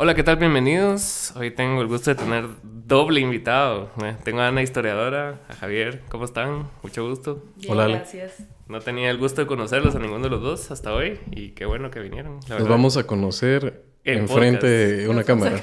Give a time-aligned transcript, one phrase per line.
[0.00, 0.36] Hola, ¿qué tal?
[0.36, 1.32] Bienvenidos.
[1.34, 3.90] Hoy tengo el gusto de tener doble invitado.
[4.00, 6.02] Eh, tengo a Ana, historiadora, a Javier.
[6.08, 6.70] ¿Cómo están?
[6.84, 7.42] Mucho gusto.
[7.56, 8.44] Bien, Hola, gracias.
[8.68, 11.66] No tenía el gusto de conocerlos a ninguno de los dos hasta hoy y qué
[11.66, 12.38] bueno que vinieron.
[12.48, 15.60] Nos vamos a conocer enfrente de una cámara.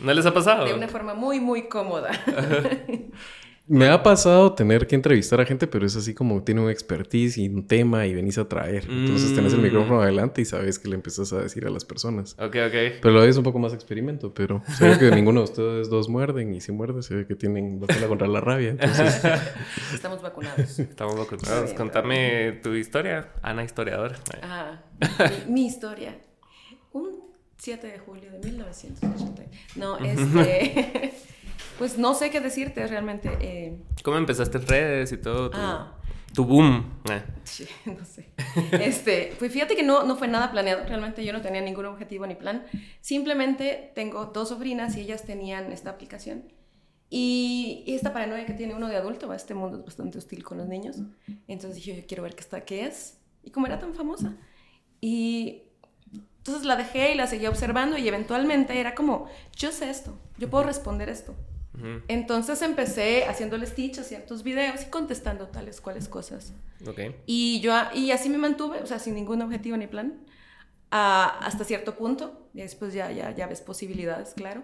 [0.00, 0.64] ¿No les ha pasado?
[0.64, 2.12] De una forma muy, muy cómoda.
[3.68, 7.38] Me ha pasado tener que entrevistar a gente, pero es así como tiene un expertise
[7.38, 8.84] y un tema y venís a traer.
[8.88, 9.62] Entonces tenés el mm.
[9.62, 12.34] micrófono adelante y sabes que le empiezas a decir a las personas.
[12.38, 13.00] Ok, ok.
[13.02, 16.08] Pero lo es un poco más experimento, pero se ve que ninguno de ustedes dos
[16.08, 18.70] muerden y si muerde se ve que tienen vacuna contra la rabia.
[18.70, 19.20] Entonces...
[19.92, 20.78] Estamos vacunados.
[20.78, 21.72] Estamos vacunados.
[21.72, 24.16] Contame tu historia, Ana Historiadora.
[24.42, 24.80] Ah,
[25.48, 26.16] mi, historia.
[26.92, 27.20] Un
[27.58, 29.42] 7 de julio de 1980.
[29.74, 31.12] No, este...
[31.78, 33.30] Pues no sé qué decirte realmente.
[33.40, 33.76] Eh.
[34.02, 35.50] ¿Cómo empezaste en redes y todo?
[35.50, 35.96] Tu, ah.
[36.34, 37.00] tu boom.
[37.10, 37.22] Eh.
[37.44, 38.30] Sí, no sé.
[38.72, 40.84] Este, pues fíjate que no, no fue nada planeado.
[40.86, 42.64] Realmente yo no tenía ningún objetivo ni plan.
[43.00, 46.44] Simplemente tengo dos sobrinas y ellas tenían esta aplicación.
[47.08, 50.66] Y, esta paranoia que tiene uno de adulto, este mundo es bastante hostil con los
[50.66, 50.96] niños.
[51.46, 53.18] Entonces dije, yo quiero ver qué, está, qué es.
[53.44, 54.36] Y como era tan famosa.
[55.00, 55.65] Y
[56.46, 60.48] entonces la dejé y la seguí observando y eventualmente era como, yo sé esto, yo
[60.48, 61.34] puedo responder esto.
[62.08, 66.54] Entonces empecé haciéndole stitch a ciertos videos y contestando tales cuales cosas.
[66.88, 67.14] Okay.
[67.26, 70.24] Y, yo, y así me mantuve, o sea, sin ningún objetivo ni plan,
[70.90, 72.48] hasta cierto punto.
[72.54, 74.62] Y después ya, ya, ya ves posibilidades, claro.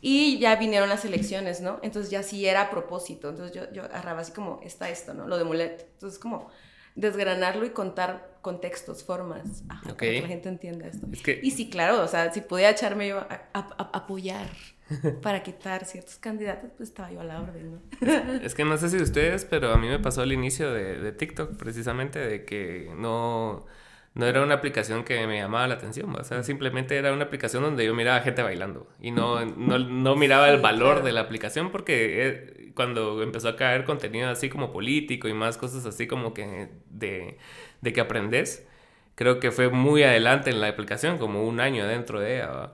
[0.00, 1.80] Y ya vinieron las elecciones, ¿no?
[1.82, 3.30] Entonces ya sí era a propósito.
[3.30, 5.26] Entonces yo, yo agarraba así como, está esto, ¿no?
[5.26, 5.88] Lo de Mulet.
[5.94, 6.50] Entonces como
[6.94, 11.08] desgranarlo y contar contextos, formas, para que la gente entienda esto.
[11.42, 13.48] Y sí, claro, o sea, si podía echarme yo a
[13.94, 14.50] apoyar
[15.22, 18.34] para quitar ciertos candidatos, pues estaba yo a la orden, ¿no?
[18.42, 21.56] es, que no sé si ustedes, pero a mí me pasó al inicio de, TikTok,
[21.56, 23.64] precisamente, de que no,
[24.12, 27.62] no era una aplicación que me llamaba la atención, o sea, simplemente era una aplicación
[27.62, 32.28] donde yo miraba gente bailando y no, no, miraba el valor de la aplicación porque
[32.28, 36.68] eh, cuando empezó a caer contenido así como político y más cosas así como que
[36.90, 37.38] de,
[37.84, 38.66] de que aprendes,
[39.14, 42.72] creo que fue muy adelante en la aplicación, como un año dentro de ella.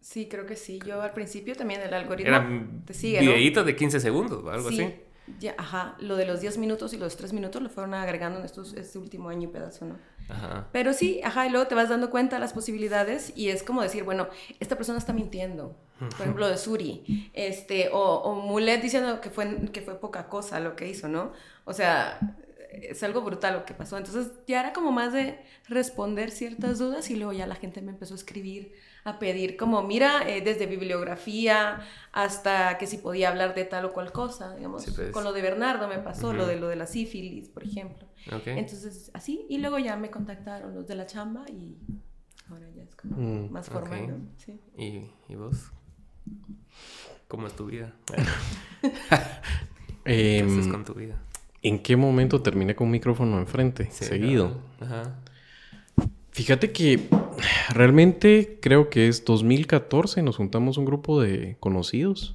[0.00, 0.78] Sí, creo que sí.
[0.86, 4.94] Yo al principio también el algoritmo te sigue, videitos de 15 segundos, algo así.
[5.38, 8.44] Ya, ajá, lo de los 10 minutos y los 3 minutos lo fueron agregando en
[8.44, 9.96] estos, este último año y pedazo, ¿no?
[10.28, 10.68] Ajá.
[10.72, 13.82] Pero sí, ajá, y luego te vas dando cuenta de las posibilidades y es como
[13.82, 15.76] decir, bueno, esta persona está mintiendo.
[15.98, 20.58] Por ejemplo, de Suri, este, o, o Mulet diciendo que fue, que fue poca cosa
[20.58, 21.32] lo que hizo, ¿no?
[21.64, 22.18] O sea,
[22.72, 23.98] es algo brutal lo que pasó.
[23.98, 25.38] Entonces ya era como más de
[25.68, 28.72] responder ciertas dudas y luego ya la gente me empezó a escribir
[29.04, 31.80] a pedir como, mira, eh, desde bibliografía
[32.12, 34.86] hasta que si podía hablar de tal o cual cosa, digamos.
[34.86, 35.10] Pues.
[35.10, 38.06] Con lo de Bernardo me pasó, lo de lo de la sífilis, por ejemplo.
[38.46, 41.76] Entonces, así, y luego ya me contactaron los de la chamba y
[42.48, 44.60] ahora ya es como mm, más formal, sí.
[44.76, 45.72] ¿Y, ¿Y, vos?
[47.26, 47.92] ¿Cómo es tu vida?
[50.04, 51.20] ¿Qué haces em, con tu vida?
[51.62, 53.90] ¿En qué momento terminé con un micrófono enfrente?
[53.90, 54.58] seguido.
[54.80, 55.20] Ajá.
[56.32, 57.08] Fíjate que
[57.68, 62.34] realmente creo que es 2014, nos juntamos un grupo de conocidos.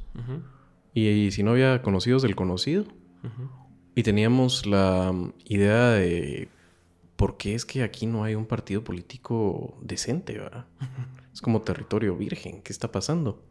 [0.93, 2.85] y, si no había conocidos del conocido.
[3.95, 5.13] Y teníamos la
[5.45, 6.47] idea de
[7.15, 10.67] por qué es que aquí no hay un partido político decente, ¿verdad?
[11.33, 13.43] es como territorio virgen, ¿qué está pasando?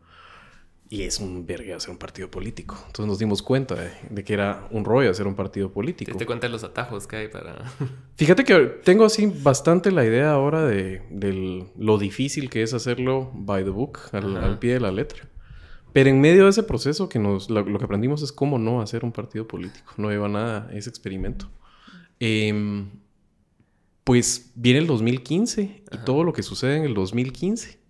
[0.89, 2.77] Y es un verga hacer un partido político.
[2.87, 6.13] Entonces nos dimos cuenta de, que era un rollo hacer un partido político.
[6.13, 7.57] ¿Te, te cuenta de los atajos que hay para...?
[8.17, 8.55] Fíjate que
[8.85, 11.03] tengo así bastante la idea ahora de,
[11.77, 15.29] lo difícil que es hacerlo by the book, al, pie de la letra.
[15.93, 19.05] Pero en medio de ese proceso que nos, lo, que aprendimos es cómo no hacer
[19.05, 19.93] un partido político.
[19.97, 21.51] No lleva nada ese experimento.
[22.21, 22.91] Em,
[24.05, 27.81] pues viene el 2015 y todo lo que sucede en el 2015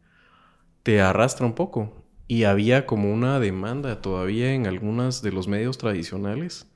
[0.83, 5.79] te arrastra un poco y había como una demanda todavía en algunos de los medios
[5.79, 6.67] tradicionales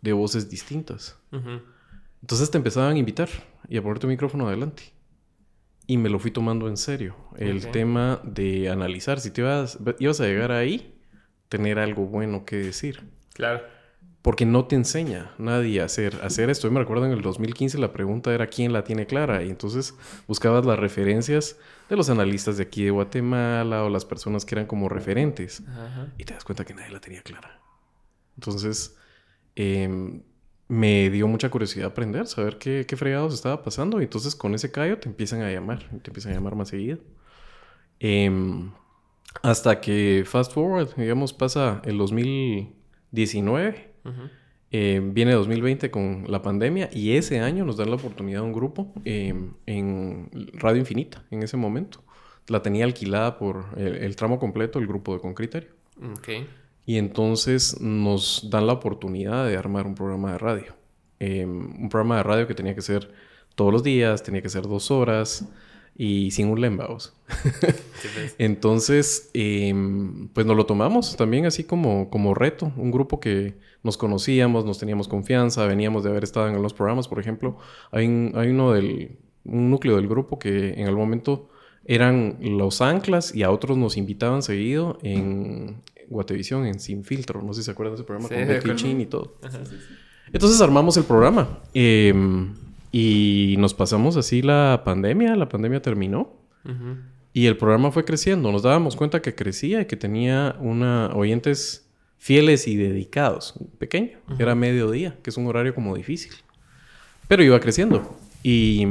[0.00, 1.18] de voces distintas.
[2.22, 3.28] Entonces te empezaban a invitar
[3.68, 4.84] y a poner tu micrófono adelante.
[5.86, 7.14] Y me lo fui tomando en serio.
[7.36, 10.98] El tema de analizar si te ibas, ibas a llegar ahí,
[11.48, 13.02] tener algo bueno que decir.
[13.34, 13.75] Claro
[14.26, 16.66] porque no te enseña nadie a hacer, hacer esto.
[16.66, 19.94] Yo me recuerdo en el 2015 la pregunta era quién la tiene clara y entonces
[20.26, 24.66] buscabas las referencias de los analistas de aquí de Guatemala o las personas que eran
[24.66, 25.62] como referentes
[26.18, 27.60] y te das cuenta que nadie la tenía clara.
[28.34, 28.96] Entonces
[29.54, 30.24] em,
[30.66, 34.72] me dio mucha curiosidad aprender, saber qué, qué fregados estaba pasando y entonces con ese
[34.72, 36.98] callo te empiezan a llamar, te empiezan a llamar más seguido.
[38.00, 38.72] Em,
[39.44, 43.94] hasta que fast forward, digamos, pasa el 2019
[44.70, 48.52] eh, viene 2020 con la pandemia y ese año nos dan la oportunidad a un
[48.52, 52.02] grupo em, en Radio Infinita, en ese momento,
[52.48, 55.70] la tenía alquilada por el, tramo completo el grupo de Con Criterio.
[56.18, 56.46] Okay.
[56.84, 60.76] Y entonces nos dan la oportunidad de armar un programa de radio.
[61.18, 63.10] Em, un programa de radio que tenía que ser
[63.54, 65.48] todos los días, tenía que ser dos horas
[65.96, 67.14] y sin un lembaos.
[67.26, 68.34] Pues.
[68.38, 72.72] Entonces, em, pues nos lo tomamos también así como, como reto.
[72.76, 77.08] Un grupo que nos conocíamos, nos teníamos confianza, veníamos de haber estado en los programas,
[77.08, 77.56] por ejemplo.
[77.92, 81.48] Hay, hay uno del, un núcleo del grupo que en algún momento
[81.84, 87.42] eran los anclas y a otros nos invitaban seguido en Guatevisión, en Sin Filtro.
[87.42, 89.36] No sé si se acuerdan de ese programa con Betty Chin y todo.
[90.32, 91.60] Entonces armamos el programa.
[91.72, 92.54] Em,
[92.98, 96.32] y nos pasamos así la pandemia, la pandemia terminó.
[97.34, 98.50] Y el programa fue creciendo.
[98.50, 103.52] Nos dábamos cuenta que crecía y que tenía una oyentes fieles y dedicados.
[103.76, 104.18] Pequeño.
[104.38, 106.32] Era mediodía, que es un horario como difícil.
[107.28, 108.16] Pero iba creciendo.
[108.42, 108.86] Y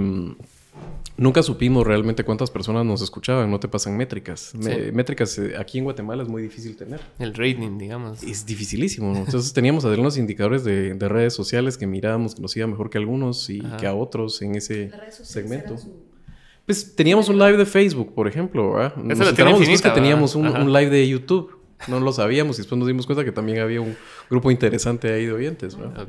[1.18, 4.54] Nunca supimos realmente cuántas personas nos escuchaban, no te pasan métricas.
[4.92, 7.00] métricas eh, aquí en Guatemala es muy difícil tener.
[7.20, 8.22] El rating, digamos.
[8.22, 9.16] Es dificilísimo.
[9.16, 13.50] Entonces teníamos algunos indicadores de, redes sociales que mirábamos que nos iba mejor que algunos
[13.50, 15.76] y que a otros en ese segmento.
[16.66, 18.74] Pues teníamos un live de Facebook, por ejemplo.
[18.74, 18.96] ¿verdad?
[18.98, 21.60] Nos enteramos después que teníamos un, live de YouTube.
[21.88, 23.96] No lo sabíamos y después nos dimos cuenta que también había un
[24.30, 25.78] grupo interesante ahí de oyentes.
[25.78, 26.08] ¿verdad?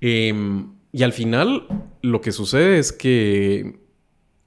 [0.00, 1.68] Em, y al final
[2.02, 3.85] lo que sucede es que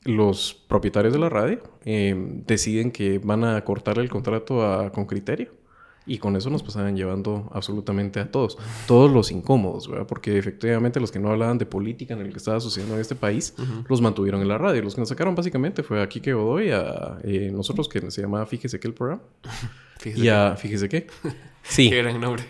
[0.04, 2.16] los propietarios de la radio eh,
[2.46, 5.60] deciden que van a cortar el contrato a, con criterio.
[6.06, 8.58] Y con eso nos pasaban llevando absolutamente a todos.
[8.88, 10.08] Todos los incómodos, ¿verdad?
[10.08, 13.14] Porque efectivamente los que no hablaban de política en el que estaba sucediendo en este
[13.14, 13.54] país,
[13.88, 14.82] los mantuvieron en la radio.
[14.82, 18.48] Los que nos sacaron básicamente fue a Kike Godoy, a eh, nosotros que se llamaba
[18.48, 19.22] Fíjese qué el programa.
[20.00, 21.08] Fíjese y a Fíjese qué.
[21.62, 21.92] Sí.
[21.92, 22.44] Qué gran nombre.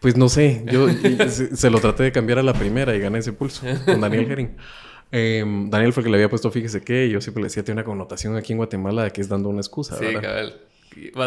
[0.00, 0.88] Pues no sé, yo
[1.28, 4.30] se, se, lo traté de cambiar a la primera y gané ese pulso con Daniel
[4.30, 4.50] Herring.
[5.12, 7.80] Em, Daniel fue el que le había puesto, fíjese que yo siempre le decía, tiene
[7.80, 9.96] una connotación aquí en Guatemala de que es dando una excusa.
[9.96, 10.54] Sí, cabal.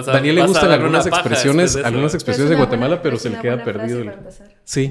[0.06, 4.06] Daniel le gustan algunas expresiones, algunas expresiones de Guatemala, pero se le queda perdido.
[4.64, 4.90] Sí.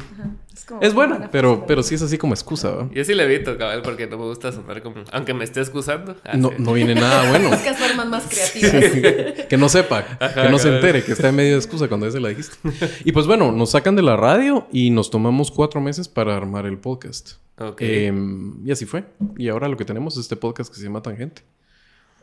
[0.81, 2.91] Es, bueno, pero, pero sí es así como excusa, ¿verdad?
[2.93, 4.97] Yo sí le evito, cabal, porque no me gusta sonar como...
[5.13, 6.17] Aunque me esté excusando.
[6.25, 7.49] Ah, no, no viene nada bueno.
[7.51, 9.47] Buscas formas más creativas.
[9.47, 12.21] que no sepa, que no se entere, que está en medio de excusa cuando ese
[12.21, 12.57] la dijiste.
[13.05, 16.67] Y pues bueno, nos sacan de la radio y nos tomamos cuatro meses para armar
[16.67, 17.35] el podcast.
[17.79, 19.05] Em, y así fue.
[19.37, 21.43] Y ahora lo que tenemos es este podcast que se llama Tangente.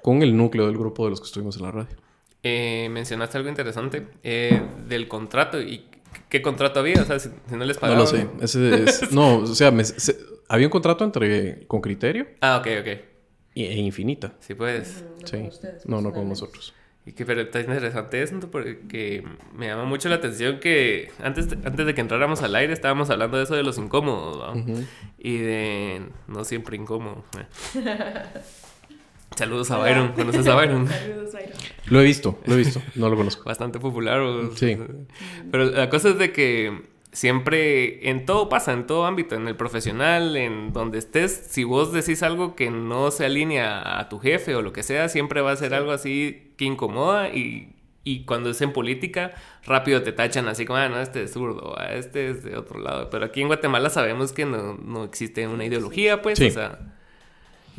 [0.01, 1.95] Con el núcleo del grupo de los que estuvimos en la radio.
[2.41, 5.61] Eh, mencionaste algo interesante eh, del contrato.
[5.61, 5.85] ¿Y
[6.29, 7.01] qué contrato había?
[7.01, 8.03] O sea, si, no les pagaban.
[8.03, 9.07] No lo sé.
[9.11, 9.73] no, o sea,
[10.47, 12.27] había un contrato entre con criterio.
[12.41, 12.87] Ah, ok, ok.
[13.55, 14.33] e infinita.
[14.39, 15.03] Sí, puedes.
[15.25, 15.49] sí.
[15.85, 16.73] no, no con nosotros.
[17.05, 19.23] Y que pero está interesante eso porque
[19.55, 23.09] me llama mucho la atención que antes de, antes de que entráramos al aire estábamos
[23.09, 24.55] hablando de eso de los incómodos
[25.17, 27.23] y de no siempre incómodo.
[29.39, 30.85] Saludos a Byron, ¿conoces a Byron?
[30.89, 31.51] Saludos Byron.
[31.87, 33.45] Lo he visto, lo he visto, no lo conozco.
[33.45, 34.21] Bastante popular.
[34.55, 34.77] Sí.
[35.49, 36.81] Pero la cosa es de que
[37.13, 41.93] siempre en todo pasa, en todo ámbito, en el profesional, en donde estés, si vos
[41.93, 45.53] decís algo que no se alinea a tu jefe o lo que sea, siempre va
[45.53, 49.31] a ser algo así que incomoda y, y cuando es en política,
[49.65, 52.81] rápido te tachan así como, ah, no, este es zurdo, ah, este es de otro
[52.81, 53.09] lado.
[53.09, 56.97] Pero aquí en Guatemala sabemos que no, no existe una ideología, pues, o sea...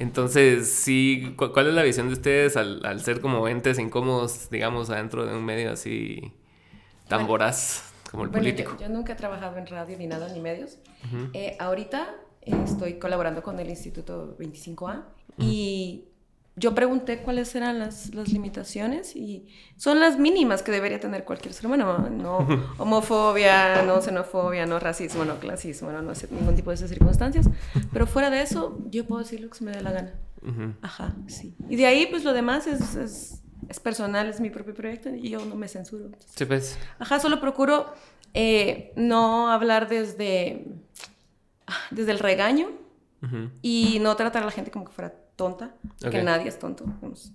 [0.00, 4.91] Entonces, sí, ¿cuál es la visión de ustedes al, al ser como entes incómodos, digamos,
[4.91, 6.32] adentro de un medio así
[7.06, 7.91] tan voraz?
[8.10, 8.77] como el político.
[8.81, 10.79] Yo, nunca he trabajado en radio ni nada, ni medios.
[11.32, 15.05] Eh, ahorita estoy colaborando con el Instituto 25A
[15.39, 16.06] y
[16.57, 21.55] yo pregunté cuáles eran las, las, limitaciones y son las mínimas que debería tener cualquier
[21.55, 22.09] ser humano.
[22.11, 22.47] No
[22.79, 27.49] homofobia, no xenofobia, no racismo, no clasismo, no, no sé, ningún tipo de esas circunstancias.
[27.93, 30.15] Pero fuera de eso, yo puedo decir lo que se me dé la gana.
[30.83, 31.55] Ajá, sí.
[31.69, 33.41] Y de ahí, pues lo demás es
[33.71, 36.11] es personal, es mi propio proyecto y yo no me censuro.
[36.35, 36.77] sí, pues.
[36.99, 37.93] Ajá, solo procuro
[38.35, 40.67] eh, no hablar desde,
[41.91, 42.69] desde el regaño
[43.61, 45.70] y no tratar a la gente como que fuera tonta,
[46.11, 46.85] que nadie es tonto.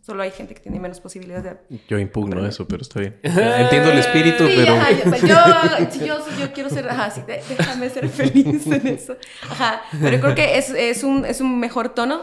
[0.06, 1.80] Solo hay gente que tiene menos posibilidades de...
[1.88, 3.16] Yo impugno eso, pero está bien.
[3.24, 4.76] Entiendo el espíritu, pero...
[5.28, 6.88] yo, yo, yo, quiero ser...
[6.88, 9.18] Ajá, sí, déjame ser feliz en eso.
[9.50, 12.22] Ajá, pero creo que es, es, un, es un mejor tono,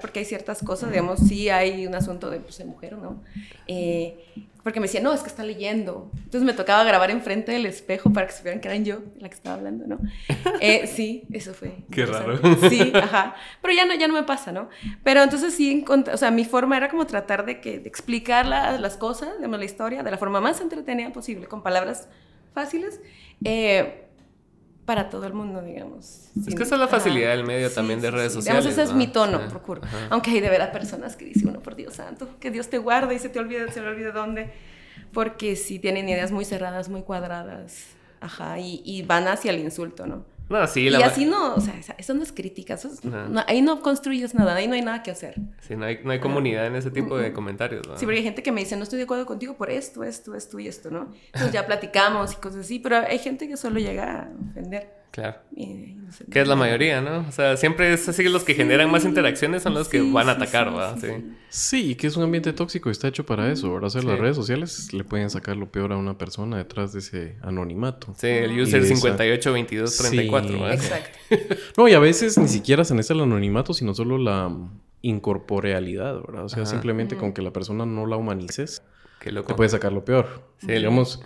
[0.00, 3.20] porque hay ciertas cosas, digamos, sí hay un asunto de, pues, de mujer, ¿no?
[3.66, 4.24] Eh,
[4.68, 6.10] porque me decía, no, es que está leyendo.
[6.14, 9.34] Entonces me tocaba grabar enfrente del espejo para que supieran que eran yo la que
[9.34, 9.98] estaba hablando, ¿no?
[10.60, 11.76] Eh, sí, eso fue.
[11.90, 12.38] Qué raro.
[12.68, 13.34] Sí, ajá.
[13.62, 14.68] Pero ya no, ya no me pasa, ¿no?
[15.02, 18.98] Pero entonces sí, o sea, mi forma era como tratar de, que, de explicar las
[18.98, 22.08] cosas, digamos, la historia, de la forma más entretenida posible, con palabras
[22.52, 23.00] fáciles.
[23.44, 24.07] Eh,
[24.88, 26.30] para todo el mundo, digamos.
[26.46, 28.64] Es que esa es la facilidad del medio también de redes sociales.
[28.64, 29.82] Digamos, ese es mi tono, procuro.
[30.08, 32.78] Aunque hay de ver a personas que dicen uno, por Dios santo, que Dios te
[32.78, 34.50] guarde y se te olvide, se le olvide dónde.
[35.12, 37.84] Porque sí tienen ideas muy cerradas, muy cuadradas.
[38.22, 40.24] Ajá, y, y van hacia el insulto, ¿no?
[40.48, 42.90] No, sí, y así no, o sea, eso no es crítica, eso
[43.46, 45.34] ahí no construyes nada, ahí no hay nada que hacer.
[45.60, 47.86] Sí, no hay, no hay comunidad en ese tipo de comentarios.
[47.96, 50.34] Sí, porque hay gente que me dice, no estoy de acuerdo contigo por esto, esto,
[50.34, 51.12] esto y esto, ¿no?
[51.26, 54.97] Entonces ya platicamos y cosas así, pero hay gente que solo llega a ofender.
[55.10, 55.38] Claro.
[56.30, 57.26] que es la mayoría, ¿no?
[57.28, 60.28] O sea, siempre es así que los que generan más interacciones son los que van
[60.28, 60.96] a atacar, ¿verdad?
[61.00, 61.08] Sí,
[61.48, 61.94] sí.
[61.94, 63.86] que es un ambiente tóxico y está hecho para eso, ¿verdad?
[63.86, 67.00] O sea, las redes sociales le pueden sacar lo peor a una persona detrás de
[67.00, 68.14] ese anonimato.
[68.16, 71.18] Sí, el user 582234, Exacto.
[71.76, 74.54] no, y a veces ni siquiera se necesita el anonimato, sino solo la
[75.02, 76.44] incorporealidad, ¿verdad?
[76.44, 78.82] O sea, simplemente con que la persona no la humanices,
[79.20, 80.44] te puede sacar lo peor.
[80.58, 81.22] Sí, digamos,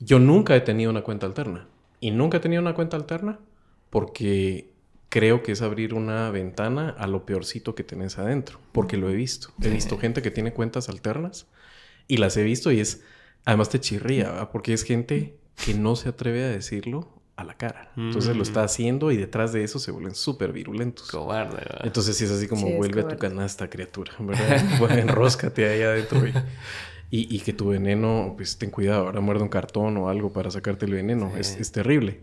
[0.00, 1.66] yo nunca he tenido una cuenta alterna.
[2.06, 3.40] Y nunca he tenido una cuenta alterna
[3.90, 4.70] porque
[5.08, 9.16] creo que es abrir una ventana a lo peorcito que tenés adentro, porque lo he
[9.16, 9.48] visto.
[9.60, 11.48] He visto gente que tiene cuentas alternas
[12.06, 13.02] y las he visto y es,
[13.44, 17.90] además te chirría, porque es gente que no se atreve a decirlo a la cara.
[17.96, 18.66] Entonces lo está mm.
[18.66, 21.10] haciendo y detrás de eso se vuelven súper virulentos.
[21.10, 24.90] Cobarde, Entonces sí es así como vuelve a tu canasta, criatura, ¿verdad?
[24.96, 26.24] Enróscate ahí adentro.
[26.24, 26.32] Y...
[27.08, 30.86] Y, que tu veneno, pues ten cuidado, ahora muerde un cartón o algo para sacarte
[30.86, 32.20] el veneno, es, terrible.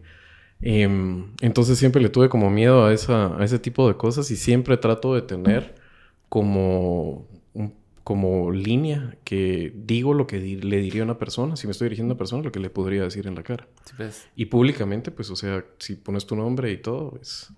[0.62, 4.36] Em, entonces siempre le tuve como miedo a, esa, a ese tipo de cosas y
[4.36, 5.76] siempre trato de tener
[6.30, 7.28] como,
[8.04, 12.12] como línea que digo lo que le diría a una persona, si me estoy dirigiendo
[12.12, 13.68] a una persona, lo que le podría decir en la cara.
[13.96, 14.28] Pues.
[14.36, 17.54] Y públicamente, pues, o sea, si pones tu nombre y todo, pues,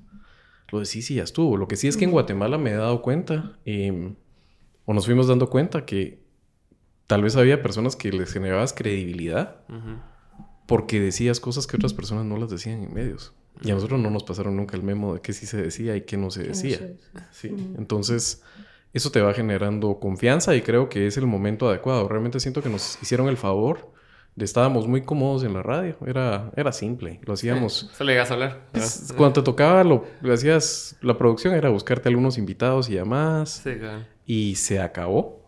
[0.72, 1.58] lo decís y ya estuvo.
[1.58, 4.16] Lo que sí es que en Guatemala me he dado cuenta, em,
[4.86, 6.25] o nos fuimos dando cuenta que
[7.08, 9.58] tal vez había personas que les generabas credibilidad
[10.66, 13.34] porque decías cosas que otras personas no las decían en medios.
[13.62, 16.02] Y a nosotros no nos pasaron nunca el memo de qué sí se decía y
[16.02, 16.80] qué no se decía.
[17.32, 17.56] Sí.
[17.78, 18.44] Entonces,
[18.94, 22.08] eso te va generando confianza y creo que es el momento adecuado.
[22.08, 23.94] Realmente siento que nos hicieron el favor
[24.36, 25.96] de estábamos muy cómodos en la radio.
[26.06, 27.22] Era, era simple.
[27.24, 27.90] Lo hacíamos.
[27.94, 28.68] Solo llegas a hablar.
[29.16, 30.98] cuando te tocaba, lo, hacías.
[31.02, 33.62] La producción era buscarte algunos invitados y demás.
[33.64, 34.04] Sí, claro.
[34.26, 35.45] Y se acabó.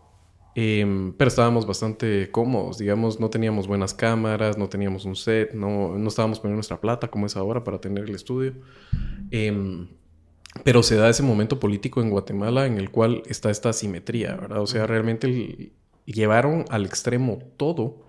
[0.60, 5.96] Em, pero estábamos bastante cómodos, digamos, no teníamos buenas cámaras, no teníamos un set, no,
[5.96, 8.54] no estábamos poniendo nuestra plata como es ahora para tener el estudio.
[9.30, 9.86] Em,
[10.64, 14.60] pero se da ese momento político en Guatemala en el cual está esta asimetría, ¿verdad?
[14.60, 15.70] O sea, realmente
[16.06, 18.02] llevaron al extremo todo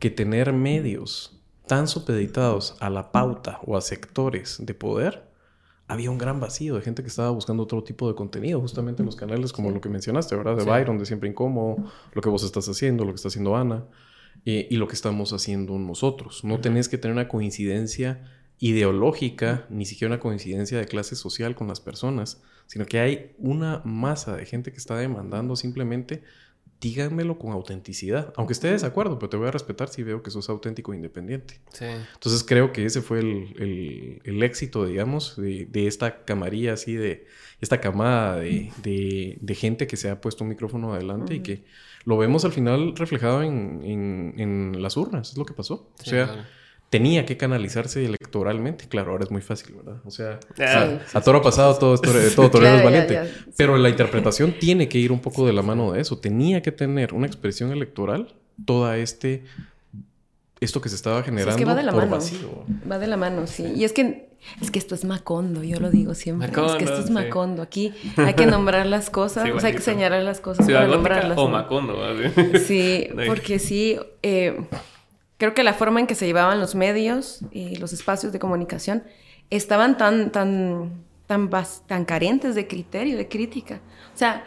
[0.00, 5.25] que tener medios tan supeditados a la pauta o a sectores de poder
[5.88, 9.06] había un gran vacío de gente que estaba buscando otro tipo de contenido, justamente en
[9.06, 10.56] los canales como lo que mencionaste, ¿verdad?
[10.56, 11.76] De Byron, de Siempre Incómodo,
[12.12, 13.84] lo que vos estás haciendo, lo que está haciendo Ana
[14.44, 16.44] y lo que estamos haciendo nosotros.
[16.44, 18.22] No tenés que tener una coincidencia
[18.58, 23.82] ideológica, ni siquiera una coincidencia de clase social con las personas, sino que hay una
[23.84, 26.22] masa de gente que está demandando simplemente
[26.80, 28.32] díganmelo con autenticidad.
[28.36, 30.96] Aunque esté de desacuerdo, pero te voy a respetar si veo que sos auténtico e
[30.96, 31.60] independiente.
[31.72, 31.86] Sí.
[32.14, 37.26] Entonces creo que ese fue el, el, éxito, digamos, de, de, esta camarilla así, de
[37.60, 38.70] esta camada de,
[39.40, 41.64] de, gente que se ha puesto un micrófono adelante y que
[42.04, 45.90] lo vemos al final reflejado en, en, en, las urnas, es lo que pasó.
[45.98, 46.46] o sea,
[46.96, 48.88] tenía que canalizarse electoralmente.
[48.88, 50.00] Claro, ahora es muy fácil, ¿verdad?
[50.04, 50.40] O sea,
[51.12, 53.30] a, toro pasado todo, todo torero es valiente.
[53.56, 56.18] Pero la interpretación tiene que ir un poco de la mano de eso.
[56.18, 58.34] Tenía que tener una expresión electoral
[58.64, 59.44] toda este
[60.58, 62.18] esto que se estaba generando es que va de la mano.
[62.90, 63.72] Va de la mano, sí.
[63.76, 64.30] Y es que
[64.62, 66.48] es que esto es Macondo, yo lo digo siempre.
[66.48, 67.60] es que esto es Macondo.
[67.60, 71.36] Aquí hay que nombrar las cosas, hay que señalar las cosas para nombrarlas.
[71.36, 71.98] O Macondo,
[72.66, 73.98] Sí, porque sí.
[74.22, 74.56] Eh,
[75.38, 79.04] creo que la forma en que se llevaban los medios y los espacios de comunicación
[79.50, 81.50] estaban tan, tan, tan,
[81.86, 83.80] tan carentes de criterio, de crítica.
[84.14, 84.44] O sea,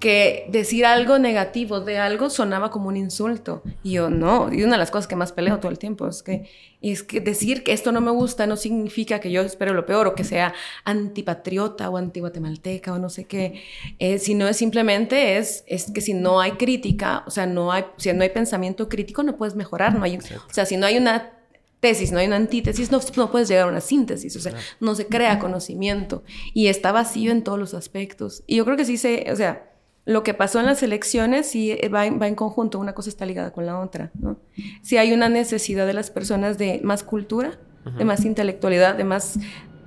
[0.00, 3.62] que decir algo negativo de algo sonaba como un insulto.
[3.84, 6.22] Y yo no, y una de las cosas que más peleo todo el tiempo es
[6.22, 6.48] que,
[6.80, 10.06] es que decir que esto no me gusta no significa que yo espero lo peor
[10.06, 10.54] o que sea
[10.84, 13.62] antipatriota o antiguatemalteca o no sé qué,
[13.98, 17.84] eh, sino es simplemente es, es que si no hay crítica, o sea, no hay,
[17.98, 20.96] si no hay pensamiento crítico no puedes mejorar, no hay, o sea, si no hay
[20.96, 21.32] una
[21.80, 24.94] tesis, no hay una antítesis, no, no puedes llegar a una síntesis, o sea, no
[24.94, 26.22] se crea conocimiento
[26.54, 28.42] y está vacío en todos los aspectos.
[28.46, 29.69] Y yo creo que sí se, o sea,
[30.10, 33.52] lo que pasó en las elecciones sí eh, va en, conjunto, una cosa está ligada
[33.52, 34.38] con la otra, ¿no?
[34.82, 37.60] Si hay una necesidad de las personas de más cultura,
[37.96, 39.38] de más intelectualidad, de más,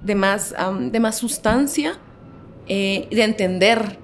[0.01, 2.00] de más, de más sustancia,
[2.68, 4.00] eh, de entender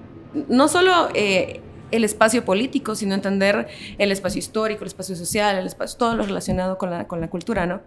[0.48, 5.66] no solo eh, el espacio político, sino entender el espacio histórico, el espacio social, el
[5.66, 7.80] espacio, todo lo relacionado con la, con la cultura, ¿no?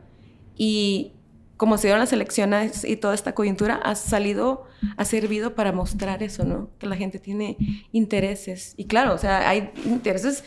[0.57, 1.13] Y
[1.57, 4.65] como se dieron las elecciones y toda esta coyuntura, ha salido,
[4.97, 6.69] ha servido para mostrar eso, ¿no?
[6.79, 7.57] Que la gente tiene
[7.91, 8.73] intereses.
[8.77, 10.43] Y claro, o sea, hay intereses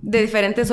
[0.00, 0.72] de diferentes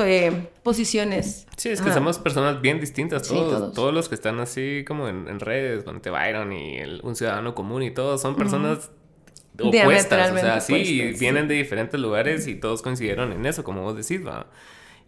[0.61, 1.47] posiciones.
[1.55, 3.93] Sí, es que somos personas bien distintas, todos, todos.
[3.93, 8.21] los que están así como en, redes, donde Byron y un ciudadano común y todos,
[8.21, 8.91] son personas
[9.57, 10.31] opuestas.
[10.31, 14.25] O sea, sí, vienen de diferentes lugares y todos coincidieron en eso, como vos decís,
[14.25, 14.47] ¿va?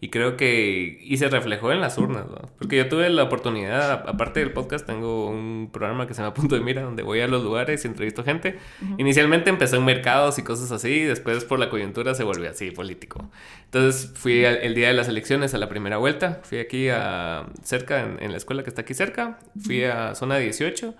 [0.04, 0.98] Y creo que...
[1.00, 2.50] Y se reflejó en las urnas, ¿no?
[2.58, 6.56] Porque yo tuve la oportunidad, aparte del podcast, tengo un programa que se llama Punto
[6.56, 8.58] de Mira, donde voy a los lugares y entrevisto gente.
[8.98, 13.30] Inicialmente empecé en mercados y cosas así, después por la coyuntura se volvió así, político.
[13.64, 17.46] Entonces fui el día de las elecciones a la primera vuelta, fui aquí a...
[17.62, 20.94] cerca, en, la escuela que está aquí cerca, fui a zona 18.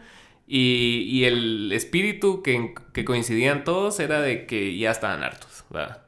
[0.47, 5.54] Y, y el espíritu que, que coincidían todos era de que ya estaban hartos,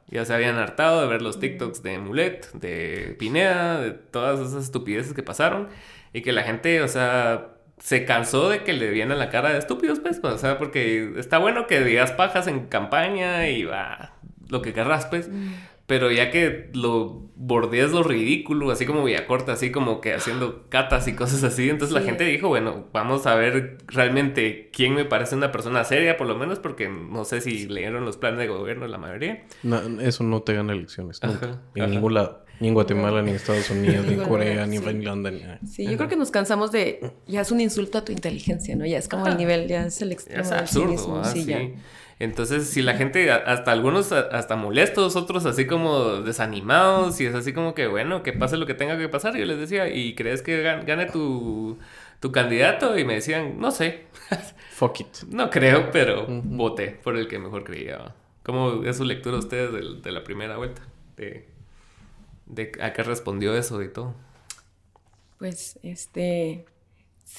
[0.07, 4.63] Ya se habían hartado de ver los TikToks de Mulet, de Pineda, de todas esas
[4.63, 5.67] estupideces que pasaron.
[6.13, 7.49] Y que la gente, o sea,
[7.79, 10.19] se cansó de que le vieran la cara de estúpidos, pues.
[10.23, 14.13] O sea, porque está bueno que digas pajas en campaña y va,
[14.47, 15.29] lo que querrás, pues.
[15.87, 21.07] Pero ya que lo bordeas lo ridículo, así como Villacorta, así como que haciendo catas
[21.07, 25.35] y cosas así, entonces la gente dijo, bueno, vamos a ver realmente quién me parece
[25.35, 28.85] una persona seria, por lo menos, porque no sé si leyeron los planes de gobierno
[28.85, 29.45] la mayoría.
[30.01, 31.21] eso no te gana elecciones,
[31.73, 32.43] Ni en ningún lado.
[32.59, 35.59] Ni en Guatemala, ni en Estados Unidos, ni en Corea, ni en Finlandia.
[35.61, 35.69] Ni...
[35.69, 37.13] Sí, yo creo que nos cansamos de...
[37.27, 38.85] Ya es un insulto a tu inteligencia, ¿no?
[38.85, 40.41] Ya es como el nivel, ya es el extremo.
[40.41, 41.61] Es absurdo, sí, Ya.
[42.19, 47.53] Entonces, si la gente, hasta algunos hasta molestos, otros así como desanimados, y es así
[47.53, 50.41] como que, bueno, que pase lo que tenga que pasar, yo les decía, ¿y crees
[50.41, 51.77] que gane tu,
[52.19, 52.97] tu candidato?
[52.97, 54.05] Y me decían, no sé.
[54.71, 55.07] Fuck it.
[55.29, 58.15] No creo, pero voté por el que mejor creía.
[58.41, 60.81] ¿Cómo es su lectura ustedes de, de la primera vuelta?
[61.17, 61.47] De,
[62.47, 64.15] de a qué respondió eso y todo.
[65.37, 66.65] Pues, este...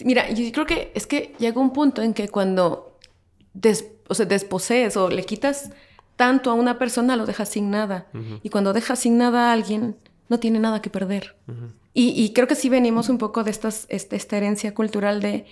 [0.04, 2.87] Mira, yo creo que es que llega un punto en que cuando
[4.08, 5.70] o sea, desposees o le quitas
[6.16, 8.06] tanto a una persona, lo dejas sin nada.
[8.42, 9.96] Y cuando dejas sin nada a alguien,
[10.28, 11.36] no tiene nada que perder.
[11.94, 15.46] y, creo que sí venimos un poco de estas, este, esta herencia cultural de,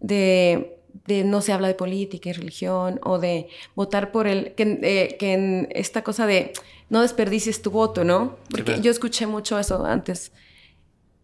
[0.00, 4.78] de, de, no se habla de política y religión, o de votar por el, que,
[4.82, 6.52] eh, que en esta cosa de
[6.90, 8.36] no desperdicies tu voto, ¿no?
[8.50, 10.32] Porque yo escuché mucho eso antes.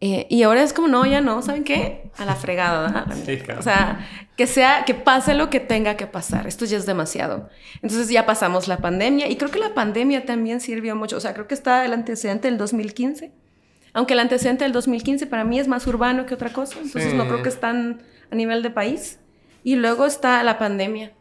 [0.06, 2.10] Eh, y ahora es como, no, ya no, ¿saben qué?
[2.18, 3.06] A la fregada,
[3.58, 6.46] O sea, que sea, que pase lo que tenga que pasar.
[6.46, 7.48] Esto ya es demasiado.
[7.76, 11.16] Entonces ya pasamos la pandemia y creo que la pandemia también sirvió mucho.
[11.16, 13.32] O sea, creo que está el antecedente del 2015.
[13.94, 16.80] Aunque el antecedente del 2015 para mí es más urbano que otra cosa.
[16.82, 19.20] Entonces no creo que están a nivel de país.
[19.62, 21.14] Y luego está la pandemia.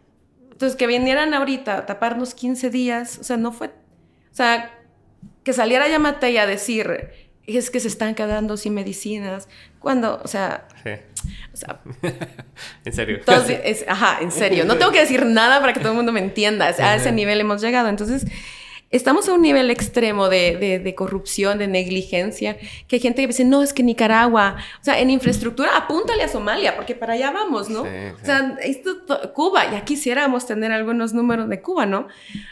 [0.51, 3.67] Entonces que vinieran ahorita a taparnos 15 días, o sea, no fue...
[3.67, 4.77] O sea,
[5.43, 7.11] que saliera Yamate a decir
[7.47, 9.47] es que se están quedando sin medicinas.
[9.79, 10.67] Cuando, o sea...
[10.83, 10.91] Sí.
[11.53, 11.79] O sea
[12.85, 13.19] en serio.
[13.87, 14.65] ajá, en serio.
[14.65, 16.65] No tengo que decir nada para que todo el mundo me entienda.
[16.67, 17.89] a ese nivel hemos llegado.
[17.89, 18.25] Entonces,
[18.93, 23.43] estamos a un nivel extremo de, de, corrupción, de negligencia, que hay gente que dice,
[23.43, 27.69] no, es que Nicaragua, o sea, en infraestructura, apúntale a Somalia, porque para allá vamos,
[27.69, 27.81] ¿no?
[27.81, 28.97] O sea, esto,
[29.33, 32.07] Cuba, ya quisiéramos tener algunos números de Cuba, ¿no?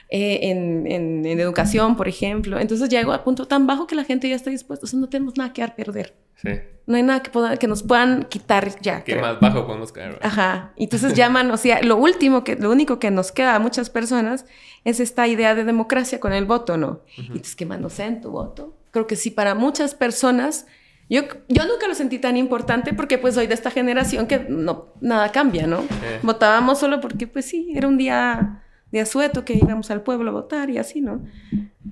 [0.10, 2.60] Eh, en, en, en, educación, por ejemplo.
[2.60, 5.08] Entonces llego a punto tan bajo que la gente ya está dispuesta, o sea, no
[5.10, 6.14] tenemos nada que perder.
[6.42, 6.50] Sí.
[6.88, 9.04] No hay nada que, que nos puedan quitar ya.
[9.04, 10.20] ¿Qué más bajo podemos caer?
[10.22, 10.74] Ajá.
[10.76, 13.90] Y entonces llaman, o sea, lo último, que, lo único que nos queda a muchas
[13.90, 14.46] personas
[14.84, 17.02] es esta idea de democracia con el voto, ¿no?
[17.16, 18.76] Y entonces quemándose en tu voto.
[18.92, 20.66] Creo que sí, para muchas personas,
[21.10, 24.88] yo, yo nunca lo sentí tan importante porque pues soy de esta generación que no,
[25.00, 25.84] nada cambia, ¿no?
[26.24, 30.34] Votábamos solo porque pues sí, era un día de asueto que íbamos al pueblo a
[30.34, 31.24] votar y así, ¿no?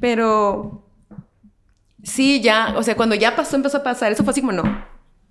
[0.02, 0.89] Pero
[2.04, 4.64] Sí, ya, o sea, cuando ya pasó, empezó a pasar, eso fue así como no.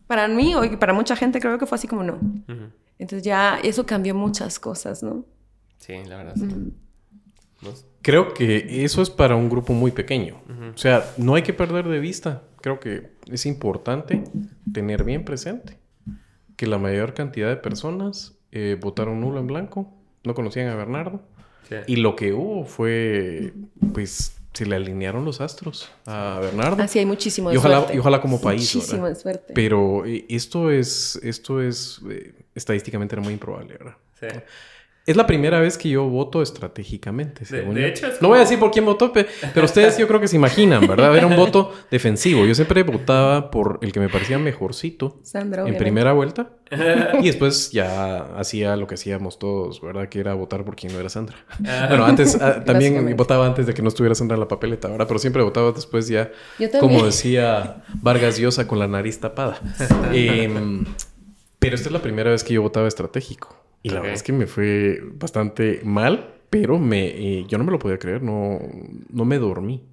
[0.07, 2.18] Para mí y para mucha gente creo que fue así como no.
[2.98, 5.24] Entonces ya eso cambió muchas cosas, ¿no?
[5.78, 6.35] Sí, la verdad.
[6.37, 6.46] Sí.
[8.02, 10.40] Creo que eso es para un grupo muy pequeño.
[10.74, 12.42] O sea, no hay que perder de vista.
[12.61, 14.24] Creo que es importante
[14.72, 15.78] tener bien presente
[16.57, 21.22] que la mayor cantidad de personas eh, votaron nulo en blanco, no conocían a Bernardo.
[21.87, 23.52] Y lo que hubo fue,
[23.92, 26.82] pues, se le alinearon los astros a Bernardo.
[26.82, 27.94] Así hay muchísimo de y ojalá, suerte.
[27.94, 28.74] Y ojalá como país.
[28.74, 29.52] Muchísimo de suerte.
[29.54, 33.96] Pero eh, esto es, esto es eh, estadísticamente muy improbable, ¿verdad?
[34.18, 34.26] Sí.
[35.08, 37.42] Es la primera vez que yo voto estratégicamente.
[37.46, 40.36] De, hecho, No voy a decir por quién votó, pero ustedes yo creo que se
[40.36, 41.16] imaginan, ¿verdad?
[41.16, 42.44] Era un voto defensivo.
[42.44, 46.50] Yo siempre votaba por el que me parecía mejorcito Sandra, en primera vuelta.
[47.22, 50.10] y después ya hacía lo que hacíamos todos, ¿verdad?
[50.10, 51.38] Que era votar por quien no era Sandra.
[51.66, 51.86] Ah.
[51.88, 55.06] bueno, antes ah, también votaba antes de que no estuviera Sandra en la papeleta, ¿verdad?
[55.08, 56.32] Pero siempre votaba después ya,
[56.80, 59.58] como decía Vargas Llosa, con la nariz tapada.
[60.12, 60.50] eh,
[61.58, 63.67] Pero esta es la primera vez que yo votaba estratégico.
[63.82, 67.70] Y la verdad es que me fue bastante mal, pero me, eh, yo no me
[67.70, 68.58] lo podía creer, no,
[69.10, 69.84] no me dormí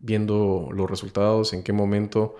[0.00, 2.36] viendo los resultados, en qué momento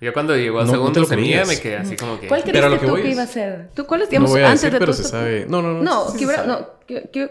[0.00, 2.28] yo cuando llegó a no, segundo semilla me quedé así como que...
[2.28, 3.70] ¿Cuál creíste tú que iba a ser?
[3.74, 5.46] ¿Tú cuáles, digamos, no voy a antes decir, de pero se sabe...
[5.48, 5.82] No, no, no.
[5.82, 6.78] No, sí no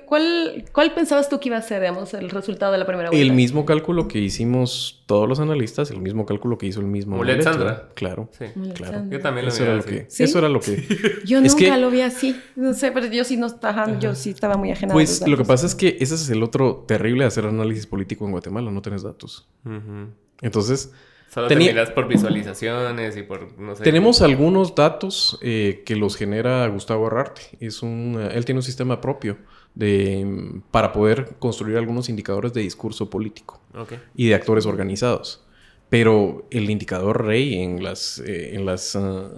[0.06, 3.22] ¿cuál, ¿cuál pensabas tú que iba a ser, digamos, el resultado de la primera vuelta?
[3.22, 7.18] El mismo cálculo que hicimos todos los analistas, el mismo cálculo que hizo el mismo...
[7.18, 7.90] Mulet Sandra.
[7.96, 8.46] Claro, sí.
[8.76, 9.06] claro.
[9.10, 9.90] Yo también lo eso vi era así.
[9.90, 10.84] Lo que, Eso era lo que...
[11.26, 12.40] Yo nunca lo vi así.
[12.56, 13.98] No sé, pero yo sí no estaba...
[14.00, 16.86] Yo sí estaba muy ajena Pues lo que pasa es que ese es el otro
[16.88, 18.72] terrible de hacer análisis político en Guatemala.
[18.72, 19.48] No tienes datos.
[20.42, 20.92] Entonces...
[21.30, 23.84] Solo terminas por visualizaciones y por, no sé.
[23.84, 27.42] Tenemos algunos datos eh, que los genera Gustavo Arrarte.
[27.60, 29.38] Es un, él tiene un sistema propio
[29.76, 33.62] de, para poder construir algunos indicadores de discurso político
[34.16, 35.44] y de actores organizados.
[35.90, 39.30] Pero el indicador rey en las, eh, en las ah,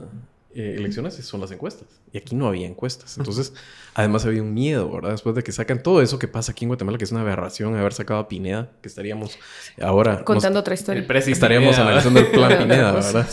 [0.55, 1.87] eh, elecciones son las encuestas.
[2.11, 3.17] Y aquí no había encuestas.
[3.17, 3.53] Entonces,
[3.93, 5.11] además había un miedo, ¿verdad?
[5.11, 7.75] Después de que sacan todo eso que pasa aquí en Guatemala, que es una aberración
[7.75, 9.37] haber sacado a Pineda, que estaríamos
[9.79, 10.23] ahora...
[10.23, 11.05] Contando otra historia.
[11.07, 13.27] Estaríamos analizando el plan Pineda, ¿verdad?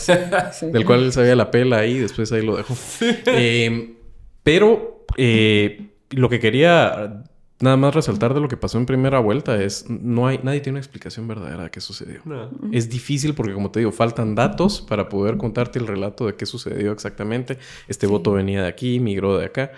[0.61, 2.75] Del cual él sabía la pela ahí, después ahí lo dejó.
[3.01, 3.95] Eh,
[4.43, 7.23] pero eh, lo que quería
[7.59, 10.75] nada más resaltar de lo que pasó en primera vuelta es no hay nadie tiene
[10.75, 12.21] una explicación verdadera de qué sucedió.
[12.71, 16.45] Es difícil porque como te digo, faltan datos para poder contarte el relato de qué
[16.45, 17.57] sucedió exactamente.
[17.87, 19.71] Este voto venía de aquí, migró de acá.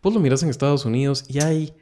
[0.00, 1.74] Pues lo miras en Estados Unidos y hay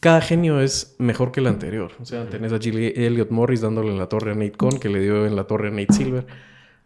[0.00, 1.92] cada genio es mejor que el anterior.
[2.00, 4.88] O sea, tenés a Jill Elliot Morris dándole en la torre a Nate Cohn, que
[4.88, 6.26] le dio en la torre a Nate Silver.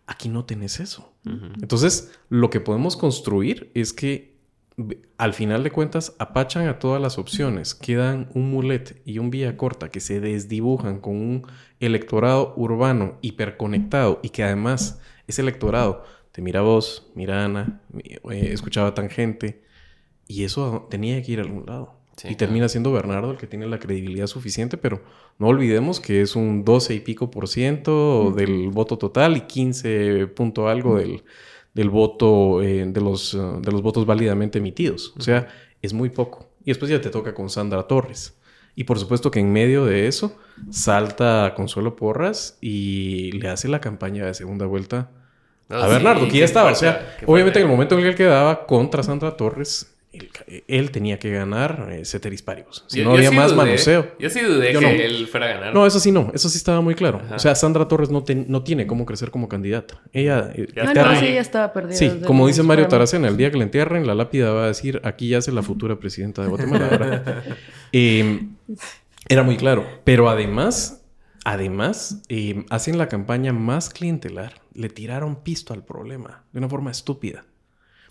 [0.07, 1.13] Aquí no tenés eso.
[1.61, 4.32] Entonces, lo que podemos construir es que
[5.19, 9.57] al final de cuentas apachan a todas las opciones, quedan un mulet y un vía
[9.57, 11.47] corta que se desdibujan con un
[11.81, 18.95] electorado urbano hiperconectado y que además ese electorado te mira vos, mira Ana, eh, escuchaba
[18.95, 19.63] tangente
[20.27, 21.99] y eso tenía que ir a algún lado.
[22.25, 25.03] y termina siendo Bernardo el que tiene la credibilidad suficiente, pero
[25.39, 30.29] no olvidemos que es un 12 y pico por ciento del voto total y 15
[30.29, 31.25] punto algo del,
[31.75, 35.15] del voto, eh, de, los, uh, de los votos válidamente emitidos.
[35.17, 35.49] O sea,
[35.81, 36.49] es muy poco.
[36.65, 38.39] Y después ya te toca con Sandra Torres.
[38.75, 40.37] Y por supuesto que en medio de eso
[40.71, 45.11] salta Consuelo Porras y le hace la campaña de segunda vuelta
[45.69, 46.73] a Bernardo, que ya estaba.
[46.73, 49.92] O sea, obviamente en el momento en el que él quedaba contra Sandra Torres,
[50.69, 52.85] él, tenía que ganar eh, Ceteris Paribus.
[52.87, 54.15] Si no había más manoseo.
[54.19, 55.75] Yo sí dudé que él fuera a ganar.
[55.75, 56.31] No, eso sí no.
[56.35, 57.23] Eso sí estaba muy claro.
[57.35, 60.03] O sea, Sandra Torres no, no tiene cómo crecer como candidata.
[60.13, 60.53] Ella...
[60.55, 61.97] Eh, ah, no, sí, ella estaba perdida.
[61.97, 65.01] Sí, como dice Mario Taracena, el día que la entierren, la lápida va a decir,
[65.05, 67.45] aquí ya yace la futura presidenta de Guatemala.
[67.95, 68.55] Em,
[69.29, 69.87] era muy claro.
[70.05, 71.05] Pero además,
[71.45, 74.63] además, em, hacen la campaña más clientelar.
[74.75, 77.45] Le tiraron pisto al problema de una forma estúpida.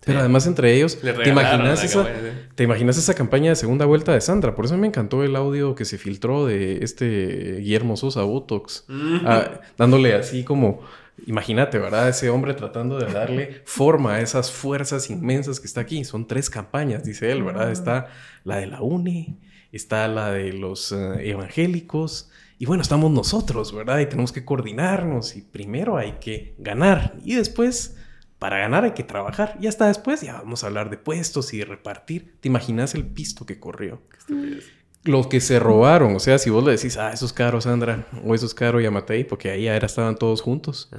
[0.03, 2.07] Pero además entre ellos, ¿te imaginas, esa,
[2.55, 4.55] ¿te imaginas esa campaña de segunda vuelta de Sandra?
[4.55, 8.85] Por eso me encantó el audio que se filtró de este Guillermo Sosa Botox,
[9.23, 10.81] ah, dándole así como,
[11.27, 12.09] imagínate, ¿verdad?
[12.09, 16.03] Ese hombre tratando de darle forma a esas fuerzas inmensas que está aquí.
[16.03, 17.71] Son tres campañas, dice él, ¿verdad?
[17.71, 18.07] Está
[18.43, 19.37] la de la UNE,
[19.71, 22.31] está la de los eh, evangélicos.
[22.57, 23.99] Y bueno, estamos nosotros, ¿verdad?
[23.99, 27.97] Y tenemos que coordinarnos y primero hay que ganar y después
[28.41, 29.56] para ganar hay que trabajar.
[29.62, 32.34] Y hasta después ya vamos a hablar de puestos y de repartir.
[32.39, 34.01] ¿Te imaginas el pisto que corrió?
[35.04, 38.08] Los que se robaron, o sea, si vos le decís, ah, eso es caro, Sandra,
[38.25, 40.89] o eso es caro, Yamatei, porque ahí era estaban todos juntos.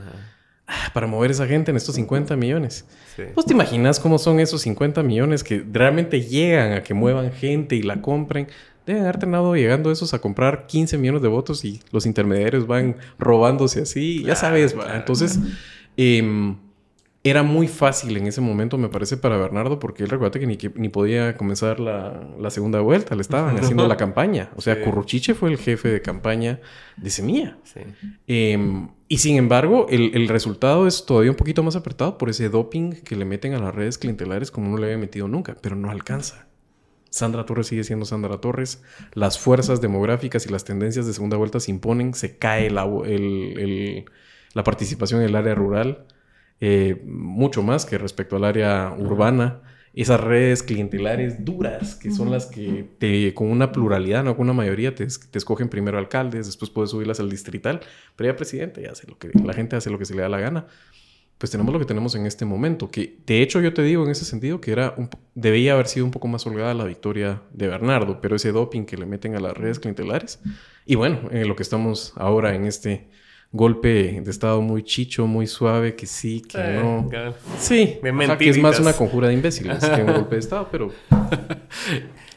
[0.69, 2.87] Ah, para mover esa gente en estos 50 millones.
[3.35, 7.75] Pues te imaginas cómo son esos 50 millones que realmente llegan a que muevan gente
[7.75, 8.47] y la compren.
[8.87, 12.99] Deben haber terminado llegando esos a comprar 15 millones de votos y los intermediarios van
[13.19, 14.23] robándose así.
[14.23, 15.41] ya sabes, Entonces,
[15.97, 16.55] eh,
[17.25, 20.59] era muy fácil en ese momento, me parece, para Bernardo, porque él recuerda que ni,
[20.75, 24.51] ni podía comenzar la, segunda vuelta, le estaban haciendo la campaña.
[24.57, 26.61] O sea, Curruchiche fue el jefe de campaña
[26.97, 27.59] de Semilla.
[28.27, 32.91] Em, y sin embargo, el, resultado es todavía un poquito más apretado por ese doping
[32.91, 35.91] que le meten a las redes clientelares como no le había metido nunca, pero no
[35.91, 36.49] alcanza.
[37.11, 38.83] Sandra Torres sigue siendo Sandra Torres.
[39.13, 42.15] Las fuerzas demográficas y las tendencias de segunda vuelta se imponen.
[42.15, 42.89] Se cae la,
[44.55, 46.07] la participación en el área rural.
[46.65, 49.63] Eh, mucho más que respecto al área urbana.
[49.95, 54.53] Esas redes clientelares duras, que son las que te, con una pluralidad, no con una
[54.53, 57.81] mayoría, te, escogen primero alcaldes, después puedes subirlas al distrital,
[58.15, 60.29] pero ya presidente, ya hace lo que la gente hace lo que se le da
[60.29, 60.67] la gana.
[61.37, 64.13] Pues tenemos lo que tenemos en este momento, que de hecho yo te digo en
[64.13, 64.95] ese sentido que era
[65.35, 68.97] debía haber sido un poco más holgada la victoria de Bernardo, pero ese doping que
[68.97, 70.41] le meten a las redes clientelares,
[70.87, 73.09] y bueno, en lo que estamos ahora en este
[73.53, 77.09] golpe de estado muy chicho, muy suave, que sí, que no.
[77.59, 77.99] Sí,
[78.39, 80.91] que es más una conjura de imbéciles que un golpe de estado, pero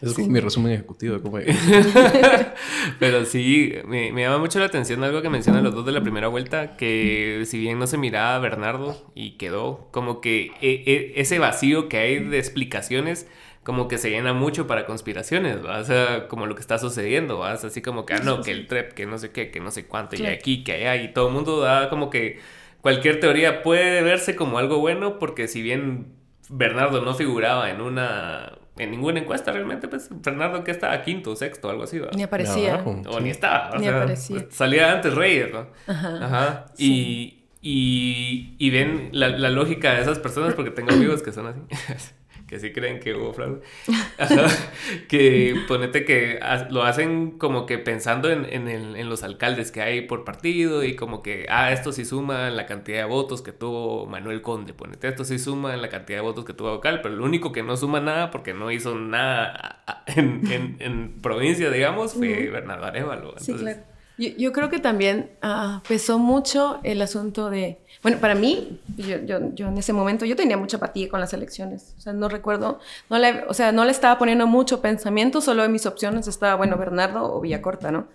[0.01, 1.17] es mi resumen ejecutivo
[2.99, 6.27] Pero sí, me, llama mucho la atención algo que mencionan los dos de la primera
[6.27, 11.13] vuelta, que si bien no se miraba a Bernardo y quedó como que e, e,
[11.21, 13.27] ese vacío que hay de explicaciones
[13.65, 15.79] como que se llena mucho para conspiraciones, ¿va?
[15.79, 17.53] O sea, como lo que está sucediendo, ¿va?
[17.53, 19.87] así como que, ah, no, que el trep, que no sé qué, que no sé
[19.87, 22.39] cuánto, y aquí, que allá, y todo el mundo da como que
[22.81, 26.13] cualquier teoría puede verse como algo bueno, porque si bien
[26.47, 31.67] Bernardo no figuraba en una en ninguna encuesta realmente, pues Fernando que estaba quinto, sexto,
[31.67, 32.09] algo así, ¿va?
[32.15, 32.83] Ni aparecía.
[32.85, 33.79] o ni estaba.
[33.79, 34.45] ni aparecía.
[34.51, 35.67] Salía antes Reyes, ¿no?
[35.87, 36.23] Ajá.
[36.23, 36.65] Ajá.
[36.77, 41.47] Y, y, y, ven la, la, lógica de esas personas, porque tengo amigos que son
[41.47, 41.61] así.
[42.47, 43.61] que sí creen que hubo fraude.
[45.07, 49.81] que ponete que lo hacen como que pensando en, en, el, en, los alcaldes que
[49.81, 53.41] hay por partido y como que, ah, esto sí suma en la cantidad de votos
[53.41, 56.75] que tuvo Manuel Conde, ponete, esto sí suma en la cantidad de votos que tuvo
[56.75, 61.69] Vocal, pero el único que no suma nada porque no hizo nada en, en provincia,
[61.71, 63.35] digamos, fue Bernardo Arevalo.
[63.37, 63.81] sí, claro.
[64.17, 69.17] Yo, yo, creo que también ah, pesó mucho el asunto de bueno, para mí, yo,
[69.25, 71.95] yo, yo, en ese momento, yo tenía mucha apatía con las elecciones.
[71.97, 72.77] O sea, no recuerdo,
[73.09, 76.53] no le, o sea, no le estaba poniendo mucho pensamiento, solo en mis opciones estaba,
[76.53, 78.05] bueno, Bernardo o Villacorta, ¿no?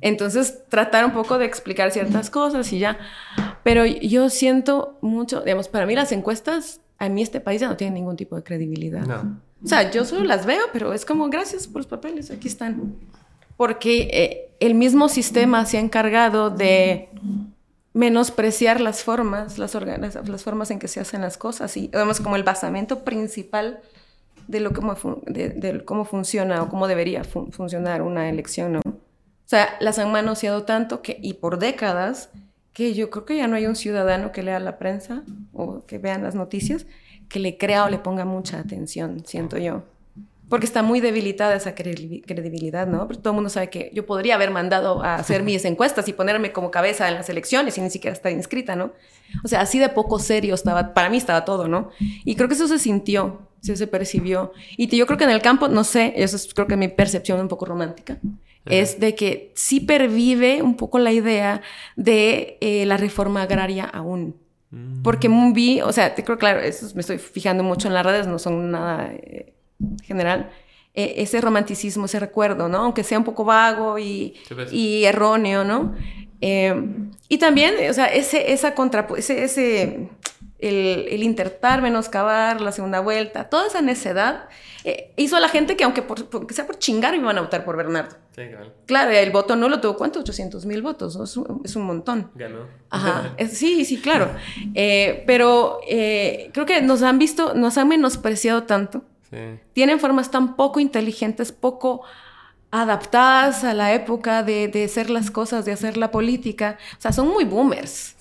[0.00, 2.96] Entonces, tratar un poco de explicar ciertas cosas y ya.
[3.64, 7.76] Pero yo siento mucho, digamos, para mí las encuestas, a mí este país ya no
[7.76, 9.02] tiene ningún tipo de credibilidad.
[9.02, 9.42] No.
[9.62, 12.94] O sea, yo solo las veo, pero es como, gracias por los papeles, aquí están.
[13.58, 17.10] Porque eh, el mismo sistema se ha encargado de
[17.98, 22.36] menospreciar las formas, las, las, formas en que se hacen las cosas y vemos como
[22.36, 23.80] el basamento principal
[24.46, 24.94] de, lo, cómo,
[25.26, 28.80] de, cómo funciona o cómo debería funcionar una elección, ¿no?
[28.86, 32.30] O sea, las han manoseado tanto que, y por décadas
[32.72, 35.98] que yo creo que ya no hay un ciudadano que lea la prensa o que
[35.98, 36.86] vean las noticias
[37.28, 39.82] que le crea o le ponga mucha atención, siento yo.
[40.48, 43.06] Porque está muy debilitada esa credibilidad, ¿no?
[43.06, 46.52] todo el mundo sabe que yo podría haber mandado a hacer mis encuestas y ponerme
[46.52, 48.92] como cabeza en las elecciones y ni siquiera estar inscrita, ¿no?
[49.44, 51.90] O sea, así de poco serio estaba, para mí estaba todo, ¿no?
[52.24, 54.52] Y creo que eso se sintió, se percibió.
[54.76, 57.40] Y yo creo que en el campo, no sé, eso es creo que mi percepción
[57.40, 58.18] un poco romántica,
[58.64, 61.62] es de que sí pervive un poco la idea
[61.96, 64.36] de eh, la reforma agraria aún.
[64.70, 65.02] Mm.
[65.02, 68.26] Porque vi, o sea, te creo, claro, eso me estoy fijando mucho en las redes,
[68.26, 69.10] no son nada...
[69.12, 69.54] Eh,
[70.02, 70.50] general,
[70.94, 72.78] e, ese romanticismo, ese recuerdo, ¿no?
[72.78, 74.72] Aunque sea un poco vago y, pues.
[74.72, 75.94] y erróneo, ¿no?
[76.40, 76.74] Eh,
[77.28, 80.08] y también, o sea, ese, esa contra, ese, ese
[80.58, 84.48] el, el, intentar menoscabar la segunda vuelta, toda esa necedad
[84.84, 87.76] eh, hizo a la gente que aunque, por, sea por chingar iban a votar por
[87.76, 88.16] Bernardo.
[88.34, 88.72] Sí, claro.
[88.86, 90.20] claro, el voto no lo tuvo, ¿cuánto?
[90.20, 91.24] 800 mil votos, ¿no?
[91.64, 92.30] es, un, montón.
[92.34, 92.66] Ganó.
[92.90, 94.30] Ajá, sí, sí, claro.
[94.74, 99.04] Eh, pero creo que nos han visto, nos han menospreciado tanto
[99.72, 102.02] tienen formas tan poco inteligentes, poco
[102.70, 106.78] adaptadas a la época de, de, hacer las cosas, de hacer la política.
[106.98, 108.16] O sea, son muy boomers.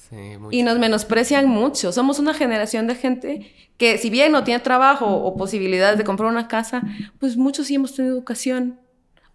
[0.51, 1.91] y nos menosprecian mucho.
[1.91, 6.29] Somos una generación de gente que si bien no tiene trabajo o posibilidades de comprar
[6.29, 6.81] una casa,
[7.19, 8.79] pues muchos sí hemos tenido educación,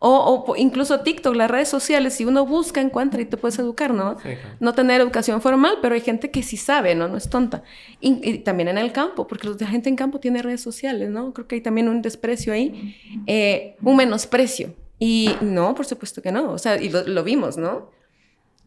[0.04, 4.16] o, incluso TikTok, las redes sociales, si uno busca, encuentra y te puedes educar, ¿no?
[4.58, 7.06] No tener educación formal, pero hay gente que sí sabe, ¿no?
[7.06, 7.62] No es tonta.
[8.00, 11.32] Y, también en el campo, porque la gente en campo tiene redes sociales, ¿no?
[11.32, 12.96] Creo que hay también un desprecio ahí,
[13.28, 14.74] eh, un menosprecio.
[14.98, 17.90] Y no, por supuesto que no, o sea, y lo, vimos, ¿no?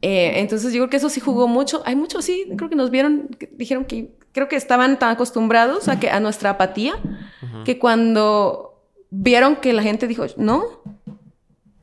[0.01, 1.81] Eh, entonces yo creo que eso sí jugó mucho.
[1.85, 5.99] Hay muchos, sí, creo que nos vieron, dijeron que creo que estaban tan acostumbrados a,
[5.99, 6.95] que, a nuestra apatía
[7.65, 10.63] que cuando vieron que la gente dijo, no,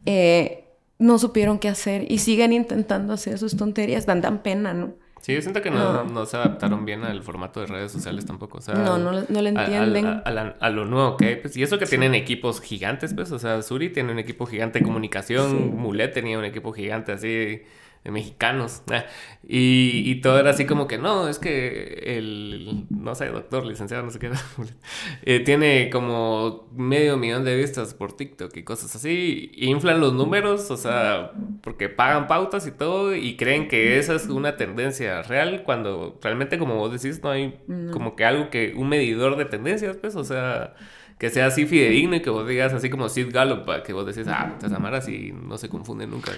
[0.06, 0.64] eh,
[0.98, 4.94] no supieron qué hacer y siguen intentando hacer sus tonterías, dan, dan pena, ¿no?
[5.22, 8.58] Sí, yo siento que no, no, se adaptaron bien al formato de redes sociales tampoco.
[8.58, 10.04] O sea, no, no, no lo entienden.
[10.24, 13.30] A, lo nuevo que pues, y eso que tienen equipos gigantes, pues.
[13.30, 17.62] O sea, Suri tiene un equipo gigante de comunicación, Mulet tenía un equipo gigante así
[18.10, 18.82] mexicanos.
[18.92, 19.06] Ah,
[19.48, 24.02] y, y, todo era así como que no, es que el, no sé, doctor, licenciado,
[24.02, 24.30] no sé qué,
[25.22, 29.50] eh, tiene como medio millón de vistas por TikTok y cosas así.
[29.56, 34.26] inflan los números, o sea, porque pagan pautas y todo y creen que esa es
[34.26, 37.58] una tendencia real cuando realmente, como vos decís, no hay
[37.92, 40.74] como que algo que, un medidor de tendencias, pues, o sea
[41.18, 44.26] que sea así fidedigno y que vos digas así como Sid Gallup, que vos decís,
[44.26, 46.32] ah, te amaras y no se confunde nunca.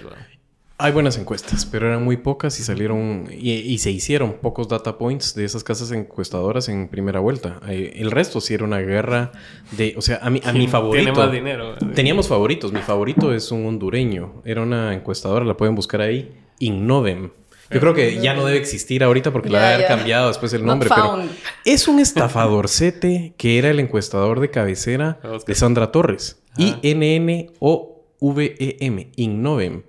[0.77, 5.33] Hay buenas encuestas, pero eran muy pocas y salieron y, se hicieron pocos data points
[5.33, 7.61] de esas casas encuestadoras en primera vuelta.
[7.69, 9.31] Eh, el resto sí era una guerra
[9.71, 11.13] de, o sea, a mi, a mi favorito.
[11.13, 11.75] Tiene más dinero.
[11.93, 12.73] Teníamos favoritos.
[12.73, 14.41] Mi favorito es un hondureño.
[14.43, 16.35] Era una encuestadora, la pueden buscar ahí.
[16.59, 17.29] Innovem.
[17.71, 20.89] Yo creo que ya no debe existir ahorita porque le ha cambiado después el nombre.
[20.93, 21.23] Pero
[21.63, 26.41] es un estafadorcete que era el encuestador de cabecera de Sandra Torres.
[26.57, 27.51] I-N-N-O-V-E-M.
[29.15, 29.83] Innovem.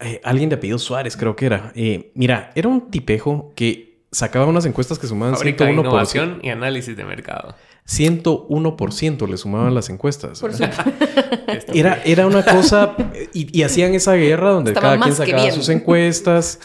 [0.00, 1.72] Eh, alguien de apellido Suárez, creo que era.
[1.74, 5.72] Eh, mira, era un tipejo que sacaba unas encuestas que sumaban Fábrica 101%.
[5.72, 7.54] innovación y análisis de mercado.
[7.88, 10.42] 101% le sumaban las encuestas.
[11.74, 12.94] era, era una cosa...
[13.32, 16.60] Y, hacían esa guerra donde cada quien sacaba sus encuestas.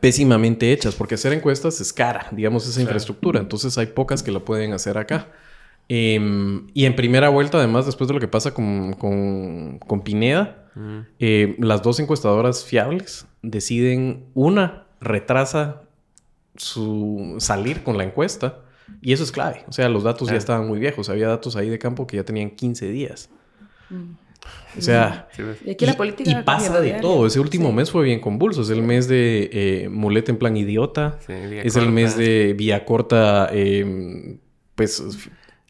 [0.00, 3.40] pésimamente hechas, porque hacer encuestas es cara, digamos, esa infraestructura.
[3.40, 5.28] Entonces hay pocas que lo pueden hacer acá.
[5.92, 10.68] Em, y en primera vuelta, además, después de lo que pasa con, con, Pineda,
[11.18, 15.82] eh, las dos encuestadoras fiables deciden, una retrasa
[16.54, 18.60] su salir con la encuesta
[19.02, 19.64] y eso es clave.
[19.66, 21.08] O sea, los datos ya estaban muy viejos.
[21.08, 23.28] Había datos ahí de campo que ya tenían 15 días.
[23.88, 24.12] Mm.
[24.78, 25.28] O sea,
[25.64, 27.26] y, aquí la política y pasa de todo.
[27.26, 28.62] Ese último mes fue bien convulso.
[28.62, 31.18] Es el mes de eh, Muleta en plan idiota.
[31.26, 34.38] es el mes de Vía Corta, em,
[34.76, 35.02] pues...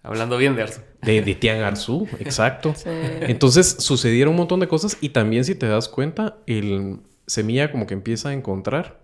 [0.02, 0.80] Hablando bien de Arzu.
[1.02, 2.74] De, de Tian Arzu, exacto.
[3.20, 7.86] Entonces sucedieron un montón de cosas y también si te das cuenta, el Semilla como
[7.86, 9.00] que empieza a encontrar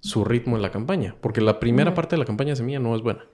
[0.00, 1.14] su ritmo en la campaña.
[1.20, 3.24] Porque la primera parte de la campaña de Semilla no es buena.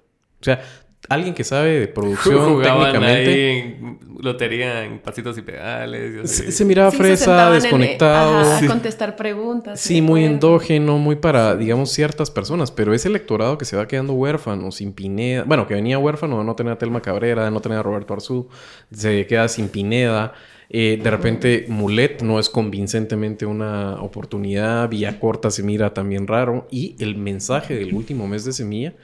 [0.40, 0.62] O sea,
[1.08, 3.30] alguien que sabe de producción técnicamente.
[3.30, 6.30] Ahí en lotería en pasitos y pedales.
[6.30, 8.58] Se, miraba fresa, desconectado.
[8.58, 9.80] En, contestar preguntas.
[9.80, 12.70] Sí, muy endógeno, muy para, digamos, ciertas personas.
[12.70, 15.44] Pero ese electorado que se va quedando huérfano, sin Pineda.
[15.44, 18.48] Bueno, que venía huérfano, no tenía a Telma Cabrera, no tenía a Roberto Arzú,
[18.90, 20.32] se queda sin Pineda.
[20.68, 24.88] Eh, de repente, Mulet no es convincentemente una oportunidad.
[24.88, 26.66] Vía Corta se mira también raro.
[26.70, 28.94] Y el mensaje del último mes de Semilla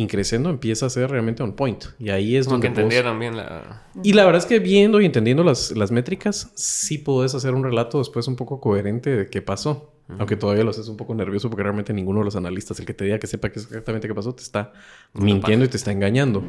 [0.00, 1.84] increciendo empieza a ser realmente on point.
[1.98, 2.62] Y ahí es donde...
[2.62, 3.84] que entendieron bien la...
[4.02, 7.64] Y la verdad es que viendo y entendiendo las, las métricas, sí puedes hacer un
[7.64, 9.92] relato después un poco coherente de qué pasó.
[10.18, 12.94] Aunque todavía lo haces un poco nervioso porque realmente ninguno de los analistas, el que
[12.94, 14.72] te diga que sepa exactamente qué pasó, te está
[15.12, 16.42] mintiendo y te está engañando.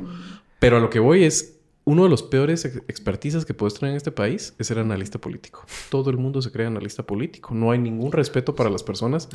[0.58, 3.98] Pero a lo que voy es, uno de los peores expertizas que puedes tener en
[3.98, 5.65] este país es ser analista político.
[5.89, 7.56] Todo el mundo se cree analista político.
[7.56, 9.28] No hay ningún respeto para las personas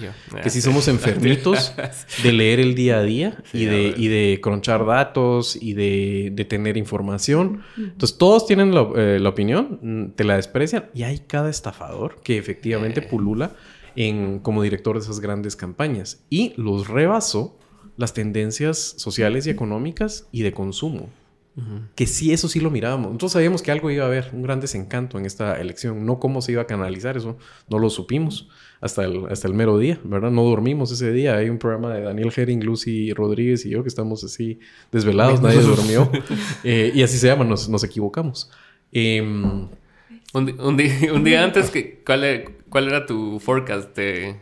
[0.43, 1.73] que si somos enfermitos
[2.23, 6.77] de leer el día a día y, de, y de cronchar datos y de, tener
[6.77, 7.63] información.
[7.77, 12.39] Entonces todos tienen eh, la, opinión, mm, te la desprecian y hay cada estafador que
[12.39, 13.09] efectivamente eh.
[13.11, 13.57] pulula
[13.97, 17.59] en, como director de esas grandes campañas y los rebasó
[17.97, 21.09] las tendencias sociales y económicas y de consumo.
[21.95, 23.09] Que sí, eso sí lo mirábamos.
[23.09, 26.05] Nosotros sabíamos que algo iba a haber, un gran desencanto en esta elección.
[26.05, 27.39] No cómo se iba a canalizar, eso
[27.69, 28.49] no lo supimos
[28.83, 30.31] hasta el, hasta el mero día, ¿verdad?
[30.31, 31.37] No dormimos ese día.
[31.37, 34.61] Hay un programa de Daniel Herring, Lucy Rodríguez y yo que estamos así
[34.93, 36.11] desvelados, nadie durmió.
[36.65, 38.51] Eh, y así se llama, nos, nos equivocamos.
[38.93, 39.69] Em,
[40.33, 44.37] un, día, antes, que, ¿cuál, era, ¿cuál era tu forecast de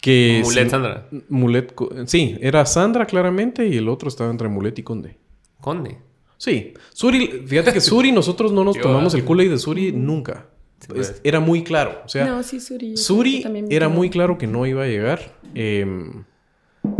[0.00, 1.08] que Mulet Sandra?
[1.28, 1.74] Mulet,
[2.06, 5.18] sí, era Sandra claramente y el otro estaba entre Mulet y Conde.
[5.60, 5.98] Conde.
[6.40, 6.72] Sí.
[6.94, 10.46] Suri, fíjate que Suri, nosotros no nos tomamos el culo de Suri nunca.
[10.88, 11.20] Pues.
[11.22, 12.00] era muy claro.
[12.06, 12.96] O sea, Suri.
[12.96, 15.36] Suri era muy claro que no iba a llegar.
[15.54, 15.84] Eh,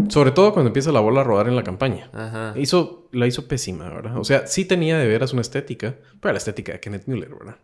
[0.09, 2.11] sobre todo cuando empieza la bola a rodar en la campaña.
[2.57, 4.19] Hizo, la hizo pésima, ¿verdad?
[4.19, 7.57] O sea, sí tenía de veras una estética, pero la estética de Kenneth Miller, ¿verdad?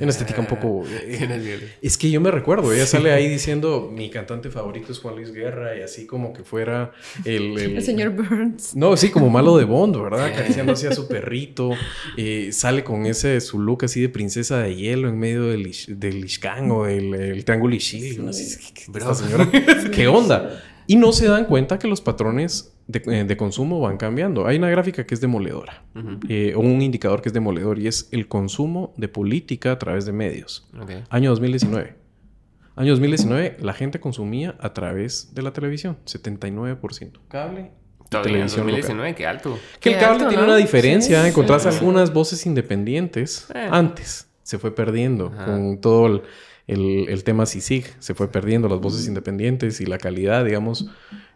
[0.00, 0.84] Una estética un poco...
[1.10, 5.16] Eh, es que yo me recuerdo, ella sale ahí diciendo, mi cantante favorito es Juan
[5.16, 6.92] Luis Guerra, y así como que fuera
[7.24, 7.58] el...
[7.58, 8.74] El, señor Burns.
[8.74, 10.26] No, sí, como malo de Bond, ¿verdad?
[10.32, 11.70] Acariciando así a su perrito.
[12.16, 16.24] Eh, sale con ese, su look así de princesa de hielo en medio del, del
[16.24, 18.18] Ishkan o el, el Triángulo Ishii.
[18.32, 19.48] señora,
[19.92, 20.62] ¿qué onda?
[20.88, 24.46] Y no se dan cuenta que los patrones de, eh, consumo van cambiando.
[24.46, 25.84] Hay una gráfica que es demoledora,
[26.28, 30.06] eh, o un indicador que es demoledor, y es el consumo de política a través
[30.06, 30.66] de medios.
[31.10, 31.94] Año 2019.
[32.74, 37.20] Año 2019, la gente consumía a través de la televisión, 79%.
[37.28, 37.70] Cable
[38.08, 39.58] televisión 2019, qué alto.
[39.80, 41.26] Que el cable tiene una diferencia.
[41.26, 43.46] Encontrás algunas voces independientes.
[43.54, 43.68] Eh.
[43.70, 46.22] Antes se fue perdiendo con todo el
[46.68, 50.86] el, el tema CICIG se fue perdiendo, las voces independientes y la calidad, digamos.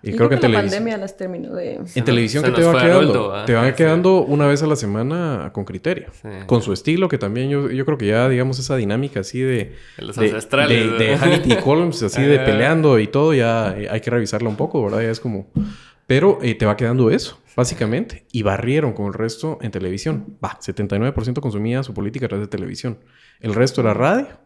[0.02, 0.70] Y, creo, que, en televisión.
[0.70, 1.80] pandemia las terminó de.
[1.94, 3.34] En televisión, que te va quedando?
[3.34, 3.46] ¿ah?
[3.46, 6.08] te van quedando una vez a la semana con criterio.
[6.46, 9.72] Con su estilo, que también yo, yo creo que ya, digamos, esa dinámica así de.
[9.96, 10.98] De los ancestrales.
[10.98, 14.84] De, de, y Colmes, así de peleando y todo, ya hay que revisarla un poco,
[14.84, 15.00] ¿verdad?
[15.00, 15.46] Ya es como.
[16.06, 18.26] Pero eh, te va quedando eso, básicamente.
[18.32, 20.36] Y barrieron con el resto en televisión.
[20.44, 22.98] Va, 79% consumía su política a través de televisión.
[23.40, 24.42] El resto era radio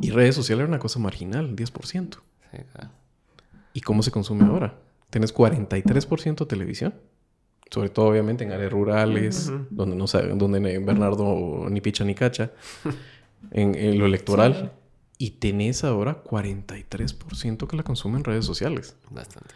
[0.00, 2.18] y redes sociales era una cosa marginal, 10%.
[3.72, 4.78] ¿Y cómo se consume ahora?
[5.10, 6.94] Tienes 43% televisión.
[7.70, 12.50] Sobre todo, obviamente, en áreas rurales, donde no saben, donde Bernardo ni picha ni cacha.
[13.52, 14.72] en, lo electoral.
[15.18, 18.96] y tenés ahora 43% que la consume en redes sociales.
[19.10, 19.54] Bastante.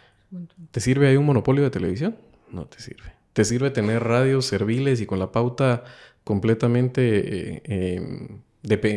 [0.71, 2.17] ¿Te sirve ahí un monopolio de televisión?
[2.51, 3.13] No te sirve.
[3.33, 5.83] ¿Te sirve tener radios serviles y con la pauta
[6.23, 8.41] completamente eh,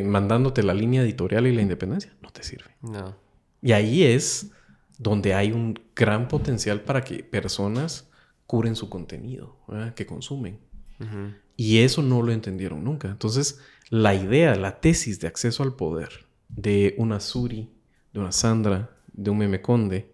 [0.05, 2.15] mandándote la línea editorial y la independencia?
[2.23, 2.71] No te sirve.
[2.83, 3.17] No.
[3.61, 4.51] Y ahí es
[4.99, 8.11] donde hay un gran potencial para que personas
[8.47, 9.57] curen su contenido,
[9.95, 10.59] que consumen.
[11.57, 13.09] Y eso no lo entendieron nunca.
[13.09, 13.61] Entonces,
[13.91, 17.71] la idea, la tesis de acceso al poder de una Suri,
[18.13, 20.13] de una Sandra, de un Memeconde,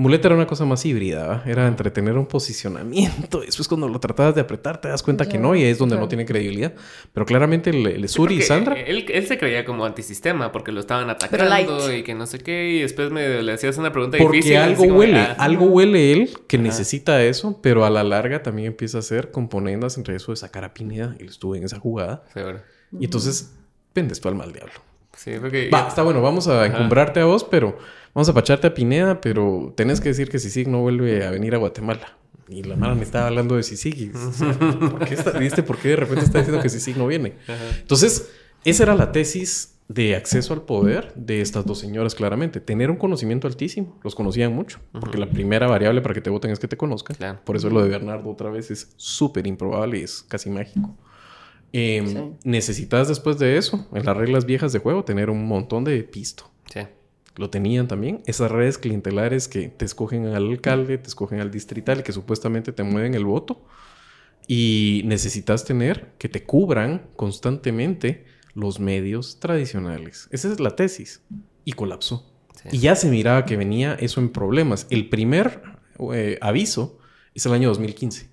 [0.00, 3.40] Muleta era una cosa más híbrida, era entretener un posicionamiento.
[3.44, 6.08] Después cuando lo tratabas de apretar te das cuenta que no y es donde no
[6.08, 6.72] tiene credibilidad.
[7.12, 8.80] Pero claramente el, Suri y Sandra...
[8.80, 12.70] Él, se creía como antisistema porque lo estaban atacando y que no sé qué.
[12.70, 14.56] Y después me le hacías una pregunta porque difícil.
[14.58, 18.68] Porque algo huele, ah, algo huele él que necesita eso, pero a la larga también
[18.68, 21.14] empieza a hacer componendas entre eso de sacar a Pineda.
[21.18, 22.24] Él estuvo en esa jugada.
[22.98, 23.54] Y entonces
[23.94, 24.89] vendes tú al mal diablo.
[25.16, 25.70] Sí, porque...
[25.72, 27.76] Va, está bueno, vamos a encumbrarte a vos, pero
[28.14, 31.54] vamos a pacharte a Pineda, pero tenés que decir que Sisig no vuelve a venir
[31.54, 32.16] a Guatemala.
[32.48, 34.12] Y la mala me estaba hablando de Sisig.
[34.90, 37.34] ¿por qué ¿Viste por qué de repente está diciendo que Sisig no viene?
[37.80, 38.30] Entonces,
[38.64, 42.60] esa era la tesis de acceso al poder de estas dos señoras, claramente.
[42.60, 43.98] Tener un conocimiento altísimo.
[44.02, 44.78] Los conocían mucho.
[44.92, 47.16] Porque la primera variable para que te voten es que te conozcan.
[47.44, 50.96] Por eso lo de Bernardo otra vez es súper improbable y es casi mágico.
[51.72, 56.02] Em, necesitas después de eso, en las reglas viejas de juego, tener un montón de
[56.02, 56.50] pisto.
[56.72, 56.80] Sí
[57.40, 58.22] lo tenían también.
[58.26, 62.82] Esas redes clientelares que te escogen al alcalde, te escogen al distrital, que supuestamente te
[62.82, 63.64] mueven el voto.
[64.46, 70.28] Y necesitas tener que te cubran constantemente los medios tradicionales.
[70.30, 71.22] Esa es la tesis.
[71.64, 72.30] Y colapsó.
[72.70, 74.86] Y ya se miraba que venía eso en problemas.
[74.90, 75.62] El primer
[76.12, 76.98] eh, aviso
[77.34, 78.28] es el año 2015.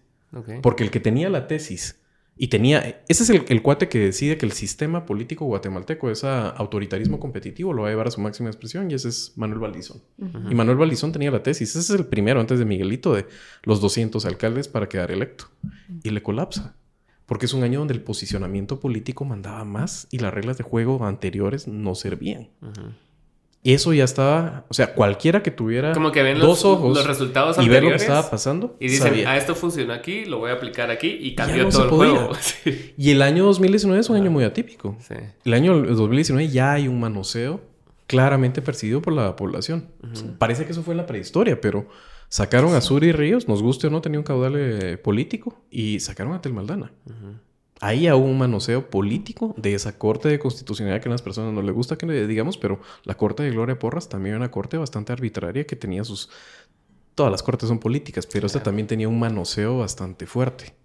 [0.62, 2.02] Porque el que tenía la tesis
[2.38, 7.20] y tenía, ese es el, cuate que decide que el sistema político guatemalteco, ese autoritarismo
[7.20, 10.02] competitivo, lo va a llevar a su máxima expresión y ese es Manuel Valdizón.
[10.50, 13.26] Y Manuel Valdizón tenía la tesis, ese es el primero antes de Miguelito de
[13.64, 15.46] los 200 alcaldes para quedar electo.
[16.04, 16.76] Y le colapsa,
[17.26, 21.04] porque es un año donde el posicionamiento político mandaba más y las reglas de juego
[21.06, 22.50] anteriores no servían.
[22.62, 23.07] Y
[23.64, 27.58] eso ya estaba, o sea, cualquiera que tuviera Como que ven dos ojos los resultados
[27.58, 28.78] y ver lo que estaba pasando.
[28.80, 31.90] Y dicen, ah, esto funcionó aquí, lo voy a aplicar aquí y cambió todo el
[31.90, 32.32] juego.
[32.98, 34.98] Y el año 2019 es un año muy atípico.
[35.44, 37.62] El año 2019 ya hay un manoseo
[38.08, 39.90] claramente percibido por la población.
[40.38, 41.88] Parece que eso fue en la prehistoria, pero
[42.30, 46.34] sacaron a Suri Ríos, nos guste o no, tenía un caudal eh, político, y sacaron
[46.34, 46.92] a Telmaldana.
[47.80, 51.62] Ahí hubo un manoseo político de esa corte de constitucionalidad que a las personas no
[51.62, 54.78] les gusta que le digamos, pero la corte de Gloria Porras también era una corte
[54.78, 56.30] bastante arbitraria que tenía sus...
[57.16, 60.76] Todas las cortes son políticas, pero esta también tenía un manoseo bastante fuerte.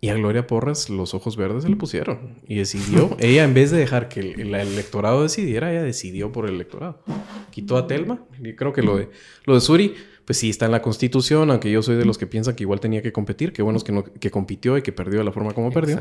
[0.00, 3.72] Y a Gloria Porras los ojos verdes se le pusieron y decidió, ella en vez
[3.72, 7.02] de dejar que el, electorado decidiera, ella decidió por el electorado.
[7.50, 9.10] Quitó a Telma, y creo que lo de,
[9.44, 9.94] lo de Suri
[10.28, 12.80] pues sí está en la constitución, aunque yo soy de los que piensan que igual
[12.80, 15.32] tenía que competir, que bueno es que, no, que compitió y que perdió de la
[15.32, 15.96] forma como perdió.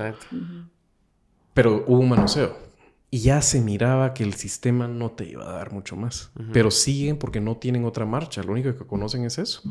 [1.54, 2.58] Pero hubo un manoseo.
[3.10, 6.30] Y ya se miraba que el sistema no te iba a dar mucho más.
[6.52, 8.44] Pero siguen porque no tienen otra marcha.
[8.44, 9.62] Lo único que conocen es eso.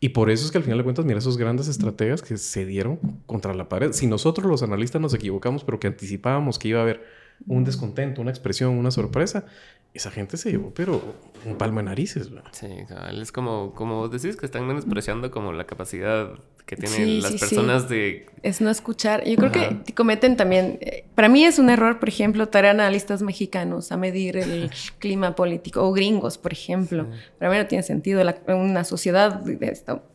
[0.00, 2.64] Y por eso es que al final de cuentas, mira esos grandes estrategas que se
[2.64, 2.96] dieron
[3.26, 3.92] contra la pared.
[3.92, 7.04] Si nosotros los analistas nos equivocamos, pero que anticipábamos que iba a haber
[7.46, 9.44] un descontento, una expresión, una sorpresa,
[9.92, 11.02] esa gente se llevó, pero
[11.44, 12.50] un palmo de narices, ¿verdad?
[12.52, 12.68] Sí,
[13.12, 16.30] es como, como decís que están menospreciando como la capacidad
[16.68, 18.26] que tienen las personas de...
[18.42, 19.24] Es no escuchar.
[19.24, 20.78] Yo creo que cometen también...
[20.82, 25.34] Eh, para mí es un error, por ejemplo, traer analistas mexicanos a medir el clima
[25.34, 27.08] político, o gringos, por ejemplo.
[27.38, 28.22] Para mí no tiene sentido.
[28.48, 29.42] una sociedad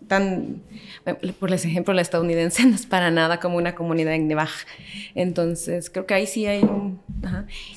[0.08, 0.62] tan...
[1.40, 4.52] Por ejemplo, la estadounidense no es para nada como una comunidad en Nevada.
[5.16, 7.02] Entonces, creo que ahí sí hay un...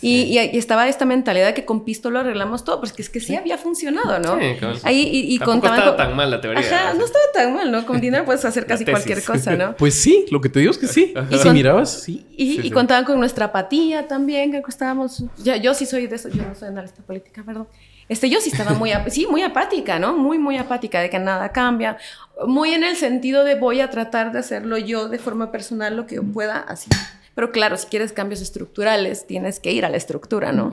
[0.03, 3.36] Y, estaba esta mentalidad de que con pisto lo arreglamos todo, porque es que sí,
[3.37, 4.39] había funcionado, ¿no?
[4.39, 6.61] Sí, Ahí, y, y Tampoco estaba tan mal la teoría.
[6.61, 7.87] Ajá, no estaba tan mal, ¿no?
[7.87, 9.76] Con dinero puedes hacer casi cualquier cosa, ¿no?
[9.76, 11.14] Pues sí, lo que te digo es que sí.
[11.30, 12.26] Y si mirabas, sí.
[12.37, 15.24] Y, contaban con nuestra apatía también, que estábamos...
[15.39, 17.68] Ya, yo sí soy de eso, yo no soy analista política, perdón.
[18.09, 20.16] Este, yo sí estaba muy, sí, muy apática, ¿no?
[20.16, 21.99] Muy, muy apática de que nada cambia.
[22.47, 26.07] Muy en el sentido de voy a tratar de hacerlo yo de forma personal lo
[26.07, 26.89] que yo pueda, así.
[27.34, 30.72] Pero claro, si quieres cambios estructurales, tienes que ir a la estructura, ¿no?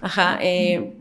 [0.00, 0.38] Ajá.
[0.40, 0.94] Eh,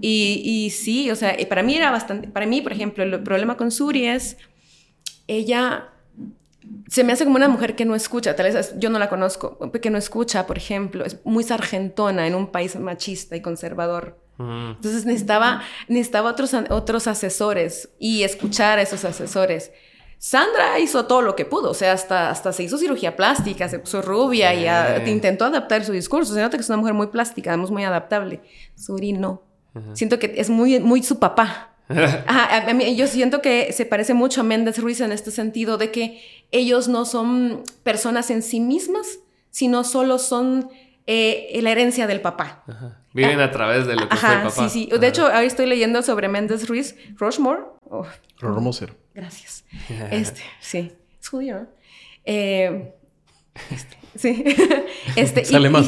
[0.00, 3.56] y, y, sí, o sea, para mí era bastante, para mí, por ejemplo, el problema
[3.56, 4.36] con Suri es,
[5.26, 5.88] ella
[6.88, 9.58] se me hace como una mujer que no escucha, tal vez yo no la conozco,
[9.72, 14.18] que no escucha, por ejemplo, es muy sargentona en un país machista y conservador.
[14.38, 19.70] Entonces necesitaba, necesitaba otros, otros asesores y escuchar a esos asesores.
[20.18, 23.78] Sandra hizo todo lo que pudo, o sea, hasta, hasta se hizo cirugía plástica, se
[23.78, 26.34] puso rubia y intentó adaptar su discurso.
[26.34, 28.40] Se nota que es una mujer muy plástica, además muy adaptable.
[28.74, 29.42] Suri no.
[29.94, 31.70] Siento que es muy, muy su papá.
[32.96, 36.88] yo siento que se parece mucho a Méndez Ruiz en este sentido de que ellos
[36.88, 39.18] no son personas en sí mismas,
[39.50, 40.70] sino solo son
[41.06, 42.64] eh, la herencia del papá.
[43.12, 44.68] Viven a través de lo que fue el papá.
[44.68, 44.98] Sí, sí.
[44.98, 47.62] De hecho, ahora estoy leyendo sobre Méndez Ruiz, Rushmore.
[47.84, 48.06] Oh,
[49.14, 49.64] Gracias.
[50.10, 50.92] Este, sí.
[51.20, 51.66] Es judío,
[52.24, 52.94] eh,
[53.70, 54.44] este, sí.
[55.16, 55.86] Este, sale más.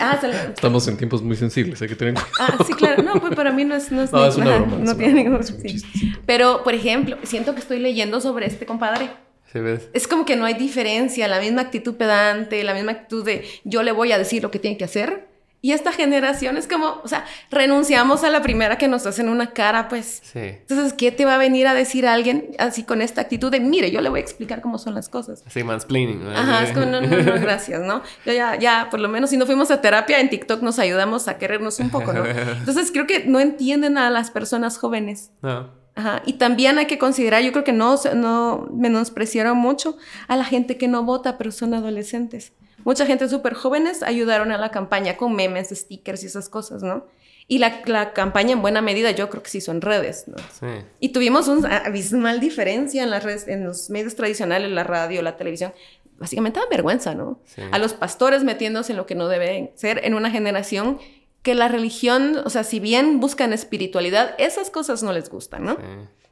[0.00, 0.34] ah, sale.
[0.54, 3.02] Estamos en tiempos muy sensibles, hay que tener Ah, sí, claro.
[3.02, 3.90] No, pues para mí no es...
[3.92, 5.44] No, es, no, es una broma, no tiene ningún...
[5.44, 5.82] Sí.
[6.24, 9.10] Pero, por ejemplo, siento que estoy leyendo sobre este compadre.
[9.52, 9.88] Sí, ves.
[9.92, 13.82] Es como que no hay diferencia, la misma actitud pedante, la misma actitud de yo
[13.82, 17.08] le voy a decir lo que tiene que hacer y esta generación es como, o
[17.08, 20.22] sea, renunciamos a la primera que nos hacen una cara, pues.
[20.22, 20.38] Sí.
[20.38, 23.90] Entonces, ¿qué te va a venir a decir alguien así con esta actitud de, mire,
[23.90, 25.42] yo le voy a explicar cómo son las cosas?
[25.48, 26.24] Sí, mansplaining.
[26.28, 28.02] Ajá, es como, no, no, no, gracias, ¿no?
[28.24, 31.26] Yo ya, ya, por lo menos si no fuimos a terapia, en TikTok nos ayudamos
[31.26, 32.24] a querernos un poco, ¿no?
[32.58, 35.30] Entonces, creo que no entienden a las personas jóvenes.
[35.42, 35.70] No.
[35.94, 36.22] Ajá.
[36.26, 39.96] Y también hay que considerar, yo creo que no, no menospreciaron mucho
[40.28, 42.52] a la gente que no vota, pero son adolescentes
[42.86, 47.04] mucha gente súper jóvenes ayudaron a la campaña con memes, stickers y esas cosas, ¿no?
[47.48, 50.36] Y la, la, campaña en buena medida yo creo que sí son redes, ¿no?
[50.38, 50.84] Sí.
[51.00, 55.36] Y tuvimos una abismal diferencia en las redes, en los medios tradicionales, la radio, la
[55.36, 55.72] televisión.
[56.16, 57.40] Básicamente da vergüenza, ¿no?
[57.44, 57.62] Sí.
[57.72, 60.98] A los pastores metiéndose en lo que no deben ser en una generación
[61.42, 65.74] que la religión, o sea, si bien buscan espiritualidad, esas cosas no les gustan, ¿no?
[65.74, 65.82] Sí.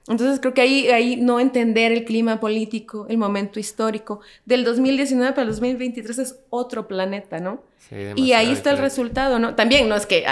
[0.06, 5.32] Entonces creo que ahí, ahí no entender el clima político, el momento histórico del 2019
[5.32, 7.62] para el 2023 es otro planeta, ¿no?
[7.88, 9.54] Sí, y ahí está el resultado, ¿no?
[9.54, 10.24] También no es que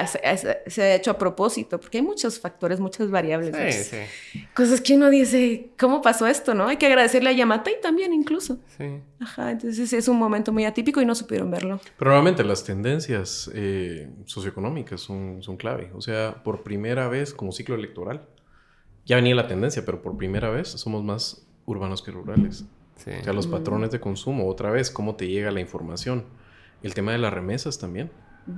[0.66, 3.54] se ha hecho a propósito, porque hay muchos factores, muchas variables.
[3.74, 3.96] Sí,
[4.32, 4.46] sí.
[4.54, 6.68] Cosas que uno dice, ¿cómo pasó esto, no?
[6.68, 8.58] Hay que agradecerle a Yamatei también incluso.
[8.78, 9.00] Sí.
[9.20, 11.78] Ajá, entonces es un momento muy atípico y no supieron verlo.
[11.98, 15.90] Pero realmente las tendencias eh, socioeconómicas son, son clave.
[15.94, 18.22] O sea, por primera vez como ciclo electoral
[19.04, 22.64] ya venía la tendencia, pero por primera vez somos más urbanos que rurales.
[22.96, 26.24] O sea, los patrones de consumo, otra vez, cómo te llega la información.
[26.82, 28.10] El tema de las remesas también.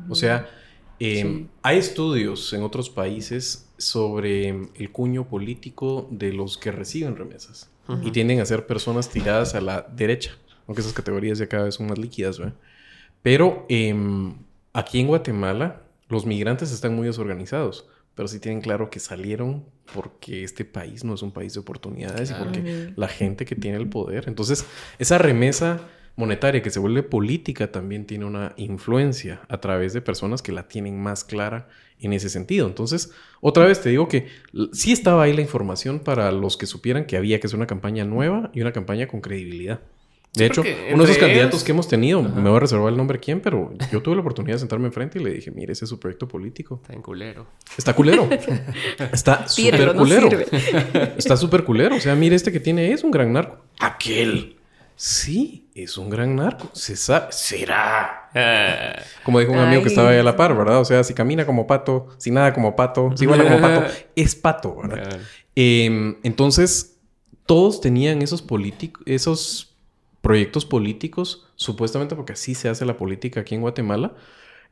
[0.08, 0.48] O sea,
[0.98, 7.70] em, hay estudios en otros países sobre el cuño político de los que reciben remesas.
[8.02, 10.32] Y tienden a ser personas tiradas a la derecha.
[10.66, 12.54] Aunque esas categorías ya cada vez son más líquidas, ¿verdad?
[13.22, 14.34] Pero em,
[14.72, 20.44] aquí en Guatemala, los migrantes están muy desorganizados pero sí tienen claro que salieron porque
[20.44, 23.88] este país no es un país de oportunidades y porque la gente que tiene el
[23.88, 24.24] poder.
[24.28, 24.64] Entonces,
[24.98, 25.80] esa remesa
[26.16, 30.68] monetaria que se vuelve política también tiene una influencia a través de personas que la
[30.68, 32.66] tienen más clara en ese sentido.
[32.66, 34.28] Entonces, otra vez te digo que
[34.72, 38.04] sí estaba ahí la información para los que supieran que había que hacer una campaña
[38.04, 39.80] nueva y una campaña con credibilidad.
[40.34, 40.62] De hecho,
[40.92, 43.72] uno de esos candidatos que hemos tenido, me voy a reservar el nombre quién, pero
[43.92, 46.26] yo tuve la oportunidad de sentarme enfrente y le dije, mire, ese es su proyecto
[46.26, 46.80] político.
[46.82, 47.46] Está en culero.
[47.78, 48.28] Está culero.
[49.12, 50.28] Está súper culero.
[51.16, 51.96] Está súper culero.
[51.96, 53.58] O sea, mire, este que tiene es un gran narco.
[53.78, 54.56] Aquel.
[54.96, 56.68] Sí, es un gran narco.
[56.72, 57.26] Se sabe.
[57.30, 58.28] Será.
[58.34, 59.02] Ah.
[59.24, 60.80] Como dijo un amigo que estaba ahí a la par, ¿verdad?
[60.80, 64.34] O sea, si camina como pato, si nada como pato, si vuela como pato, es
[64.34, 65.20] pato, ¿verdad?
[65.54, 66.96] Em, entonces,
[67.46, 69.73] todos tenían esos políticos, esos
[70.24, 74.14] proyectos políticos, supuestamente porque así se hace la política aquí en Guatemala,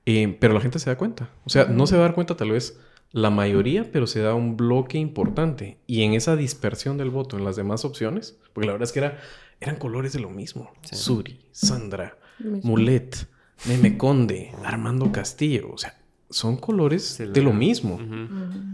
[0.06, 1.28] eh, pero la gente se da cuenta.
[1.44, 2.80] O sea, no se va a dar cuenta tal vez
[3.10, 5.76] la mayoría, pero se da un bloque importante.
[5.86, 9.00] Y en esa dispersión del voto en las demás opciones, porque la verdad es que
[9.00, 9.20] era,
[9.60, 10.72] eran colores de lo mismo.
[10.90, 12.16] Suri, Sandra,
[12.62, 13.28] Mulet,
[13.66, 15.70] Meme Conde, Armando Castillo.
[15.70, 16.01] O sea,
[16.32, 17.98] son colores de lo mismo.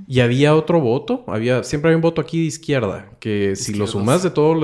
[0.07, 3.87] Y había otro voto, había siempre había un voto aquí de izquierda, que si lo
[3.87, 4.57] sumas de todos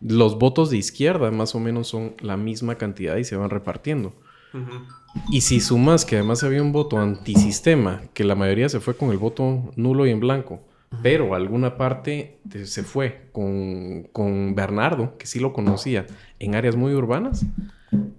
[0.00, 4.12] los votos de izquierda, más o menos son la misma cantidad y se van repartiendo.
[5.30, 9.10] Y si sumas que además había un voto antisistema, que la mayoría se fue con
[9.10, 10.60] el voto nulo y en blanco,
[11.02, 16.06] pero alguna parte se fue con, con Bernardo, que sí lo conocía,
[16.38, 17.44] en áreas muy urbanas,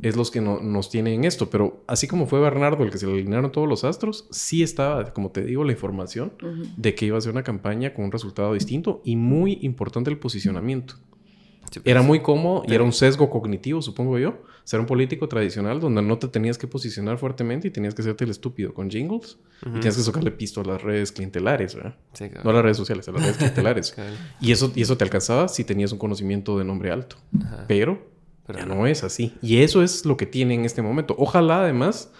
[0.01, 1.49] es los que no, nos tienen esto.
[1.49, 5.13] Pero así como fue Bernardo el que se le alinearon todos los astros, sí estaba,
[5.13, 6.33] como te digo, la información
[6.77, 10.17] de que iba a ser una campaña con un resultado distinto y muy importante el
[10.17, 10.95] posicionamiento.
[11.73, 11.85] Pues.
[11.85, 16.01] Era muy cómodo y era un sesgo cognitivo, supongo yo, ser un político tradicional donde
[16.01, 19.71] no te tenías que posicionar fuertemente y tenías que hacerte el estúpido con jingles y
[19.71, 21.97] tenías que sacarle pisto a las redes clientelares, ¿verdad?
[22.43, 23.95] No a las redes sociales, a las redes clientelares.
[24.39, 27.17] y, eso, y eso te alcanzaba si tenías un conocimiento de nombre alto.
[27.67, 28.16] Pero
[28.47, 29.33] pero ya no es así.
[29.41, 31.15] Y eso es lo que tiene en este momento.
[31.19, 32.11] Ojalá además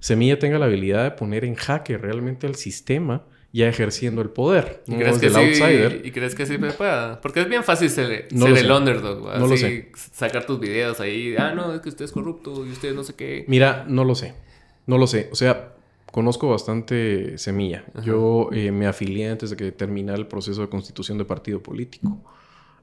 [0.00, 4.82] Semilla tenga la habilidad de poner en jaque realmente el sistema ya ejerciendo el poder.
[4.86, 6.02] ¿Y crees, que outsider.
[6.04, 7.20] ¿Y crees que sí pueda?
[7.22, 9.30] Porque es bien fácil ser, el underdog.
[9.30, 9.90] Así, no lo sé.
[9.94, 11.34] Sacar tus videos ahí.
[11.38, 13.46] Ah, no, es que usted es corrupto y usted no sé qué.
[13.48, 14.34] Mira, no lo sé.
[14.84, 15.30] No lo sé.
[15.32, 15.72] O sea,
[16.12, 17.84] conozco bastante semilla.
[18.04, 22.20] Yo eh, me afilié antes de que terminara el proceso de constitución de partido político.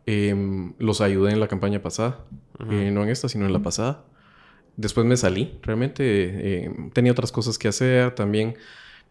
[0.06, 2.26] Em, los ayudé en la campaña pasada.
[2.70, 4.06] Eh, no en esta, sino en la pasada.
[4.78, 5.58] Después me salí.
[5.62, 8.56] Realmente eh, tenía otras cosas que hacer también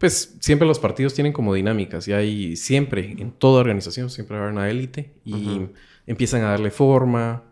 [0.02, 4.42] pues siempre los partidos tienen como dinámicas y hay siempre, en toda organización, siempre va
[4.42, 5.60] a haber una élite y
[6.08, 7.44] empiezan a darle forma.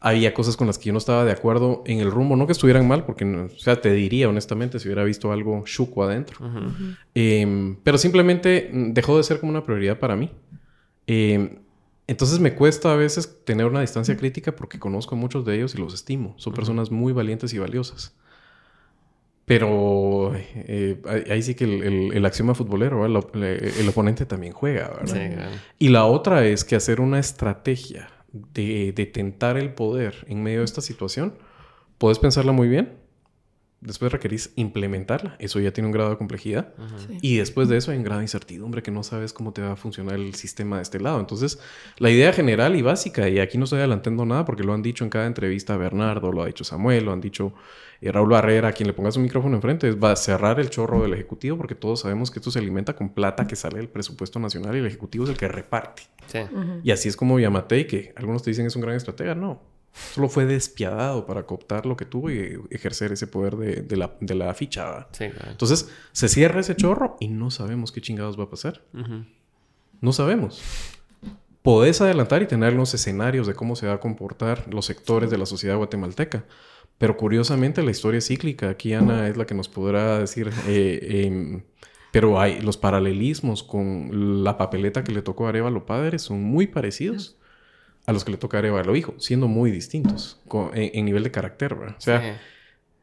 [0.00, 2.52] Había cosas con las que yo no estaba de acuerdo en el rumbo, no que
[2.54, 6.38] estuvieran mal, porque, o sea, te diría honestamente si hubiera visto algo chuco adentro.
[7.14, 10.28] Em, pero simplemente dejó de ser como una prioridad para mí.
[11.06, 11.58] Em,
[12.06, 15.74] entonces me cuesta a veces tener una distancia crítica porque conozco a muchos de ellos
[15.74, 16.34] y los estimo.
[16.36, 18.14] Son personas muy valientes y valiosas.
[19.44, 25.50] Pero eh, ahí sí que el, el, axioma futbolero, el, el, oponente también juega, ¿verdad?
[25.78, 30.60] Y la otra es que hacer una estrategia de, de, tentar el poder en medio
[30.60, 31.34] de esta situación,
[31.98, 33.01] puedes pensarla muy bien.
[33.82, 35.36] Después requerís implementarla.
[35.38, 36.72] Eso ya tiene un grado de complejidad.
[37.20, 39.72] Y después de eso hay un grado de incertidumbre que no sabes cómo te va
[39.72, 41.20] a funcionar el sistema de este lado.
[41.20, 41.58] Entonces,
[41.98, 45.04] la idea general y básica, y aquí no estoy adelantando nada porque lo han dicho
[45.04, 47.52] en cada entrevista Bernardo, lo ha dicho Samuel, lo han dicho
[48.02, 51.02] y Raúl Barrera, a quien le pongas un micrófono enfrente, va a cerrar el chorro
[51.02, 54.40] del Ejecutivo porque todos sabemos que esto se alimenta con plata que sale del presupuesto
[54.40, 56.02] nacional y el Ejecutivo es el que reparte.
[56.82, 59.62] Y así es como Yamatei, que algunos te dicen es un gran estratega, no.
[59.92, 64.34] Solo fue despiadado para cooptar lo que tuvo y ejercer ese poder de, la, de
[64.34, 65.06] la, ficha.
[65.18, 68.82] Entonces, se cierra ese chorro y no sabemos qué chingados va a pasar.
[70.00, 70.62] No sabemos.
[71.62, 75.38] Podés adelantar y tener algunos escenarios de cómo se va a comportar los sectores de
[75.38, 76.44] la sociedad guatemalteca.
[76.96, 78.70] Pero curiosamente la historia es cíclica.
[78.70, 80.50] Aquí Ana es la que nos podrá decir.
[80.66, 81.62] Eh, em,
[82.12, 86.66] pero hay los paralelismos con la papeleta que le tocó a Arevalo padre son muy
[86.66, 87.38] parecidos
[88.06, 90.40] a los que le toca a Arevalo hijo, siendo muy distintos
[90.74, 91.96] en, nivel de carácter, ¿verdad?
[91.96, 92.40] O sea,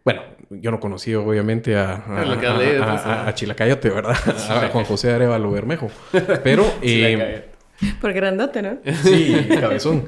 [0.04, 4.18] bueno, yo no conocí obviamente a, a, a, Chilacayate, ¿verdad?
[4.50, 5.90] a Juan José Arevalo Bermejo.
[6.44, 7.50] Pero eh,
[8.02, 8.78] por grandote, ¿no?
[9.04, 10.08] Sí, cabezón.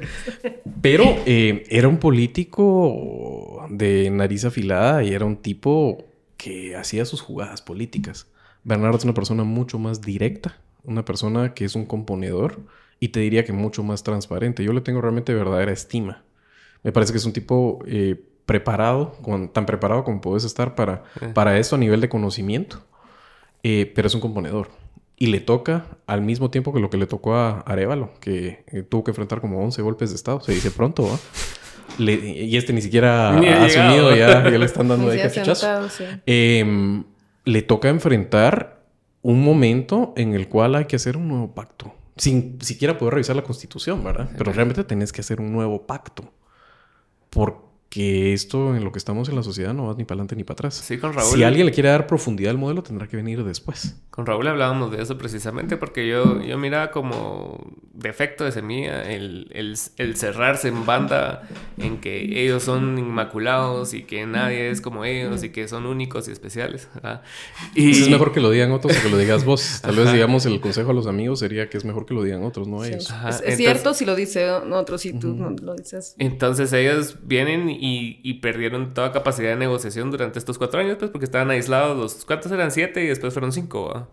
[0.81, 6.05] Pero eh, era un político de nariz afilada y era un tipo
[6.37, 8.27] que hacía sus jugadas políticas.
[8.63, 12.59] Bernardo es una persona mucho más directa, una persona que es un componedor
[13.01, 14.63] y te diría que mucho más transparente.
[14.63, 16.23] Yo le tengo realmente verdadera estima.
[16.83, 19.17] Me parece que es un tipo eh, preparado,
[19.51, 21.31] tan preparado como puedes estar para, eh.
[21.33, 22.81] para eso a nivel de conocimiento,
[23.61, 24.69] pero es un componedor
[25.21, 28.81] y le toca al mismo tiempo que lo que le tocó a Arevalo, que eh,
[28.81, 30.41] tuvo que enfrentar como 11 golpes de Estado.
[30.41, 31.19] Se dice pronto, ¿va?
[32.03, 35.67] y este ni siquiera ha asumido, ya, ya, le están dando ahí cachichazo.
[36.25, 37.03] Em,
[37.45, 38.83] le toca enfrentar
[39.21, 41.93] un momento en el cual hay que hacer un nuevo pacto.
[42.21, 44.29] Sin siquiera poder revisar la constitución, ¿verdad?
[44.37, 46.31] Pero realmente tenés que hacer un nuevo pacto.
[47.31, 50.37] Por que esto en lo que estamos en la sociedad no va ni para adelante
[50.37, 50.75] ni para atrás.
[50.75, 51.35] Sí, con Raúl.
[51.35, 53.97] Si alguien le quiere dar profundidad al modelo, tendrá que venir después.
[54.09, 57.59] Con Raúl hablábamos de eso precisamente porque yo, yo miraba como
[57.93, 59.51] defecto de semilla el,
[59.97, 65.43] el, cerrarse en banda en que ellos son inmaculados y que nadie es como ellos
[65.43, 66.87] y que son únicos y especiales.
[67.75, 67.91] Y...
[67.91, 69.79] es mejor que lo digan otros o que lo digas vos.
[69.83, 72.43] Tal vez, digamos, el consejo a los amigos sería que es mejor que lo digan
[72.43, 73.13] otros, no ellos.
[73.43, 76.15] Es, cierto si lo dice otros y tú no lo dices.
[76.17, 77.80] Entonces ellos vienen y,
[78.41, 81.97] perdieron toda capacidad de negociación durante estos cuatro años, pues porque estaban aislados.
[81.97, 82.71] Los, ¿Cuántos eran?
[82.71, 84.07] Siete y después fueron cinco, ¿va?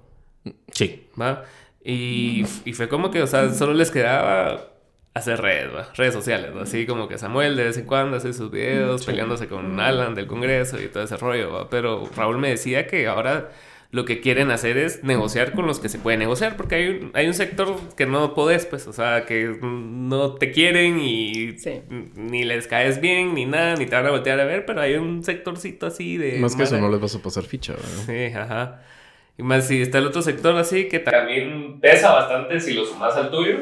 [0.73, 1.09] Sí.
[1.21, 1.45] ¿Va?
[1.85, 4.69] Y, y fue como que, o sea, solo les quedaba
[5.15, 5.89] hacer redes, ¿va?
[5.95, 6.63] redes sociales, ¿va?
[6.63, 10.27] así como que Samuel de vez en cuando hace sus videos peleándose con Alan del
[10.27, 11.71] Congreso y todo ese rollo, ¿va?
[11.71, 13.51] pero Raúl me decía que ahora
[13.91, 17.11] lo que quieren hacer es negociar con los que se puede negociar, porque hay un,
[17.15, 21.57] hay un sector que no podés, pues, o sea, que no te quieren y
[22.15, 24.95] ni les caes bien, ni nada, ni te van a voltear a ver, pero hay
[24.97, 26.39] un sectorcito así de...
[26.39, 28.05] Más que eso no les vas a pasar ficha, ¿verdad?
[28.07, 28.83] Sí, ajá.
[29.39, 33.17] Y más si está el otro sector así, que también pesa bastante si lo sumas
[33.17, 33.59] al tuyo,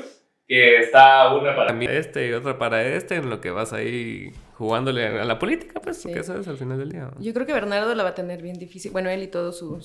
[0.48, 4.32] que está una para mí este y otra para este, en lo que vas ahí
[4.56, 7.10] jugándole a la política, pues, porque eso es al final del día.
[7.18, 8.90] Yo creo que Bernardo la va a tener bien difícil.
[8.90, 9.78] Bueno, él y todo su...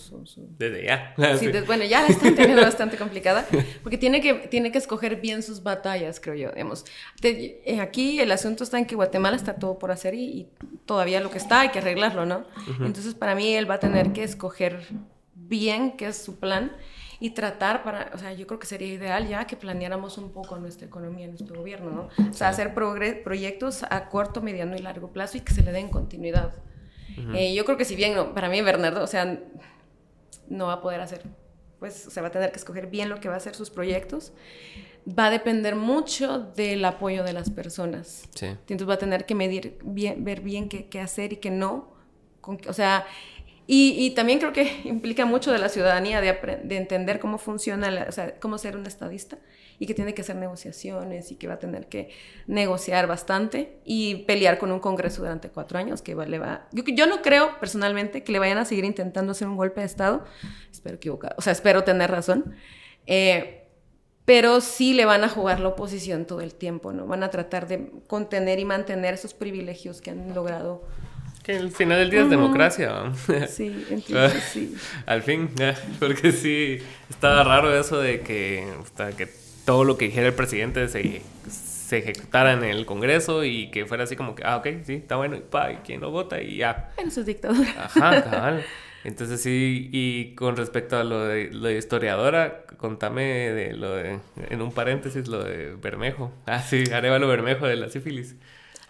[0.57, 1.13] Desde ya.
[1.37, 3.45] Sí, bueno, ya la están teniendo bastante complicada,
[3.83, 6.51] porque tiene que, tiene que escoger bien sus batallas, creo yo.
[6.51, 6.85] Digamos.
[7.21, 10.47] Eh, aquí el asunto está en que Guatemala está todo por hacer y,
[10.85, 12.45] todavía lo que está hay que arreglarlo, ¿no?
[12.79, 14.79] Entonces, para mí, él va a tener que escoger
[15.35, 16.71] bien qué es su plan
[17.21, 20.57] y tratar para, o sea, yo creo que sería ideal ya que planeáramos un poco
[20.57, 22.29] nuestra economía, nuestro gobierno, ¿no?
[22.29, 25.89] O sea, hacer proyectos a corto, mediano y largo plazo y que se le den
[25.89, 26.53] continuidad.
[27.35, 29.39] Eh, yo creo que si bien, no, para mí Bernardo, o sea,
[30.49, 31.21] no va a poder hacer
[31.81, 34.33] pues se va a tener que escoger bien lo que va a ser sus proyectos.
[35.07, 38.29] Va a depender mucho del apoyo de las personas.
[38.35, 38.45] Sí.
[38.45, 41.95] Entonces va a tener que medir bien, ver bien qué, qué hacer y qué no.
[42.67, 43.07] o sea,
[43.73, 48.11] y, también creo que implica mucho de la ciudadanía de, de entender cómo funciona, o
[48.11, 49.37] sea, cómo ser un estadista
[49.79, 52.09] y que tiene que hacer negociaciones y que va a tener que
[52.47, 56.67] negociar bastante y pelear con un Congreso durante cuatro años que le va...
[56.73, 59.85] Yo, yo no creo personalmente que le vayan a seguir intentando hacer un golpe de
[59.85, 60.25] Estado,
[60.69, 62.53] espero equivocado, o sea, espero tener razón,
[63.07, 63.69] eh,
[64.25, 67.07] pero sí le van a jugar la oposición todo el tiempo, ¿no?
[67.07, 70.83] Van a tratar de contener y mantener esos privilegios que han logrado
[71.43, 73.11] que al final del día es democracia.
[73.47, 74.75] Sí, entonces sí.
[75.05, 75.49] al fin,
[75.99, 76.79] porque sí,
[77.09, 78.67] estaba raro eso de que,
[79.17, 79.27] que
[79.65, 84.05] todo lo que dijera el presidente se, se ejecutara en el Congreso y que fuera
[84.05, 86.57] así como que, ah, ok, sí, está bueno, y pa, y quien lo vota y
[86.57, 86.91] ya.
[86.97, 87.69] En su dictadura.
[87.77, 88.65] Ajá, cabal.
[89.03, 94.19] Entonces sí, y con respecto a lo de, lo de historiadora, contame de lo de,
[94.49, 96.31] en un paréntesis, lo de Bermejo.
[96.45, 98.35] Ah, sí, Arevalo Bermejo de la sífilis.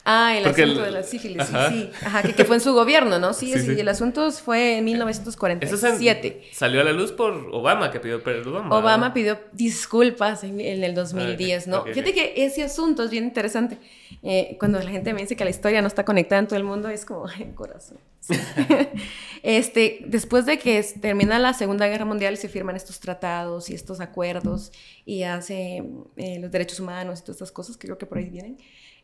[0.03, 1.91] Ah, el asunto de la sífilis, sí, sí.
[2.03, 3.33] Ajá, que, fue en su gobierno, ¿no?
[3.33, 6.49] Sí, sí, el asunto fue en 1947.
[6.51, 8.71] salió a la luz por Obama, que pidió perdón.
[8.71, 11.83] Obama pidió disculpas en, el 2010, ¿no?
[11.85, 13.77] Fíjate que ese asunto es bien interesante.
[14.23, 16.63] Eh, cuando la gente me dice que la historia no está conectada en todo el
[16.63, 17.97] mundo, es como, ay, corazón.
[19.43, 23.99] este, después de que termina la Segunda Guerra Mundial, se firman estos tratados y estos
[23.99, 24.71] acuerdos
[25.05, 25.83] y hace
[26.17, 28.57] eh, los derechos humanos y todas estas cosas que creo que por ahí vienen.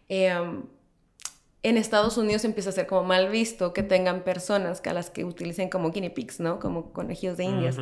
[0.10, 0.34] Eh,
[1.64, 5.10] en Estados Unidos empieza a ser como mal visto que tengan personas que a las
[5.10, 6.60] que utilicen como guinea pigs, ¿no?
[6.60, 7.78] Como conejillos de indias.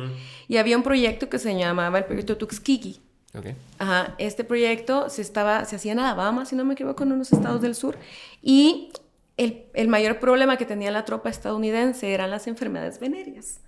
[0.48, 3.00] Y había un proyecto que se llamaba el proyecto Tuskegee.
[3.34, 3.54] Okay.
[3.78, 7.32] Ajá, este proyecto se, estaba, se hacía en Alabama, si no me equivoco, en unos
[7.32, 7.98] estados del sur.
[8.42, 8.92] Y
[9.36, 13.60] el, mayor problema que tenía la tropa estadounidense eran las enfermedades venéreas.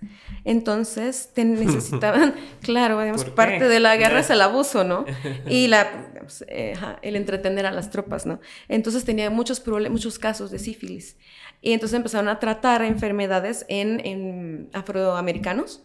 [0.43, 2.99] Entonces necesitaban, claro,
[3.35, 5.05] parte de la guerra es el abuso, ¿no?
[5.47, 6.08] Y la,
[6.47, 8.39] eh, el entretener a las tropas, ¿no?
[8.67, 11.17] Entonces tenía muchos, muchos casos de sífilis.
[11.61, 15.83] Y entonces empezaron a tratar enfermedades en, en afroamericanos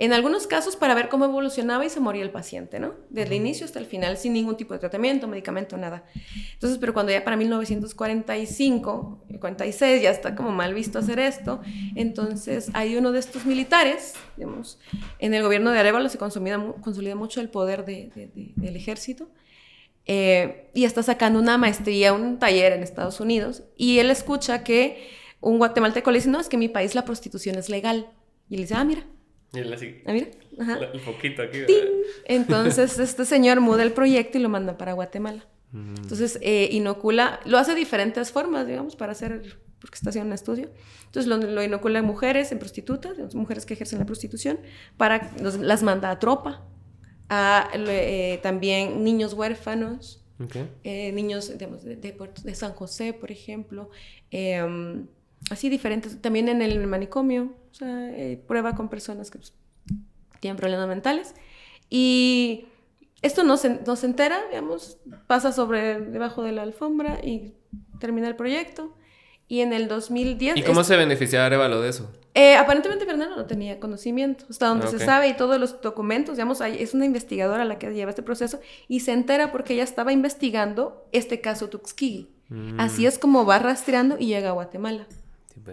[0.00, 2.94] en algunos casos para ver cómo evolucionaba y se moría el paciente, ¿no?
[3.10, 6.04] Desde el inicio hasta el final, sin ningún tipo de tratamiento, medicamento, nada.
[6.54, 11.60] Entonces, pero cuando ya para 1945, 46, ya está como mal visto hacer esto,
[11.96, 14.78] entonces hay uno de estos militares, digamos,
[15.18, 16.56] en el gobierno de Arevalo se consolida,
[17.14, 19.28] mucho el poder del ejército,
[20.12, 25.08] eh, y está sacando una maestría, un taller en Estados Unidos, y él escucha que
[25.40, 28.10] un guatemalteco le dice, no, es que en mi país la prostitución es legal.
[28.48, 29.04] Y él dice, ah, mira,
[29.52, 30.02] y él así.
[30.04, 30.26] Ah, mira.
[30.58, 30.78] Ajá.
[30.92, 31.60] el foquito aquí.
[32.24, 35.44] Entonces, este señor muda el proyecto y lo manda para Guatemala.
[35.70, 35.94] Mm.
[36.02, 40.32] Entonces, eh, inocula, lo hace de diferentes formas, digamos, para hacer, porque está haciendo un
[40.32, 40.70] estudio.
[41.06, 44.58] Entonces, lo, inocula en mujeres, en prostitutas, mujeres que ejercen la prostitución,
[44.96, 46.66] para, las manda a tropa,
[47.30, 50.20] a eh, también niños huérfanos,
[50.82, 53.90] eh, niños digamos, de, de, San José, por ejemplo,
[54.32, 55.06] em,
[55.48, 59.54] así diferentes, también en el manicomio, o sea, eh, prueba con personas que pues,
[60.40, 61.36] tienen problemas mentales.
[61.88, 62.64] Y
[63.22, 67.54] esto no se, no se entera, digamos, pasa sobre debajo de la alfombra y
[68.00, 68.96] termina el proyecto.
[69.46, 70.56] Y en el 2010...
[70.56, 72.10] ¿Y cómo se beneficiaba Arevalo de eso?
[72.34, 76.60] Eh, aparentemente Fernando no tenía conocimiento, hasta donde se sabe y todos los documentos, digamos,
[76.60, 81.06] es una investigadora la que lleva este proceso y se entera porque ella estaba investigando
[81.10, 82.30] este caso Tuxkigi.
[82.48, 82.78] Mm.
[82.78, 85.06] Así es como va rastreando y llega a Guatemala.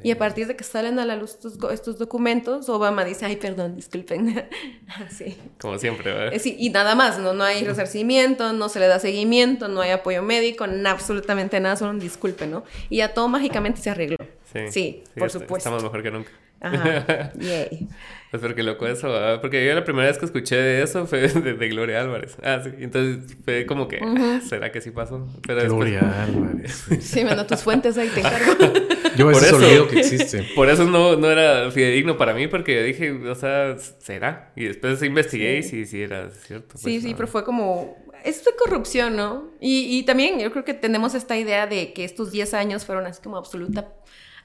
[0.04, 1.38] Y a partir de que salen a la luz
[1.72, 4.48] estos, documentos, Obama dice, ay, perdón, disculpen.
[5.08, 5.38] Así.
[5.60, 6.34] Como siempre, ¿verdad?
[6.34, 7.34] Eh, sí, y nada más, ¿no?
[7.34, 11.92] No hay resarcimiento, no se le da seguimiento, no hay apoyo médico, absolutamente nada, solo
[11.92, 12.64] un disculpe, ¿no?
[12.90, 14.18] Y ya todo mágicamente se arregló.
[14.52, 15.70] Sí, sí, por supuesto.
[15.70, 16.32] Estamos mejor que nunca.
[16.60, 17.88] Ajá, yay.
[18.30, 19.40] Pues porque loco eso, ¿verdad?
[19.40, 22.36] porque yo la primera vez que escuché de eso fue de, Gloria Álvarez.
[22.44, 22.72] Ah, sí.
[22.80, 24.02] Entonces fue como que,
[24.48, 25.26] ¿será que sí pasó?
[25.46, 26.88] Pero Gloria Álvarez.
[27.00, 28.54] Sí, mando tus fuentes ahí, te encargo.
[29.18, 30.44] yo veces olvido que existe.
[30.56, 34.52] Por eso no, no era fidedigno para mí, porque dije, o sea, ¿será?
[34.58, 36.74] Y después investigué y sí, sí era cierto.
[36.74, 37.96] Pues, sí, sí, pero fue como
[38.26, 39.52] esto es corrupción, ¿no?
[39.62, 43.06] Y, y, también yo creo que tenemos esta idea de que estos 10 años fueron
[43.06, 43.94] así como absoluta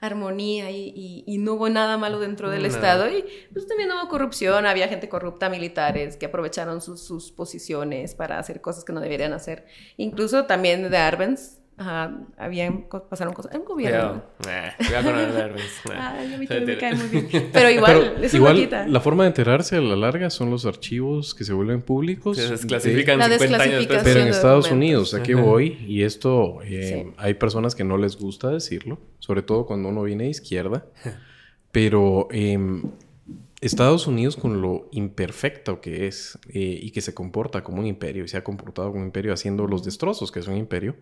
[0.03, 3.09] armonía y, y, no hubo nada malo dentro del Estado.
[3.09, 8.39] Y pues también hubo corrupción, había gente corrupta, militares que aprovecharon sus, sus posiciones para
[8.41, 9.65] hacer cosas que no deberían hacer.
[9.97, 13.55] Incluso también de Arbenz, Ajá, habían, pasaron cosas.
[13.55, 14.23] En gobierno.
[14.43, 15.53] Cuidado, con el
[15.99, 17.51] Ay, a mí también me cae muy bien.
[17.53, 21.45] Pero igual, Pero igual la forma de enterarse a la larga son los archivos que
[21.45, 22.37] se vuelven públicos.
[22.37, 24.03] Se desclasifican de, 50 años después.
[24.05, 28.51] Pero en Estados Unidos, aquí voy, y esto eh, hay personas que no les gusta
[28.51, 30.87] decirlo, sobre todo cuando uno viene de izquierda.
[31.73, 32.59] Pero eh,
[33.63, 38.25] Estados Unidos con lo imperfecto que es eh, y que se comporta como un imperio
[38.25, 40.97] y se ha comportado como un imperio haciendo los destrozos que es un imperio,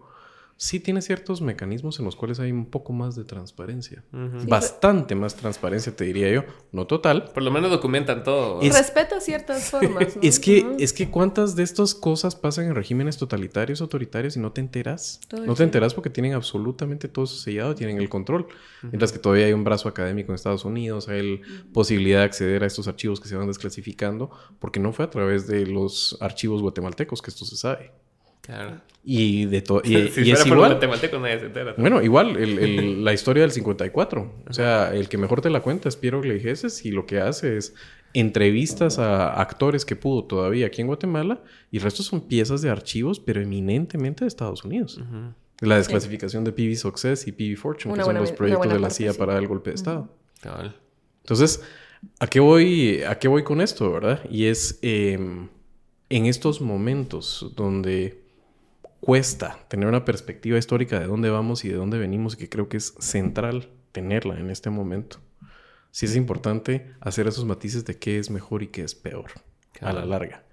[0.60, 4.04] sí tiene ciertos mecanismos en los cuales hay un poco más de transparencia.
[4.46, 6.44] Bastante más transparencia, te diría yo.
[6.70, 7.30] No total.
[7.32, 8.60] Por lo menos documentan todo.
[8.60, 10.18] Respeta ciertas formas.
[10.20, 14.52] es, que, es que cuántas de estas cosas pasan en regímenes totalitarios, autoritarios y no
[14.52, 15.20] te enteras.
[15.46, 18.46] no te enteras porque tienen absolutamente todo eso sellado, tienen el control.
[18.82, 22.64] Mientras que todavía hay un brazo académico en Estados Unidos, hay la posibilidad de acceder
[22.64, 26.60] a estos archivos que se van desclasificando, porque no fue a través de los archivos
[26.60, 27.92] guatemaltecos que esto se sabe.
[28.40, 28.80] Claro.
[29.04, 29.80] Y de todo.
[29.84, 30.78] Y, es igual.
[31.78, 32.34] Bueno, igual,
[33.04, 34.42] la historia del 54.
[34.48, 37.56] O sea, el que mejor te la cuenta es Piero Gleijeses y lo que hace
[37.56, 37.74] es
[38.12, 42.70] entrevistas a actores que pudo todavía aquí en Guatemala y el resto son piezas de
[42.70, 45.00] archivos, pero eminentemente de Estados Unidos.
[45.60, 49.14] La desclasificación de PV Success y PV Fortune, que son los proyectos de la CIA
[49.14, 50.08] para el golpe de Estado.
[51.22, 51.62] Entonces,
[52.18, 54.20] ¿a qué, voy, ¿a qué voy con esto, verdad?
[54.30, 55.48] Y es em,
[56.08, 58.19] en estos momentos donde
[59.00, 62.76] cuesta tener una perspectiva histórica de dónde vamos y de dónde venimos, que creo que
[62.76, 65.18] es central tenerla en este momento.
[65.90, 69.30] Sí es importante hacer esos matices de qué es mejor y qué es peor
[69.80, 70.44] a la larga.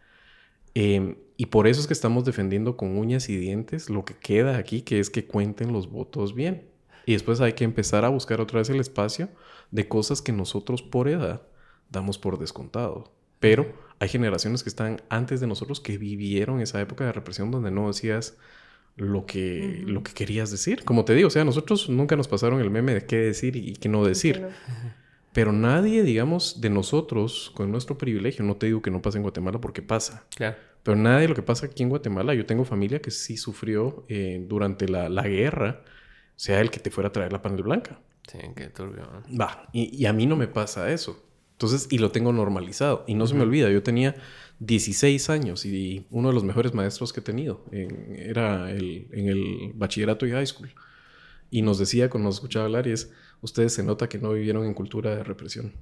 [0.74, 4.58] Em, y por eso es que estamos defendiendo con uñas y dientes lo que queda
[4.58, 6.70] aquí, que es que cuenten los votos bien.
[7.06, 9.30] Y después hay que empezar a buscar otra vez el espacio
[9.72, 11.42] de cosas que nosotros por edad
[11.90, 13.12] damos por descontado.
[13.40, 17.72] Pero hay generaciones que están antes de nosotros que vivieron esa época de represión donde
[17.72, 18.38] no decías
[18.96, 20.84] lo que, lo que querías decir.
[20.84, 23.74] Como te digo, o sea, nosotros nunca nos pasaron el meme de qué decir y
[23.74, 24.48] qué no decir.
[25.34, 29.24] Pero nadie, digamos, de nosotros, con nuestro privilegio, no te digo que no pasa en
[29.24, 30.26] Guatemala porque pasa.
[30.36, 30.58] Claro.
[30.82, 34.06] Pero nadie de lo que pasa aquí en Guatemala, yo tengo familia que sí sufrió
[34.10, 35.84] eh, durante la, guerra,
[36.36, 38.00] sea el que te fuera a traer la panel blanca.
[38.28, 39.04] Sí, qué turbio.
[39.40, 41.27] Va, y, y a mí no me pasa eso.
[41.58, 43.04] Entonces, y lo tengo normalizado.
[43.08, 44.16] Y no se me olvida, yo tenía
[44.60, 49.72] 16 años y uno de los mejores maestros que he tenido era el, en el
[49.74, 50.70] bachillerato y high school.
[51.50, 54.68] Y nos decía cuando nos escuchaba hablar y es, ustedes se nota que no vivieron
[54.68, 55.74] en cultura de represión.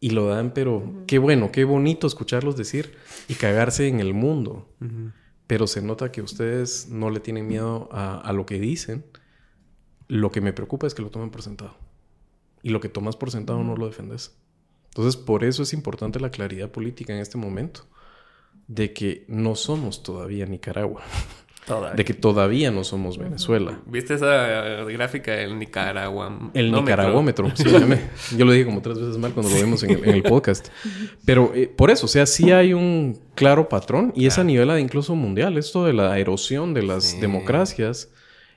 [0.00, 2.94] Y lo dan, pero qué bueno, qué bonito escucharlos decir
[3.28, 4.74] y cagarse en el mundo.
[5.46, 9.04] Pero se nota que ustedes no le tienen miedo a, a lo que dicen.
[10.08, 11.76] Lo que me preocupa es que lo tomen por sentado.
[12.60, 14.36] Y lo que tomas por sentado no lo defendes.
[14.90, 17.86] Entonces, por eso es importante la claridad política en este momento,
[18.66, 21.02] de que no somos todavía Nicaragua.
[21.94, 23.78] De que todavía no somos Venezuela.
[23.86, 26.50] ¿Viste esa gráfica del Nicaragua?
[26.52, 27.48] El Nicaraguómetro.
[27.54, 27.64] Sí,
[28.36, 30.68] yo lo dije como tres veces mal cuando lo vimos en el, podcast.
[31.24, 34.76] Pero eh, por eso, o sea, sí hay un claro patrón y es a nivel
[34.80, 35.58] incluso mundial.
[35.58, 38.10] Esto de la erosión de las democracias.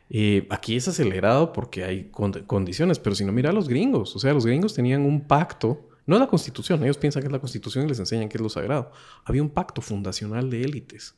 [0.10, 4.16] Eh, aquí es acelerado porque hay condiciones, pero si no, mira a los gringos.
[4.16, 7.40] O sea, los gringos tenían un pacto no la constitución, ellos piensan que es la
[7.40, 8.92] constitución y les enseñan que es lo sagrado.
[9.24, 11.16] Había un pacto fundacional de élites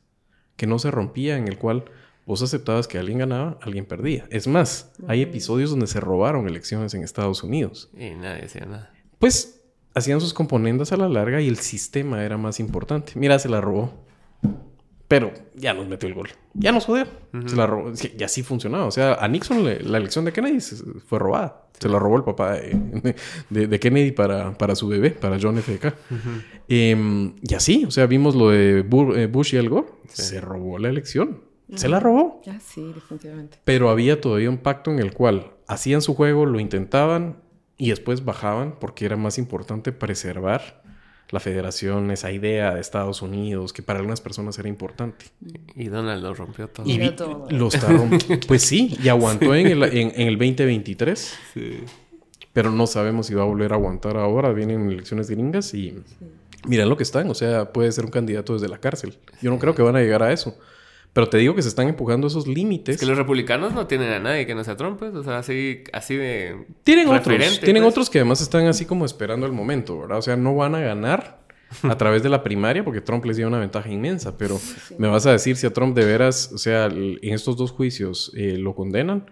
[0.56, 1.84] que no se rompía, en el cual
[2.24, 4.26] vos aceptabas que alguien ganaba, alguien perdía.
[4.30, 7.90] Es más, hay episodios donde se robaron elecciones en Estados Unidos.
[7.96, 8.92] Y nadie hacía nada.
[9.18, 9.62] Pues
[9.94, 13.12] hacían sus componendas a la larga y el sistema era más importante.
[13.16, 14.06] Mira, se la robó.
[15.08, 16.28] Pero ya nos metió el gol.
[16.54, 17.06] Ya nos jodió.
[17.46, 17.92] Se la robó.
[18.18, 18.86] Y así funcionaba.
[18.86, 20.58] O sea, a Nixon la elección de Kennedy
[21.06, 21.62] fue robada.
[21.78, 22.54] Se la robó el papá
[23.50, 25.78] de, Kennedy para, para, su bebé, para John F.
[25.78, 25.94] K.
[26.68, 29.88] Em, y así, o sea, vimos lo de eh, Bush y Al Gore.
[30.08, 31.42] Se robó la elección.
[31.74, 32.40] Se la robó.
[32.46, 33.58] Ah, sí, definitivamente.
[33.64, 37.42] Pero había todavía un pacto en el cual hacían su juego, lo intentaban
[37.76, 40.82] y después bajaban porque era más importante preservar
[41.30, 45.26] la federación, esa idea de Estados Unidos, que para algunas personas era importante.
[45.74, 46.86] Y Donald lo rompió todo.
[46.86, 46.98] Y
[47.50, 48.46] lo está rompiendo.
[48.46, 51.38] pues sí, y aguantó en el, en, el 2023.
[51.54, 51.80] Sí.
[52.52, 54.52] Pero no sabemos si va a volver a aguantar ahora.
[54.52, 56.02] Vienen elecciones gringas y
[56.66, 57.28] miren lo que están.
[57.28, 59.18] O sea, puede ser un candidato desde la cárcel.
[59.42, 60.56] Yo no creo que van a llegar a eso.
[61.16, 63.00] Pero te digo que se están empujando esos límites.
[63.00, 65.14] que los republicanos no tienen a nadie que no sea Trump, pues.
[65.14, 66.66] O sea, así, así de.
[66.84, 67.58] Tienen otros.
[67.60, 67.90] Tienen pues.
[67.90, 70.18] otros que además están así como esperando el momento, ¿verdad?
[70.18, 71.40] O sea, no van a ganar
[71.84, 74.36] a través de la primaria porque Trump les dio una ventaja inmensa.
[74.36, 74.60] Pero
[74.98, 78.30] me vas a decir si a Trump de veras, o sea, en estos dos juicios
[78.36, 79.24] eh, lo condenan,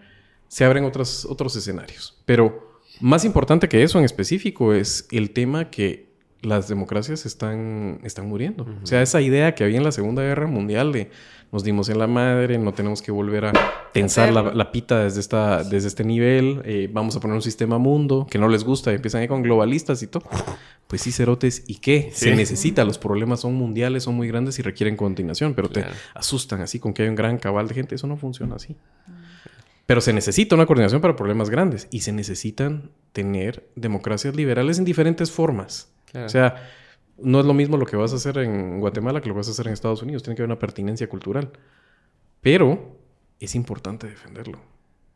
[0.49, 2.19] se abren otros, otros escenarios.
[2.25, 8.27] Pero más importante que eso en específico es el tema que las democracias están, están
[8.27, 8.67] muriendo.
[8.83, 11.11] O sea, esa idea que había en la Segunda Guerra Mundial de
[11.55, 13.53] nos dimos en la madre, no tenemos que volver a
[13.93, 18.27] tensar la, pita desde, esta, desde este nivel, eh, vamos a poner un sistema mundo
[18.29, 20.25] que no les gusta y empiezan ahí con globalistas y todo.
[20.89, 22.11] Pues sí, cerotes, ¿y qué?
[22.13, 25.85] Se necesita, los problemas son mundiales, son muy grandes y requieren continuación, pero te
[26.15, 28.75] asustan así con que hay un gran cabal de gente, eso no funciona así.
[29.87, 34.85] Pero se necesita una coordinación para problemas grandes y se necesitan tener democracias liberales en
[34.85, 35.89] diferentes formas.
[36.15, 36.69] O sea,
[37.19, 39.49] no es lo mismo lo que vas a hacer en Guatemala que lo que vas
[39.49, 40.23] a hacer en Estados Unidos.
[40.23, 41.51] Tiene que haber una pertinencia cultural.
[42.41, 42.99] Pero
[43.41, 44.61] es importante defenderlo.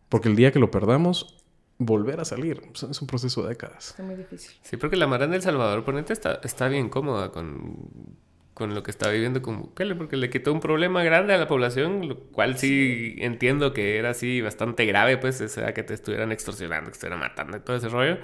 [0.09, 1.45] Porque el día que lo perdamos,
[1.79, 3.91] volver a salir es un proceso de décadas.
[3.91, 4.57] Está muy difícil.
[4.63, 8.17] Sí, porque la Mara del Salvador, ponente, está, está bien cómoda con,
[8.55, 11.47] con lo que está viviendo con Bukele, porque le quitó un problema grande a la
[11.47, 15.95] población, lo cual sí, entiendo que era así bastante grave, pues, o sea, que te
[15.95, 18.19] estuvieran extorsionando, que te estuvieran matando y todo ese rollo.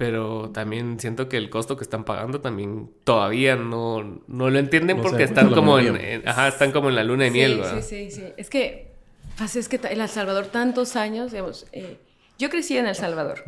[0.00, 5.02] Pero también siento que el costo que están pagando también todavía no, no lo entienden
[5.02, 7.82] porque están como en, ajá, están como en la luna de miel, ¿verdad?
[7.82, 8.32] Sí, sí, sí.
[8.38, 8.92] Es que,
[9.36, 11.98] pues, es que en El Salvador tantos años, digamos, eh,
[12.38, 13.44] yo crecí en El Salvador.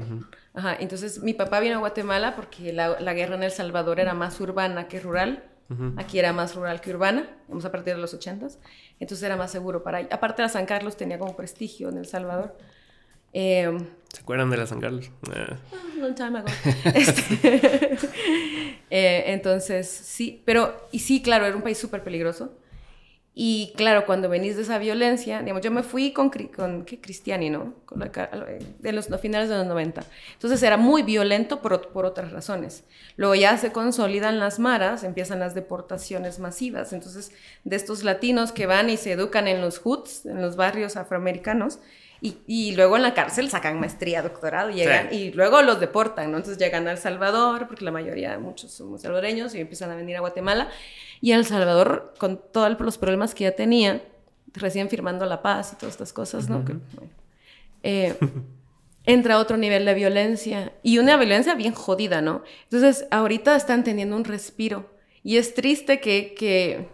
[0.53, 4.13] Ajá, entonces mi papá vino a Guatemala porque la, la, guerra en El Salvador era
[4.13, 5.45] más urbana que rural.
[5.97, 8.59] Aquí era más rural que urbana, vamos a partir de los ochentas.
[9.01, 10.01] Entonces era más seguro para...
[10.11, 12.59] Aparte la San Carlos tenía como prestigio en El Salvador.
[13.33, 13.79] Eh,
[14.13, 15.11] ¿Se acuerdan de la San Carlos?
[15.35, 15.59] Ah,
[15.99, 16.49] long time ago.
[16.95, 17.97] Este,
[18.91, 22.53] eh, entonces, sí, pero, y sí, claro, era un país súper peligroso.
[23.35, 27.01] Y claro, cuando venís de esa violencia, digamos, yo me fui con, con ¿qué?
[27.01, 27.73] Cristiani, ¿no?
[27.87, 28.11] Con la,
[28.79, 30.05] de los, finales de los 90.
[30.35, 32.85] Entonces era muy violento por, por, otras razones.
[33.17, 36.93] Luego ya se consolidan las maras, empiezan las deportaciones masivas.
[36.93, 37.33] Entonces,
[37.65, 41.79] de estos latinos que van y se educan en los hoods, en los barrios afroamericanos,
[42.25, 46.31] y, y, luego en la cárcel sacan maestría, doctorado, y, llegan, y luego los deportan,
[46.31, 46.37] ¿no?
[46.37, 50.17] Entonces llegan a El Salvador, porque la mayoría, muchos somos salvadoreños, y empiezan a venir
[50.17, 50.69] a Guatemala.
[51.21, 54.05] Y El Salvador, con todos los problemas que ya tenía,
[54.53, 56.65] recién firmando la paz y todas estas cosas, ¿no?
[57.83, 58.15] Eh,
[59.05, 62.45] entra otro nivel de violencia, y una violencia bien jodida, ¿no?
[62.71, 64.89] Entonces, ahorita están teniendo un respiro,
[65.25, 66.35] y es triste que...
[66.39, 66.89] que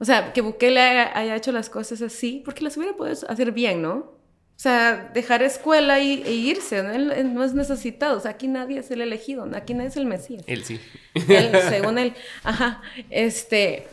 [0.00, 3.82] o sea, que Bukele haya hecho las cosas así, porque las hubiera podido hacer bien,
[3.82, 4.18] ¿no?
[4.60, 7.42] O sea, dejar escuela y, e irse, ¿no?
[7.42, 8.18] es necesitado.
[8.18, 10.42] O sea, aquí nadie es el elegido, aquí nadie es el Mesías.
[10.46, 10.78] Él sí.
[11.14, 12.12] Él, según él.
[12.44, 12.82] Ajá.
[13.08, 13.88] Este,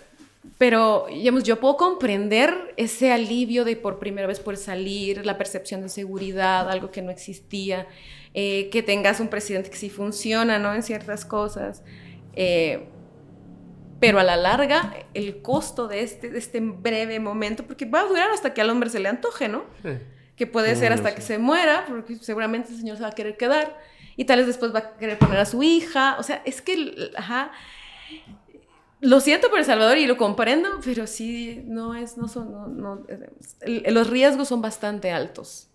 [0.58, 5.84] pero, digamos, yo puedo comprender ese alivio de por primera vez por salir, la percepción
[5.84, 7.88] de seguridad, algo que no existía,
[8.34, 10.76] eh, que tengas un presidente que sí funciona, ¿no?
[10.76, 11.82] En ciertas cosas.
[12.36, 12.90] Eh,
[14.02, 18.06] pero a la larga, el costo de este, de este breve momento, porque va a
[18.06, 19.64] durar hasta que al hombre se le antoje, ¿no?
[19.82, 19.92] Sí
[20.38, 23.36] que puede ser hasta que se muera, porque seguramente el señor se va a querer
[23.38, 23.78] quedar,
[24.16, 27.12] y tal vez después va a querer poner a su hija, o sea, es que,
[27.18, 27.52] ajá,
[29.02, 32.68] lo siento por El Salvador y lo comprendo, pero sí, no es, no son, no,
[32.68, 33.06] no,
[33.88, 35.70] los riesgos son bastante altos.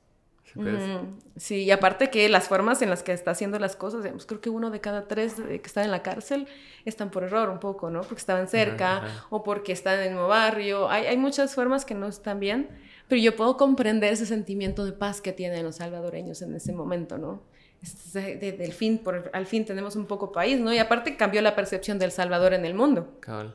[1.36, 4.40] Sí, y aparte que las formas en las que está haciendo las cosas, digamos, creo
[4.40, 6.46] que uno de cada tres que están en la cárcel
[6.84, 8.02] están por error un poco, ¿no?
[8.02, 10.90] Porque estaban cerca o porque están en el mismo barrio.
[10.90, 12.68] Hay, hay muchas formas que no están bien
[13.12, 17.18] pero yo puedo comprender ese sentimiento de paz que tienen los salvadoreños en ese momento,
[17.18, 17.42] ¿no?
[17.82, 20.72] Desde fin, por, al fin tenemos un poco país, ¿no?
[20.72, 23.18] Y aparte cambió la percepción del Salvador en el mundo.
[23.20, 23.54] Cabal.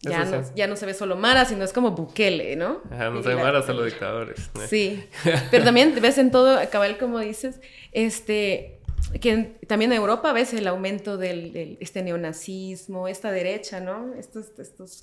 [0.00, 2.80] ya, no, ya no se ve solo Mara, sino es como Bukele, ¿no?
[2.90, 4.50] Ajá, no se ve Mara, solo dictadores.
[4.68, 5.04] Sí,
[5.50, 7.60] pero también ves en todo, cabal, como dices,
[7.92, 8.80] este,
[9.20, 14.14] que también en Europa ves el aumento del, este neonazismo, esta derecha, ¿no?
[14.14, 15.02] Estos, estos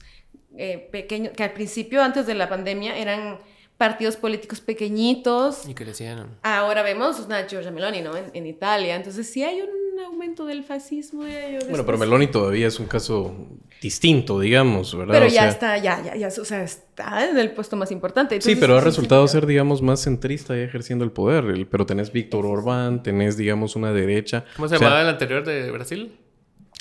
[0.58, 3.40] eh, pequeños, que al principio, antes de la pandemia, eran
[3.78, 5.68] partidos políticos pequeñitos.
[5.68, 6.38] Y crecieron.
[6.44, 8.12] Ahora vemos una Giorgia Meloni, ¿no?
[8.16, 8.96] En, Italia.
[8.96, 11.24] Entonces sí hay un aumento del fascismo.
[11.70, 13.36] bueno, pero Meloni todavía es un caso
[13.82, 15.14] distinto, digamos, ¿verdad?
[15.14, 18.40] Pero ya está, ya, ya, ya, o sea, está en el puesto más importante.
[18.40, 21.68] sí, pero ha resultado ser, digamos, más centrista y ejerciendo el poder.
[21.70, 24.46] pero tenés Víctor Orbán, tenés, digamos, una derecha.
[24.56, 26.16] ¿Cómo se llamaba el anterior de Brasil?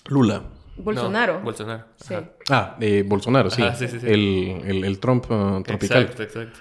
[0.06, 0.44] Lula.
[0.82, 1.40] Bolsonaro.
[1.40, 1.84] Bolsonaro.
[1.96, 2.14] Sí.
[2.50, 3.62] Ah, eh, Bolsonaro, sí.
[3.76, 4.06] sí, sí, sí.
[4.06, 6.02] El, el, Trump uh, tropical.
[6.02, 6.58] Exacto, exacto.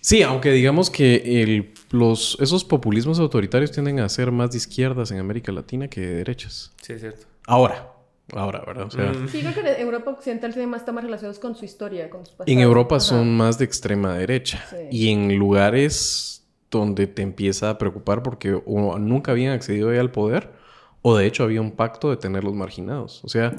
[0.00, 5.10] Sí, aunque digamos que el, los, esos populismos autoritarios tienden a ser más de izquierdas
[5.10, 6.72] en América Latina que de derechas.
[6.80, 7.26] Sí, es cierto.
[7.46, 7.92] Ahora,
[8.32, 8.86] ahora, ¿verdad?
[8.86, 9.28] O sea, mm.
[9.28, 12.34] Sí, creo que en Europa Occidental tiene más, temas relacionados con su historia, con sus
[12.46, 14.64] En Europa son más de extrema derecha.
[14.90, 20.12] Y en lugares donde te empieza a preocupar porque o nunca habían accedido ya al
[20.12, 20.59] poder
[21.02, 23.24] o de hecho había un pacto de tenerlos marginados.
[23.24, 23.56] O sea,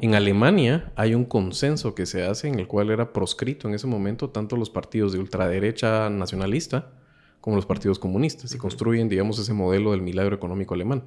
[0.00, 3.86] en Alemania hay un consenso que se hace en el cual era proscrito en ese
[3.86, 6.92] momento tanto los partidos de ultraderecha nacionalista
[7.40, 11.04] como los partidos comunistas y construyen, digamos, ese modelo del milagro económico alemán.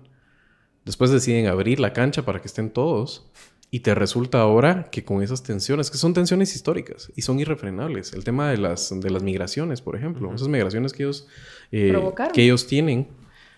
[0.86, 3.30] Después deciden abrir la cancha para que estén todos
[3.70, 8.14] y te resulta ahora que con esas tensiones, que son tensiones históricas y son irrefrenables,
[8.14, 11.28] el tema de las, de las migraciones, por ejemplo, esas migraciones que ellos,
[11.72, 11.94] eh,
[12.34, 13.08] que ellos tienen,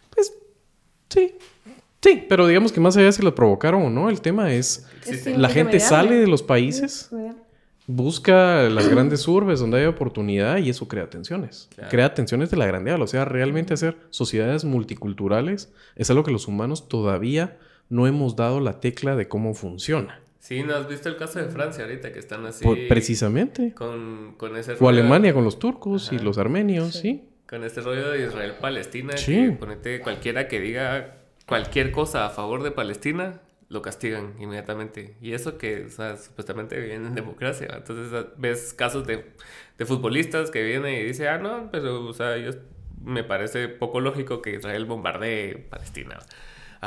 [0.09, 0.33] pues
[1.09, 1.35] sí,
[2.01, 4.87] Sí, pero digamos que más allá de si lo provocaron o no, el tema es,
[5.25, 7.09] la gente sale de los países
[7.91, 11.69] busca las grandes urbes donde hay oportunidad y eso crea tensiones.
[11.89, 13.01] Crea tensiones de la grandeza.
[13.01, 17.57] O sea, realmente hacer sociedades multiculturales es algo que los humanos todavía
[17.89, 20.21] no hemos dado la tecla de cómo funciona.
[20.37, 22.63] Sí, ¿no has visto el caso de Francia ahorita que están así?
[22.87, 23.73] precisamente.
[23.73, 27.23] Con, con ese O Alemania con los turcos y los armenios, sí.
[27.47, 29.17] Con este rollo de Israel-Palestina.
[29.17, 29.55] Sí.
[29.59, 31.18] ponete cualquiera que diga
[31.49, 35.17] cualquier cosa a favor de Palestina, lo castigan inmediatamente.
[35.19, 37.69] Y eso que, o sea, supuestamente viene en democracia.
[37.75, 39.33] Entonces ves casos de,
[39.77, 42.51] de, futbolistas que vienen y dicen, ah, no, pero, o sea, yo,
[43.03, 46.19] me parece poco lógico que Israel bombardee Palestina.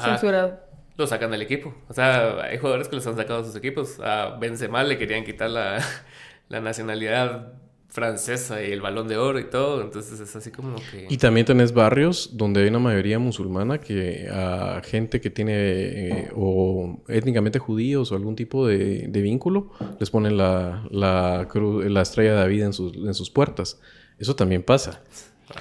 [0.00, 0.60] Censurado.
[0.96, 1.74] Lo sacan del equipo.
[1.88, 3.98] O sea, hay jugadores que los han sacado de sus equipos.
[3.98, 5.80] A Benzema le querían quitar la,
[6.48, 7.52] la nacionalidad
[7.92, 11.06] francesa y el balón de oro y todo, entonces es así como que...
[11.10, 16.28] Y también tenés barrios donde hay una mayoría musulmana que a gente que tiene eh,
[16.34, 22.36] o étnicamente judíos o algún tipo de, vínculo les ponen la, la, la estrella de
[22.38, 23.78] David en sus, en sus puertas.
[24.18, 25.02] Eso también pasa.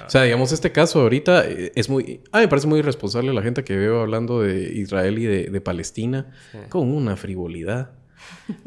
[0.06, 2.22] O sea, digamos, este caso ahorita eh, es muy...
[2.32, 5.60] A mí me parece muy irresponsable la gente que veo hablando de Israel y de,
[5.60, 6.32] Palestina
[6.70, 7.90] con una frivolidad.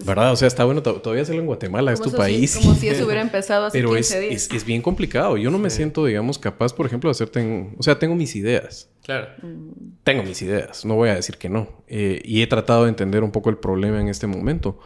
[0.06, 0.32] ¿Verdad?
[0.32, 2.56] O sea, está bueno todavía hacerlo en Guatemala, es tu país.
[2.56, 4.44] como si eso hubiera empezado hace Pero 15 es, días.
[4.44, 5.38] Es, es, bien complicado.
[5.38, 7.70] Yo no me siento, digamos, capaz, por ejemplo, de hacerte...
[7.78, 8.90] O sea, tengo mis ideas.
[9.04, 9.28] Claro.
[10.04, 11.70] Tengo mis ideas, no voy a decir que no.
[11.88, 14.80] Eh, y he tratado de entender un poco el problema en este momento.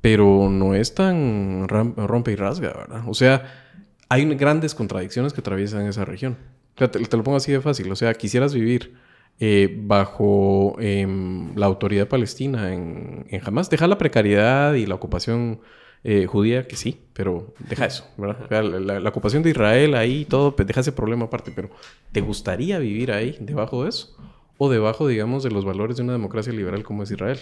[0.00, 3.02] Pero no es tan rompe y rasga, ¿verdad?
[3.06, 3.64] O sea,
[4.08, 6.38] hay grandes contradicciones que atraviesan esa región.
[6.76, 7.90] te, te lo pongo así de fácil.
[7.90, 8.94] O sea, quisieras vivir
[9.38, 13.68] eh, bajo em, la autoridad palestina en, en Hamas.
[13.70, 15.60] Deja la precariedad y la ocupación
[16.08, 19.00] eh, judía, que sí, pero deja eso, ¿verdad?
[19.00, 21.68] La, ocupación de Israel ahí, todo, pues, deja ese problema aparte, pero
[22.12, 24.16] ¿te gustaría vivir ahí, debajo de eso?
[24.56, 27.40] O debajo, digamos, de los valores de una democracia liberal como es Israel.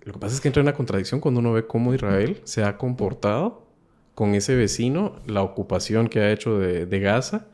[0.00, 2.64] Lo que pasa es que entra en una contradicción cuando uno ve cómo Israel se
[2.64, 3.66] ha comportado
[4.14, 7.48] con ese vecino, la ocupación que ha hecho de, de Gaza,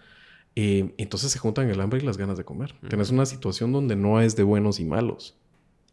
[0.63, 2.75] eh, entonces se juntan el hambre y las ganas de comer.
[2.87, 5.39] Tienes una situación donde no es de buenos y malos.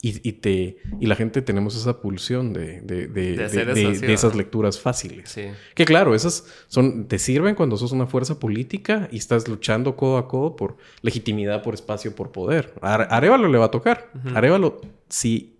[0.01, 5.39] Y, te, y la gente tenemos esa pulsión de, de, de, esas lecturas fáciles.
[5.73, 10.17] Que claro, esas son, te sirven cuando sos una fuerza política y estás luchando codo
[10.17, 12.73] a codo por legitimidad, por espacio, por poder.
[12.81, 14.11] A Arevalo le va a tocar.
[14.35, 15.57] Arevalo, si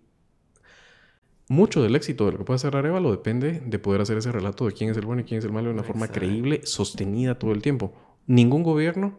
[1.47, 4.66] mucho del éxito de lo que puede hacer Arevalo depende de poder hacer ese relato
[4.66, 7.39] de quién es el bueno y quién es el malo de una forma creíble, sostenida
[7.39, 9.17] todo el tiempo ningún gobierno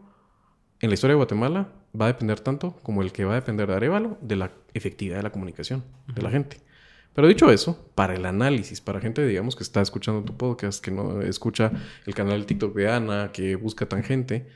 [0.80, 3.66] en la historia de Guatemala va a depender tanto como el que va a depender
[3.66, 6.60] de Arevalo de la efectividad de la comunicación de la gente.
[7.14, 10.92] Pero dicho eso, para el análisis, para gente, digamos, que está escuchando tu podcast, que
[10.92, 11.72] no escucha
[12.06, 14.46] el canal de TikTok de Ana, que busca tangente,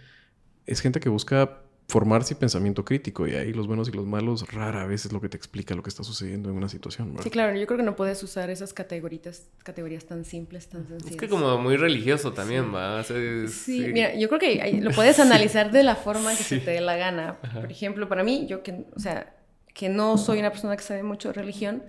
[0.67, 3.27] es gente que busca formarse pensamiento crítico.
[3.27, 5.83] Y ahí los buenos y los malos rara vez es lo que te explica lo
[5.83, 7.15] que está sucediendo en una situación.
[7.23, 7.57] Sí, claro.
[7.57, 11.13] Yo creo que no puedes usar esas categorías, categorías tan simples, tan sencillas.
[11.13, 13.03] Es que como muy religioso también, ¿va?
[13.05, 16.81] sí, mira, yo creo que lo puedes analizar de la forma que se te dé
[16.81, 17.39] la gana.
[17.41, 19.35] Por ejemplo, para mí, yo que, o sea,
[19.75, 21.83] que no soy una persona que sabe mucho de religión,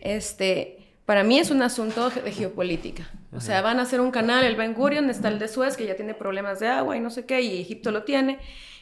[0.00, 0.74] este...
[1.04, 3.10] Para mí es un asunto de geopolítica.
[3.32, 5.86] O sea, van a hacer un canal, el Ben Gurion, está el de Suez, que
[5.86, 8.38] ya tiene problemas de agua y no sé qué, y Egipto lo tiene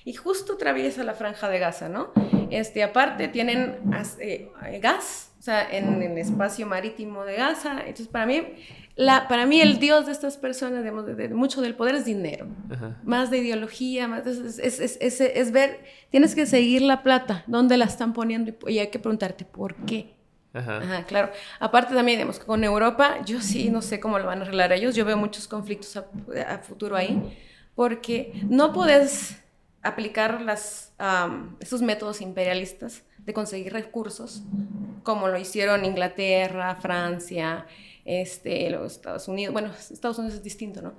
[0.07, 2.13] y justo atraviesa la franja de Gaza, ¿no?
[2.51, 3.81] Este, aparte tienen
[4.21, 7.81] eh, gas, o sea, en el espacio marítimo de Gaza.
[7.81, 8.41] Entonces, para mí,
[8.95, 12.47] la, para mí el dios de estas personas, de, mucho del poder es dinero,
[13.03, 15.81] más de ideología, más es, es, es, es, ver,
[16.11, 20.15] tienes que seguir la plata, dónde la están poniendo y hay que preguntarte por qué.
[20.55, 21.05] Ajá.
[21.09, 21.33] claro.
[21.59, 24.95] Aparte también, digamos, con Europa, yo sí no sé cómo lo van a arreglar ellos.
[24.95, 26.07] Yo veo muchos conflictos a,
[26.49, 27.21] a futuro ahí,
[27.75, 29.45] porque no puedes
[29.87, 30.93] aplicar las,
[31.61, 34.43] esos métodos imperialistas de conseguir recursos,
[35.03, 37.67] como lo hicieron Inglaterra, Francia,
[38.05, 39.53] este, los Estados Unidos.
[39.53, 40.95] Bueno, Estados Unidos es distinto, ¿no?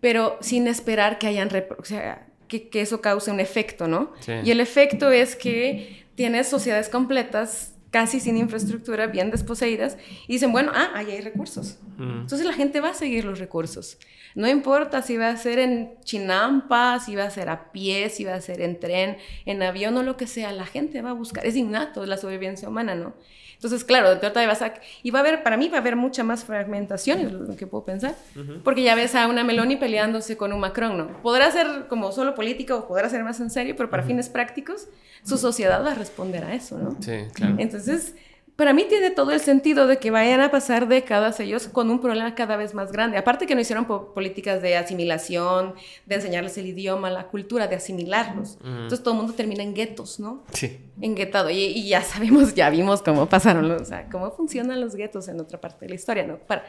[0.00, 1.48] Pero sin esperar que hayan,
[1.78, 4.12] o sea, que, que, eso cause un efecto, ¿no?
[4.44, 9.96] Y el efecto es que tienes sociedades completas casi sin infraestructura, bien desposeídas,
[10.26, 11.78] y dicen, bueno, ah, ahí hay recursos.
[11.98, 13.98] Entonces la gente va a seguir los recursos.
[14.34, 18.24] No importa si va a ser en Chinampa, si va a ser a pie, si
[18.24, 21.14] va a ser en tren, en avión o lo que sea, la gente va a
[21.14, 21.44] buscar.
[21.44, 23.14] Es innato la sobrevivencia humana, ¿no?
[23.60, 24.80] Entonces, claro, de trata de Basak.
[25.02, 27.66] Y va a haber, para mí va a haber mucha más fragmentación, es lo que
[27.66, 28.14] puedo pensar.
[28.64, 31.20] Porque ya ves a una Meloni peleándose con un Macron, ¿no?
[31.20, 34.88] Podrá ser como solo político o podrá ser más en serio, pero para fines prácticos,
[35.24, 36.96] su sociedad va a responder a eso, ¿no?
[37.00, 37.56] Sí, claro.
[37.58, 38.14] Entonces,
[38.60, 41.98] para mí tiene todo el sentido de que vayan a pasar décadas ellos con un
[41.98, 43.16] problema cada vez más grande.
[43.16, 45.72] Aparte que no hicieron políticas de asimilación,
[46.04, 48.58] de enseñarles el idioma, la cultura, de asimilarlos.
[48.62, 50.44] Entonces todo el mundo termina en guetos, ¿no?
[50.52, 50.78] Sí.
[51.00, 51.48] En guetado.
[51.48, 55.58] Y, ya sabemos, ya vimos cómo pasaron, o sea, cómo funcionan los guetos en otra
[55.58, 56.36] parte de la historia, ¿no?
[56.36, 56.66] Para,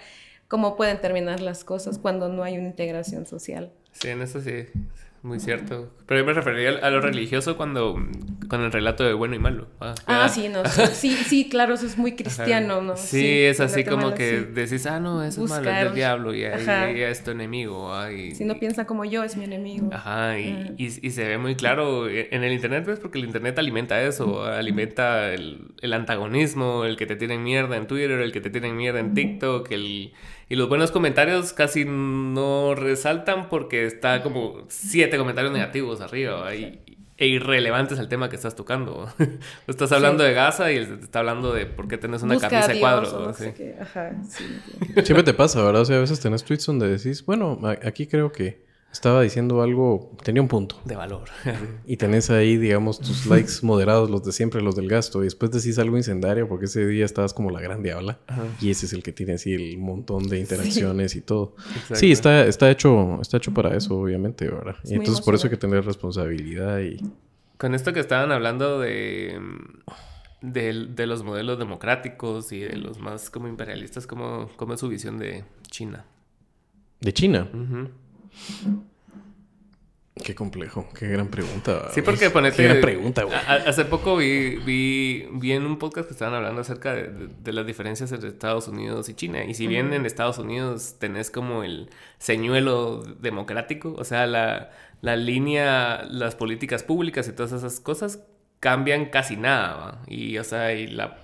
[0.48, 3.70] cómo pueden terminar las cosas cuando no hay una integración social.
[3.92, 4.68] Sí, en eso sí.
[5.24, 5.92] Muy cierto.
[6.08, 7.96] Pero yo me refería a lo religioso cuando
[8.48, 9.68] con el relato de bueno y malo.
[9.80, 10.64] Ah, ah sí, no.
[10.94, 12.98] Sí, sí, claro, eso es muy cristiano, ¿no?
[12.98, 16.44] Sí, es así como que decís, ah, no, eso es malo, es del diablo y
[16.44, 17.94] ahí es tu enemigo.
[18.34, 19.90] si no piensa como yo, es mi enemigo.
[19.94, 24.02] Ajá, y, y, se ve muy claro en el internet, pues, porque el internet alimenta
[24.02, 28.50] eso, alimenta el, el antagonismo, el que te tienen mierda en Twitter, el que te
[28.50, 30.14] tienen mierda en TikTok, el
[30.52, 36.82] y los buenos comentarios casi no resaltan porque está como siete comentarios negativos arriba e
[37.18, 39.08] irrelevantes al tema que estás tocando.
[39.68, 42.68] estás hablando de Gaza y él te está hablando de por qué tenés una camisa
[42.68, 43.38] de cuadros.
[43.38, 45.84] Siempre te pasa, ¿verdad?
[45.84, 50.12] O sea, a veces tenés tweets donde decís, bueno, aquí creo que estaba diciendo algo,
[50.24, 50.82] tenía un punto.
[50.84, 51.30] De valor.
[51.86, 55.22] y tenés ahí, digamos, tus likes moderados, los de siempre, los del gasto.
[55.22, 58.20] Y después decís algo incendiario porque ese día estabas como la gran diabla.
[58.60, 61.56] Y ese es el que tiene así el montón de interacciones y todo.
[61.94, 64.76] Sí, está, está, hecho, está hecho para eso, obviamente, ¿verdad?
[64.84, 67.00] y entonces por eso hay que tener responsabilidad y...
[67.58, 69.40] Con esto que estaban hablando de...
[70.42, 75.20] De, los modelos democráticos y de los más como imperialistas, ¿cómo, cómo es su visión
[75.20, 76.06] de China?
[77.00, 77.48] ¿De China?
[80.24, 81.90] Qué complejo, qué gran pregunta.
[81.94, 82.58] Sí, porque ponete.
[82.58, 83.36] Qué gran pregunta, güey.
[83.36, 88.12] Hace poco vi, vi, vi, en un podcast que estaban hablando acerca de, las diferencias
[88.12, 89.44] entre Estados Unidos y China.
[89.46, 91.90] Y si bien en Estados Unidos tenés como el
[92.20, 94.72] señuelo democrático, o sea, la,
[95.02, 98.20] la línea, las políticas públicas y todas esas cosas
[98.60, 100.04] cambian casi nada.
[100.08, 101.18] Y, o sea, y la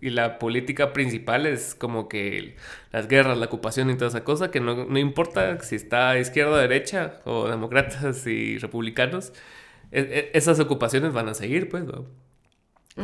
[0.00, 2.56] y la política principal es como que
[2.92, 6.56] las guerras, la ocupación y toda esa cosa, que no, importa si está izquierda o
[6.56, 9.32] derecha, o demócratas y republicanos,
[9.92, 12.06] e, e, esas ocupaciones van a seguir, pues, ¿no?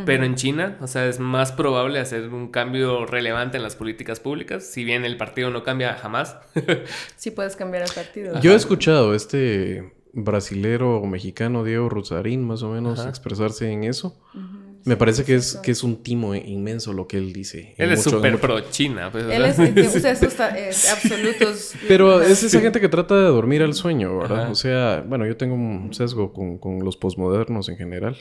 [0.05, 4.21] Pero en China, o sea, es más probable hacer un cambio relevante en las políticas
[4.21, 6.37] públicas, si bien el partido no cambia jamás.
[7.17, 8.39] sí puedes cambiar el partido.
[8.41, 14.19] Yo he escuchado este brasilero o mexicano, Diego Rosarín, más o menos, expresarse en eso.
[14.87, 17.75] Me parece que es, que es un timo inmenso lo que él dice.
[17.77, 19.11] Él es súper pro China.
[19.11, 21.75] Pues, él es, o sea, esos absolutos.
[21.89, 24.49] Pero es esa gente que trata de dormir al sueño, ¿verdad?
[24.49, 28.17] O sea, bueno, yo tengo un sesgo con, con los posmodernos en general.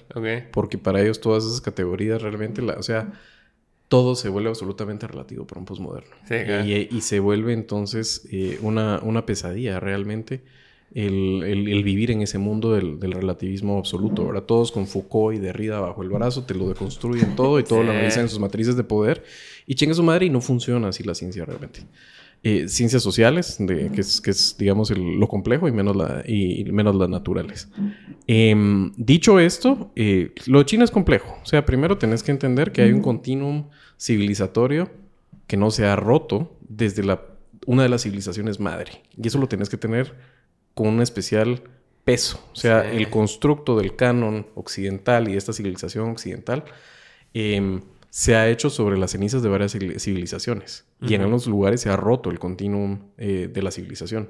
[0.51, 3.13] Porque para ellos todas esas categorías realmente, la, o sea,
[3.87, 6.15] todo se vuelve absolutamente relativo para un posmoderno.
[6.27, 6.35] Sí,
[6.65, 10.41] y, y, se vuelve entonces eh, una, una pesadilla realmente
[10.95, 14.23] el, vivir en ese mundo del, relativismo absoluto.
[14.23, 17.83] Ahora todos con Foucault y Derrida bajo el brazo te lo deconstruyen todo y todo
[17.83, 19.23] lo analizan en sus matrices de poder
[19.67, 21.81] y chinga su madre y no funciona así la ciencia realmente.
[22.43, 26.63] Eh, ciencias sociales, de, que, es, que es, digamos, lo complejo y menos, la, y,
[26.65, 27.69] menos las naturales.
[28.27, 31.39] Em, dicho esto, eh, lo de China es complejo.
[31.41, 33.65] O sea, primero tenés que entender que hay un continuum
[33.99, 34.91] civilizatorio
[35.47, 37.21] que no se ha roto desde la,
[37.65, 39.01] una de las civilizaciones madre.
[39.21, 40.13] Y eso lo tenés que tener
[40.75, 41.63] con un especial
[42.03, 42.39] peso.
[42.53, 46.63] O sea, el constructo del canon occidental y esta civilización occidental
[47.33, 47.81] em,
[48.11, 50.85] se ha hecho sobre las cenizas de varias civilizaciones.
[51.01, 54.29] Y en algunos lugares se ha roto el continuum eh, de la civilización.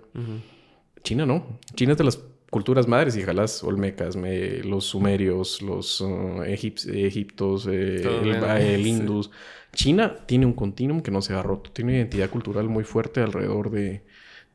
[1.04, 1.60] China no.
[1.76, 2.20] China es de las
[2.50, 9.30] culturas madres, y las olmecas, los sumerios, los uh, egiptos, eh, el, Indus.
[9.74, 11.72] China tiene un continuum que no se ha roto.
[11.72, 14.04] Tiene una identidad cultural muy fuerte alrededor de,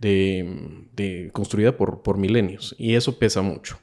[0.01, 3.79] de, construida por, por, milenios y eso pesa mucho.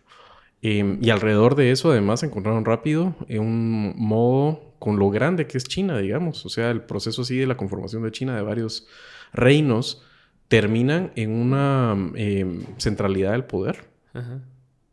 [0.61, 5.65] Em, y alrededor de eso además encontraron rápido un modo con lo grande que es
[5.65, 6.45] China, digamos.
[6.45, 8.87] O sea, el proceso así de la conformación de China de varios
[9.33, 10.03] reinos
[10.47, 13.85] terminan en una em, centralidad del poder,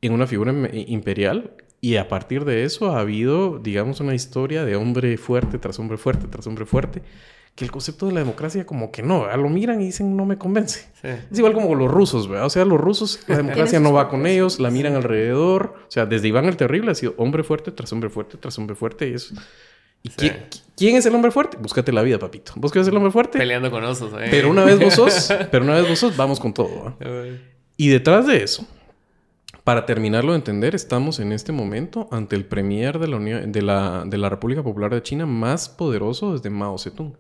[0.02, 4.76] en una figura imperial y a partir de eso ha habido, digamos, una historia de
[4.76, 7.02] hombre fuerte tras hombre fuerte tras hombre fuerte
[7.54, 10.36] que el concepto de la democracia como que no, lo miran y dicen no me
[10.36, 10.88] convence.
[11.02, 12.46] Es igual como los rusos, ¿verdad?
[12.46, 15.74] O sea, los rusos, la democracia no va con ellos, la miran alrededor.
[15.86, 18.74] O sea, desde Iván el Terrible ha sido hombre fuerte tras hombre fuerte tras hombre
[18.74, 19.34] fuerte y eso...
[20.06, 21.56] ¿Y quién, es el hombre fuerte?
[21.56, 22.52] Búscate la vida, papito.
[22.56, 23.38] ¿Vos quieres ser el hombre fuerte?
[23.38, 24.26] Peleando con osos, ¿eh?
[24.30, 26.94] Pero una vez vos sos, pero una vez vos sos, vamos con todo.
[27.78, 28.66] y detrás de eso,
[29.62, 33.62] para terminarlo de entender, estamos en este momento ante el premier de la, Unión, de
[33.62, 37.16] la, de la República Popular de China más poderoso desde Mao Zedong.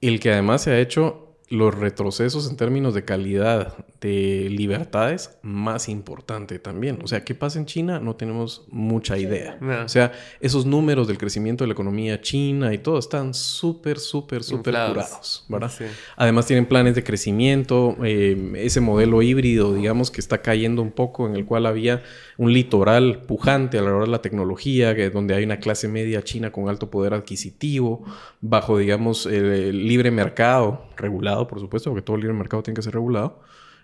[0.00, 5.90] El que además se ha hecho los retrocesos en términos de calidad de libertades más
[5.90, 6.98] importante también.
[7.04, 8.00] O sea, ¿qué pasa en China?
[8.00, 9.58] No tenemos mucha idea.
[9.84, 14.42] O sea, esos números del crecimiento de la economía china y todo están súper, súper,
[14.42, 15.70] súper curados, ¿verdad?
[16.16, 21.28] Además tienen planes de crecimiento, eh, ese modelo híbrido, digamos, que está cayendo un poco,
[21.28, 22.02] en el cual había
[22.38, 26.68] un litoral pujante alrededor de la tecnología, que, donde hay una clase media china con
[26.68, 28.04] alto poder adquisitivo,
[28.40, 32.82] bajo, digamos, el libre mercado regulado, por supuesto, porque todo el libre mercado tiene que
[32.82, 33.40] ser regulado.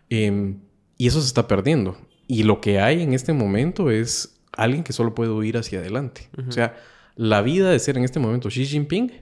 [0.08, 0.60] Em,
[0.96, 1.96] y eso se está perdiendo.
[2.26, 6.28] Y lo que hay en este momento es alguien que solo puede ir hacia adelante.
[6.46, 6.76] O sea,
[7.16, 9.12] la vida de ser en este momento Xi Jinping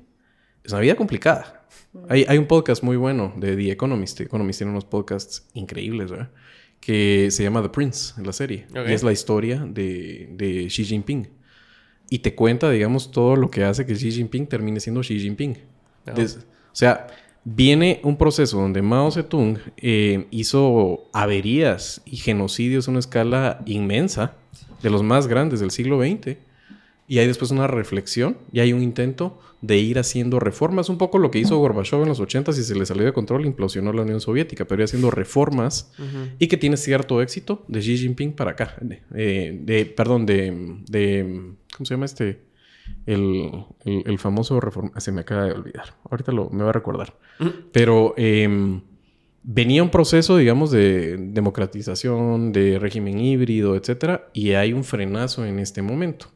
[0.65, 1.67] es una vida complicada.
[2.09, 4.19] Hay, hay, un podcast muy bueno de The Economist.
[4.19, 6.31] The Economist tiene unos podcasts increíbles, ¿verdad?
[6.81, 8.67] Que se llama The Prince, en la serie.
[8.75, 11.29] Y es la historia de, de Xi Jinping
[12.09, 15.57] y te cuenta, digamos, todo lo que hace que Xi Jinping termine siendo Xi Jinping.
[16.07, 16.17] o
[16.73, 17.09] sea,
[17.45, 24.35] viene un proceso donde Mao Zedong eh, hizo averías y genocidios a una escala inmensa,
[24.83, 26.37] de los más grandes del siglo XX,
[27.09, 31.19] y hay después una reflexión y hay un intento de ir haciendo reformas, un poco
[31.19, 34.03] lo que hizo Gorbachev en los 80 y se le salió de control, implosionó la
[34.03, 35.93] Unión Soviética, pero ir haciendo reformas
[36.39, 38.77] y que tiene cierto éxito de Xi Jinping para acá,
[39.15, 42.41] eh, de, perdón, de ¿Cómo se llama este?
[43.05, 44.93] El, famoso reforma.
[44.95, 45.95] Ah, se me acaba de olvidar.
[46.11, 47.15] Ahorita lo, me va a recordar.
[47.73, 48.81] Pero em,
[49.43, 55.59] venía un proceso, digamos, de democratización, de régimen híbrido, etcétera, y hay un frenazo en
[55.59, 56.29] este momento.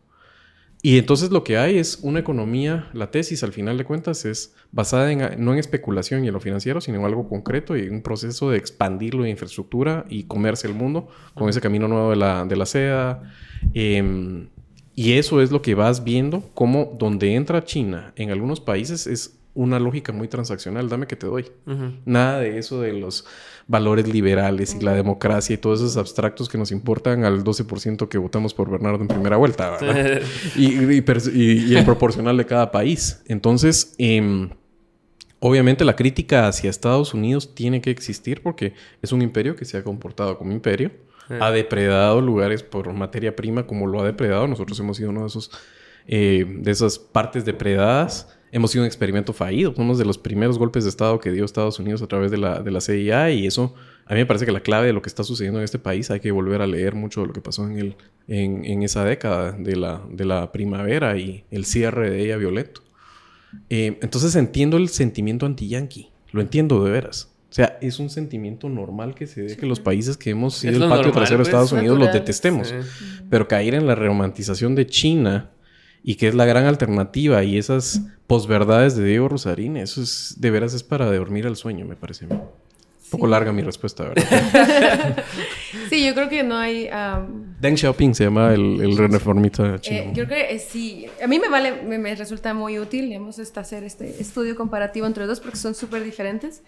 [0.83, 4.55] Y entonces lo que hay es una economía, la tesis al final de cuentas es
[4.73, 7.97] basada en, no en especulación y en lo financiero, sino en algo concreto y en
[7.97, 12.17] un proceso de expandirlo de infraestructura y comerse el mundo con ese camino nuevo de
[12.17, 13.23] la, de la seda.
[13.75, 14.49] Em,
[14.95, 19.39] y eso es lo que vas viendo, como donde entra China en algunos países es
[19.55, 21.47] una lógica muy transaccional, dame que te doy.
[22.05, 23.27] Nada de eso de los
[23.67, 28.19] valores liberales y la democracia y todos esos abstractos que nos importan al 12% que
[28.19, 30.23] votamos por Bernardo en primera vuelta, ¿verdad?
[30.57, 33.23] y, y, el proporcional de cada país.
[33.27, 34.51] Entonces, em,
[35.39, 39.77] obviamente la crítica hacia Estados Unidos tiene que existir porque es un imperio que se
[39.77, 40.91] ha comportado como imperio
[41.39, 44.49] ha depredado lugares por materia prima como lo ha depredado.
[44.49, 45.51] Nosotros hemos sido uno de esos
[46.07, 48.37] eh, de esas partes depredadas.
[48.53, 51.79] Hemos sido un experimento fallido, uno de los primeros golpes de Estado que dio Estados
[51.79, 53.75] Unidos a través de la, de la CIA y eso
[54.11, 56.11] a mí me parece que la clave de lo que está sucediendo en este país
[56.11, 57.97] hay que volver a leer mucho de lo que pasó en, el,
[58.27, 62.83] en, en esa década de la, de la primavera y el cierre de ella violento.
[63.69, 67.31] Eh, entonces entiendo el sentimiento anti-yankee, lo entiendo de veras.
[67.51, 70.85] O sea, es un sentimiento normal que se dé que los países que hemos sido
[70.85, 72.75] el patio trasero de pues, Estados Unidos los detestemos.
[73.29, 75.51] Pero caer en la romantización de China
[76.03, 80.51] y que es la gran alternativa y esas posverdades de Diego Rosarín, eso es de
[80.51, 82.27] veras es para dormir al sueño, me parece.
[82.27, 85.25] Un poco larga mi respuesta, ¿verdad?
[85.91, 86.89] sí, yo creo que no hay...
[87.61, 89.99] Deng Xiaoping se llama el, el reformista chino.
[89.99, 91.07] Eh, yo creo que eh, sí.
[91.21, 95.27] A mí me vale, me, me resulta muy útil, digamos, hacer este estudio comparativo entre
[95.27, 96.63] dos porque son súper diferentes.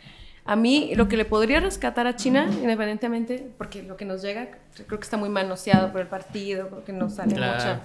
[0.44, 4.48] A mí lo que le podría rescatar a China, independientemente, porque lo que nos llega
[4.88, 7.82] creo que está muy manoseado por el partido, porque nos sale mucha...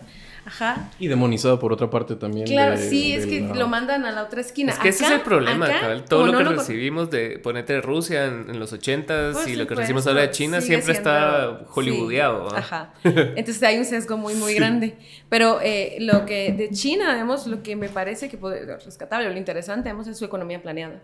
[0.48, 0.90] Ajá.
[0.98, 2.48] Y demonizado por otra parte también.
[2.48, 4.72] Claro, sí, es que lo mandan a la otra esquina.
[4.72, 5.68] Es que ese es el problema,
[6.08, 10.08] Todo lo que recibimos de ponerte de Rusia en, los ochentas y lo que recibimos
[10.08, 12.56] ahora de China siempre está hollywoodeado.
[12.56, 12.94] Ajá.
[13.04, 14.96] Entonces hay un sesgo muy, muy grande.
[15.28, 19.38] Pero eh, lo que de China, vemos, lo que me parece que puede rescatable, lo
[19.38, 21.04] interesante, vemos, es su economía planeada.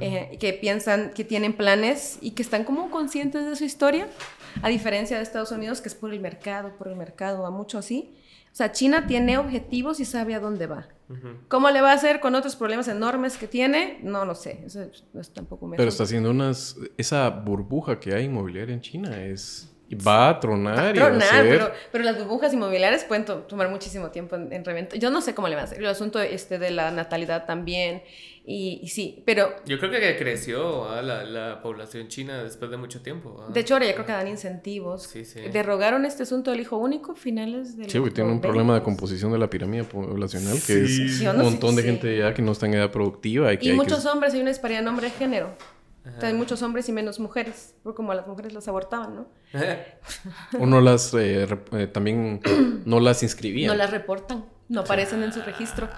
[0.00, 4.08] Eh, que piensan que tienen planes y que están como conscientes de su historia,
[4.62, 7.78] a diferencia de Estados Unidos, que es por el mercado, por el mercado, a mucho
[7.78, 8.12] así.
[8.56, 10.88] O sea, China tiene objetivos y sabe a dónde va.
[11.48, 13.98] ¿Cómo le va a hacer con otros problemas enormes que tiene?
[14.02, 14.62] No lo sé.
[14.64, 16.74] Eso es tampoco Pero está haciendo unas...
[16.96, 19.76] Esa burbuja que hay inmobiliaria en China es...
[19.94, 20.94] Va a tronar.
[20.94, 24.96] pero, pero, las burbujas inmobiliarias pueden tomar muchísimo tiempo en, en reventa.
[24.96, 25.78] Yo no sé cómo le va a hacer.
[25.78, 28.02] El asunto este de la natalidad también.
[28.48, 29.56] Y, sí, pero...
[29.66, 31.02] Yo creo que creció ¿ah?
[31.02, 33.40] la, la, población china después de mucho tiempo.
[33.40, 33.50] ¿ah?
[33.52, 35.02] De hecho, ahora ya creo que dan incentivos.
[35.02, 35.40] Sí, sí.
[35.52, 37.90] Derrogaron este asunto del hijo único finales del...
[37.90, 41.74] Sí, porque tiene un problema de composición de la pirámide poblacional, que es un montón
[41.74, 43.52] de gente ya que no está en edad productiva.
[43.52, 45.56] Y, muchos hombres, hay una disparidad de nombre de género.
[46.22, 49.28] Hay muchos hombres y menos mujeres, porque como las mujeres las abortaban, ¿no?
[50.60, 52.40] o no las, eh, eh, también
[52.84, 53.72] no las inscribían.
[53.72, 55.88] No las reportan, no aparecen en su registro.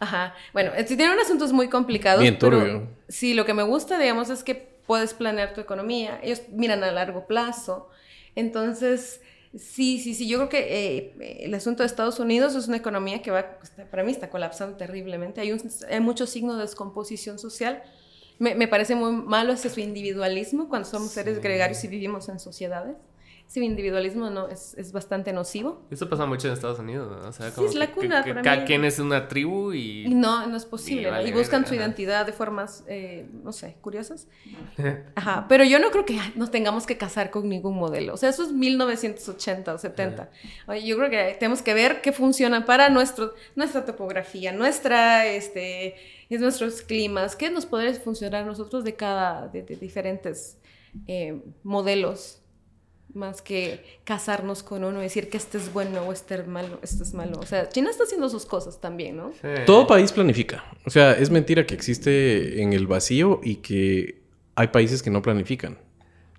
[0.00, 0.34] Ajá.
[0.52, 2.20] Bueno, si tienen asuntos muy complicados.
[2.22, 4.54] Bien pero Sí, lo que me gusta, digamos, es que
[4.86, 6.20] puedes planear tu economía.
[6.22, 7.88] Ellos miran a largo plazo.
[8.34, 9.20] Entonces,
[9.56, 10.28] sí, sí, sí.
[10.28, 10.58] Yo creo que
[10.98, 13.58] eh, el asunto de Estados Unidos es una economía que va,
[13.90, 15.40] para mí está colapsando terriblemente.
[15.40, 17.82] Hay, un, hay muchos signos de descomposición social.
[18.38, 22.38] Me, me, parece muy malo ese su individualismo cuando somos seres gregarios y vivimos en
[22.38, 22.96] sociedades.
[23.48, 25.80] Sí, individualismo no, es, es bastante nocivo.
[25.90, 27.28] Eso pasa mucho en Estados Unidos, ¿no?
[27.28, 28.24] O sea, como sí, es la cuna.
[28.24, 30.08] Que, cada quien es una tribu y...
[30.08, 31.10] No, no es posible.
[31.24, 34.26] Y, buscan su identidad de formas, eh, no sé, curiosas.
[35.14, 38.14] Ajá, pero yo no creo que nos tengamos que casar con ningún modelo.
[38.14, 40.28] O sea, eso es 1980 o 70.
[40.84, 45.94] Yo creo que tenemos que ver qué funciona para nuestro, nuestra topografía, nuestra, este,
[46.30, 50.58] nuestros climas, qué nos podría funcionar nosotros de cada, de, de diferentes
[51.06, 52.42] eh, modelos
[53.14, 56.78] más que casarnos con uno y decir que este es bueno o este es malo,
[56.82, 57.38] este es malo.
[57.40, 59.32] O sea, China está haciendo sus cosas también, ¿no?
[59.64, 60.64] Todo país planifica.
[60.84, 64.20] O sea, es mentira que existe en el vacío y que
[64.54, 65.78] hay países que no planifican.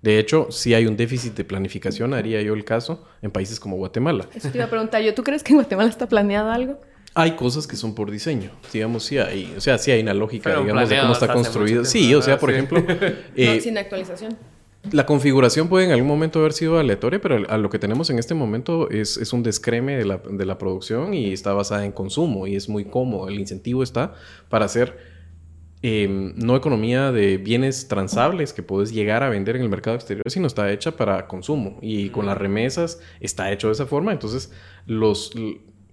[0.02, 3.76] De hecho, si hay un déficit de planificación, haría yo el caso en países como
[3.76, 4.28] Guatemala.
[4.34, 6.80] Eso te iba a preguntar yo, ¿tú crees que en Guatemala está planeado algo?
[7.14, 10.50] Hay cosas que son por diseño, digamos, sí hay, o sea, sí hay una lógica,
[10.50, 11.84] digamos, de cómo está construido.
[11.84, 12.84] Sí, o sea, por ejemplo...
[13.34, 14.36] Eh, sin actualización.
[14.92, 18.18] La configuración puede en algún momento haber sido aleatoria, pero a lo que tenemos en
[18.18, 20.04] este momento es, un descreme de
[20.46, 23.28] la, producción y está basada en consumo y es muy cómodo.
[23.28, 24.14] El incentivo está
[24.48, 24.96] para hacer
[25.82, 30.24] em, no economía de bienes transables que puedes llegar a vender en el mercado exterior,
[30.28, 31.78] sino está hecha para consumo.
[31.82, 34.12] Y con las remesas está hecho de esa forma.
[34.12, 34.52] Entonces,
[34.86, 35.32] los,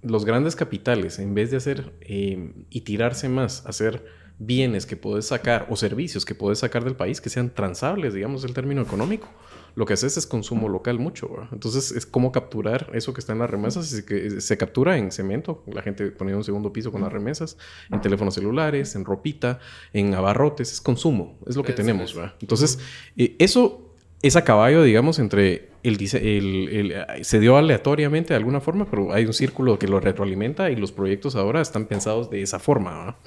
[0.04, 4.06] los grandes capitales, en vez de hacer em, y tirarse más, hacer
[4.38, 8.44] bienes que puedes sacar o servicios que puedes sacar del país que sean transables, digamos,
[8.44, 9.28] el término económico.
[9.76, 11.30] Lo que haces es consumo local mucho.
[11.52, 13.88] Entonces es como capturar eso que está en las remesas.
[13.88, 17.58] Se, que se captura en cemento, la gente poniendo un segundo piso con las remesas,
[17.92, 19.60] en teléfonos celulares, en ropita,
[19.92, 20.72] en abarrotes.
[20.72, 22.16] Es consumo, es lo que tenemos.
[22.40, 22.80] Entonces,
[23.18, 28.90] eh, eso es a caballo, digamos, entre el, el, se dio aleatoriamente de alguna forma,
[28.90, 32.60] pero hay un círculo que lo retroalimenta y los proyectos ahora están pensados de esa
[32.60, 33.18] forma.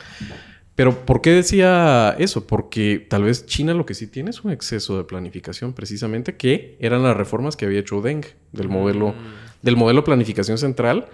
[0.79, 2.47] Pero ¿por qué decía eso?
[2.47, 6.77] Porque tal vez China lo que sí tiene es un exceso de planificación, precisamente que
[6.79, 9.15] eran las reformas que había hecho Deng del modelo, mm.
[9.63, 11.09] del modelo planificación central,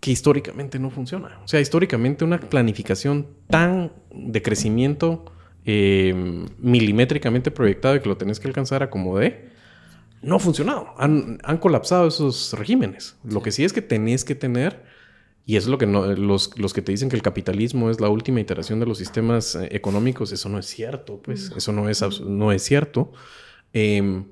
[0.00, 1.38] que históricamente no funciona.
[1.44, 5.24] O sea, históricamente una planificación tan de crecimiento
[5.64, 6.12] eh,
[6.58, 9.50] milimétricamente proyectado y que lo tenés que alcanzar a como de,
[10.20, 10.94] no ha funcionado.
[10.98, 13.16] Han, han colapsado esos regímenes.
[13.22, 14.82] Lo que sí es que tenés que tener
[15.46, 18.00] y eso es lo que no, los, los, que te dicen que el capitalismo es
[18.00, 21.88] la última iteración de los sistemas eh, económicos, eso no es cierto, pues eso no
[21.88, 23.12] es, no es cierto.
[23.72, 24.26] Em,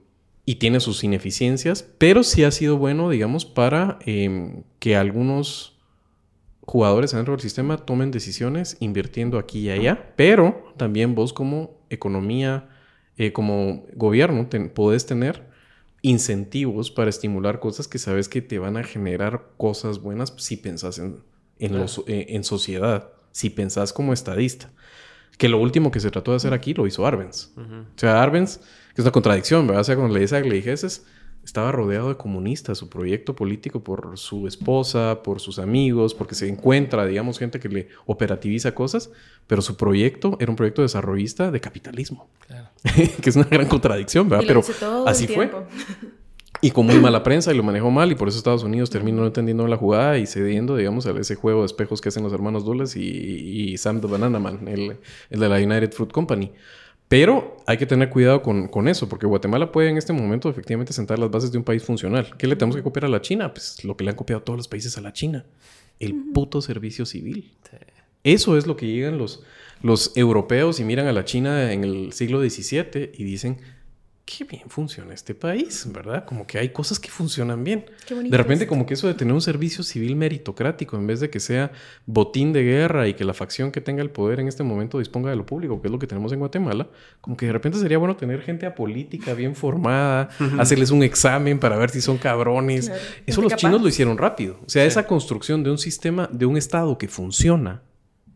[0.44, 5.78] y tiene sus ineficiencias, pero sí ha sido bueno, digamos, para em, que algunos
[6.62, 12.68] jugadores dentro del sistema tomen decisiones invirtiendo aquí y allá, pero también vos como economía,
[13.16, 15.47] eh, como gobierno, podés tener
[16.02, 20.98] incentivos para estimular cosas que sabes que te van a generar cosas buenas si pensás
[20.98, 21.22] en,
[21.58, 21.74] en,
[22.06, 24.70] eh, en sociedad, si pensás como estadista.
[25.36, 27.52] Que lo último que se trató de hacer aquí lo hizo Arbenz.
[27.56, 28.58] O sea, Arbenz,
[28.94, 29.82] que es una contradicción, ¿verdad?
[29.82, 31.06] O sea, cuando le dice a Gleijeses,
[31.48, 36.46] estaba rodeado de comunistas, su proyecto político por su esposa, por sus amigos, porque se
[36.46, 39.10] encuentra, digamos, gente que le operativiza cosas,
[39.46, 42.68] pero su proyecto era un proyecto desarrollista de capitalismo, claro.
[43.22, 44.44] que es una gran contradicción, ¿verdad?
[44.46, 44.62] pero
[45.06, 45.50] así fue.
[46.60, 49.20] Y con muy mala prensa y lo manejó mal y por eso Estados Unidos terminó
[49.20, 52.32] no entendiendo la jugada y cediendo, digamos, a ese juego de espejos que hacen los
[52.32, 54.96] hermanos Dulles y, Sam the Banana Man, el,
[55.30, 56.50] el de la United Fruit Company.
[57.08, 61.18] Pero hay que tener cuidado con, eso, porque Guatemala puede en este momento efectivamente sentar
[61.18, 62.36] las bases de un país funcional.
[62.36, 63.52] ¿Qué le tenemos que copiar a la China?
[63.52, 65.46] Pues lo que le han copiado todos los países a la China.
[65.98, 67.50] El puto servicio civil.
[68.24, 69.42] Eso es lo que llegan los,
[69.82, 73.58] los europeos y miran a la China en el siglo XVII y dicen,
[74.28, 76.26] qué bien funciona este país, ¿verdad?
[76.26, 77.86] Como que hay cosas que funcionan bien.
[78.08, 81.40] de repente como que eso de tener un servicio civil meritocrático en vez de que
[81.40, 81.72] sea
[82.04, 85.30] botín de guerra y que la facción que tenga el poder en este momento disponga
[85.30, 86.88] de lo público, que es lo que tenemos en Guatemala,
[87.22, 90.28] como que de repente sería bueno tener gente apolítica bien formada,
[90.58, 92.92] hacerles un examen para ver si son cabrones.
[93.24, 94.60] Eso los chinos lo hicieron rápido.
[94.66, 97.82] O sea, esa construcción de un sistema, de un Estado que funciona,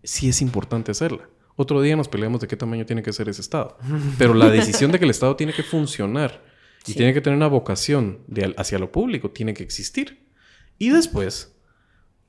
[0.03, 1.29] sí es importante hacerla.
[1.57, 3.77] Otro día nos peleamos de qué tamaño tiene que ser ese Estado.
[4.19, 6.43] Pero la decisión de que el Estado tiene que funcionar
[6.87, 10.27] y tiene que tener una vocación de, hacia lo público tiene que existir.
[10.79, 11.55] Y después,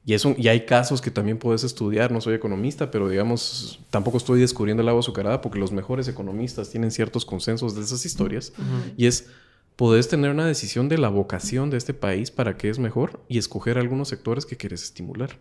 [0.05, 4.17] y, es y hay casos que también puedes estudiar, no soy economista, pero digamos, tampoco
[4.17, 8.53] estoy descubriendo el agua azucarada porque los mejores economistas tienen ciertos consensos de esas historias.
[8.97, 9.29] Y es,
[9.77, 13.37] podés tener una decisión de la vocación de este país para qué es mejor y
[13.37, 15.39] escoger algunos sectores que quieres estimular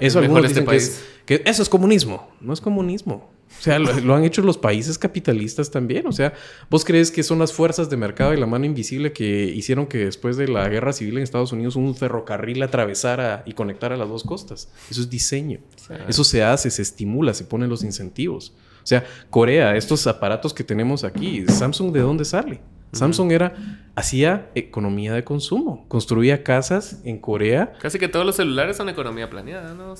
[0.00, 1.04] eso este país.
[1.24, 2.28] Que, eso es comunismo.
[2.40, 3.30] No es comunismo.
[3.58, 6.06] O sea, lo, han hecho los países capitalistas también.
[6.06, 6.34] O sea,
[6.68, 9.98] ¿vos crees que son las fuerzas de mercado y la mano invisible que hicieron que
[9.98, 14.24] después de la guerra civil en Estados Unidos un ferrocarril atravesara y conectara las dos
[14.24, 14.68] costas?
[14.90, 15.60] Eso es diseño.
[16.08, 18.52] Eso se hace, se estimula, se ponen los incentivos.
[18.82, 22.60] O sea, Corea, estos aparatos que tenemos aquí, Samsung, ¿de dónde sale?
[22.92, 23.54] Samsung era
[23.96, 27.72] hacía economía de consumo, construía casas en Corea.
[27.80, 29.94] Casi que todos los celulares son economía planeada, ¿no?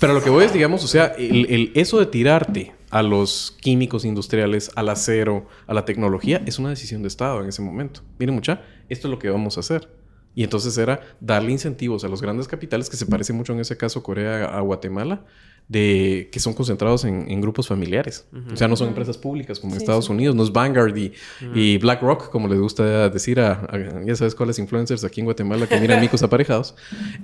[0.00, 4.04] Pero lo que voy es, digamos, o sea, el, eso de tirarte a los químicos
[4.04, 8.02] industriales, al acero, a la tecnología, es una decisión de Estado en ese momento.
[8.18, 9.88] Miren, mucha, esto es lo que vamos a hacer.
[10.34, 13.76] Y entonces era darle incentivos a los grandes capitales, que se parece mucho en ese
[13.76, 15.24] caso Corea a Guatemala,
[15.68, 18.26] de que son concentrados en, grupos familiares.
[18.52, 22.30] O sea, no son empresas públicas como en Estados Unidos, no es Vanguard y, BlackRock,
[22.30, 23.68] como les gusta decir a,
[24.04, 26.74] ya sabes cuáles influencers aquí en Guatemala que miran micos aparejados,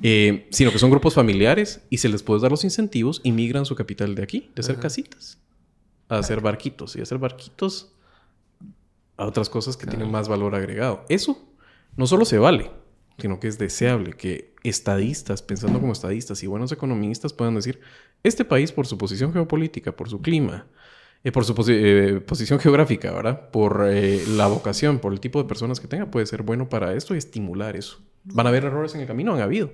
[0.02, 3.64] eh, sino que son grupos familiares y se les puede dar los incentivos y migran
[3.64, 5.38] su capital de aquí, de hacer casitas,
[6.08, 7.92] a hacer barquitos y hacer barquitos
[9.16, 11.04] a otras cosas que tienen más valor agregado.
[11.08, 11.44] Eso
[11.96, 12.70] no solo se vale,
[13.18, 17.80] sino que es deseable que estadistas, pensando como estadistas y buenos economistas, puedan decir,
[18.22, 20.66] este país por su posición geopolítica, por su clima,
[21.24, 23.50] eh, por su eh, posición geográfica, ¿verdad?
[23.50, 26.94] Por eh, la vocación, por el tipo de personas que tenga, puede ser bueno para
[26.94, 28.00] esto y estimular eso.
[28.24, 29.70] Van a haber errores en el camino, han habido.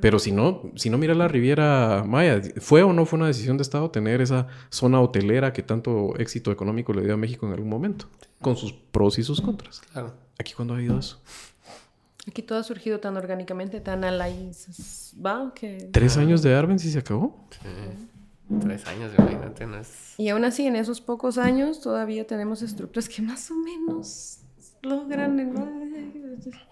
[0.00, 3.58] Pero si no, si no mira la Riviera Maya, ¿fue o no fue una decisión
[3.58, 7.52] de Estado tener esa zona hotelera que tanto éxito económico le dio a México en
[7.52, 8.06] algún momento?
[8.40, 9.82] Con sus pros y sus contras.
[9.92, 10.14] Claro.
[10.38, 11.20] ¿Aquí cuándo ha habido eso?
[12.26, 14.28] Aquí todo ha surgido tan orgánicamente, tan a la
[15.24, 15.52] ¿Va?
[15.54, 15.90] Que...
[15.92, 17.46] ¿Tres años de Arbenz y se acabó?
[17.50, 17.68] Sí.
[18.60, 20.14] Tres años, imagínate, no es...
[20.18, 24.40] Y aún así, en esos pocos años, todavía tenemos estructuras que más o menos
[24.82, 25.36] logran,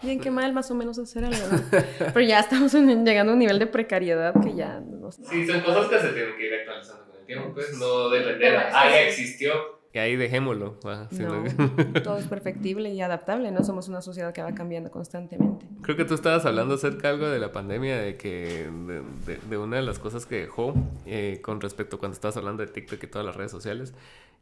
[0.02, 1.38] bien que mal, más o menos hacer algo.
[1.98, 4.80] Pero ya estamos llegando a un nivel de precariedad que ya...
[4.80, 8.10] No Sí, son cosas que se tienen que ir actualizando con el tiempo, pues, no
[8.10, 10.76] depender, ah, ya existió y ahí dejémoslo.
[12.04, 15.66] todo es perfectible y adaptable, no somos una sociedad que va cambiando constantemente.
[15.82, 18.68] Creo que tú estabas hablando acerca algo de la pandemia, de que
[19.48, 20.74] de, una de las cosas que dejó
[21.06, 23.94] eh, con respecto cuando estabas hablando de TikTok y todas las redes sociales.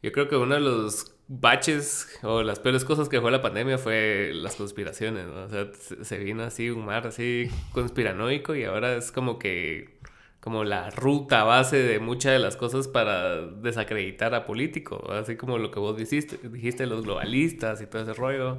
[0.03, 3.77] Yo creo que uno de los baches o las peores cosas que dejó la pandemia
[3.77, 5.71] fue las conspiraciones, O sea,
[6.03, 9.99] se vino así un mar así conspiranoico y ahora es como que
[10.41, 15.59] como la ruta base de muchas de las cosas para desacreditar a político, así como
[15.59, 18.59] lo que vos dijiste, dijiste los globalistas y todo ese rollo.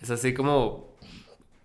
[0.00, 0.96] Es así como...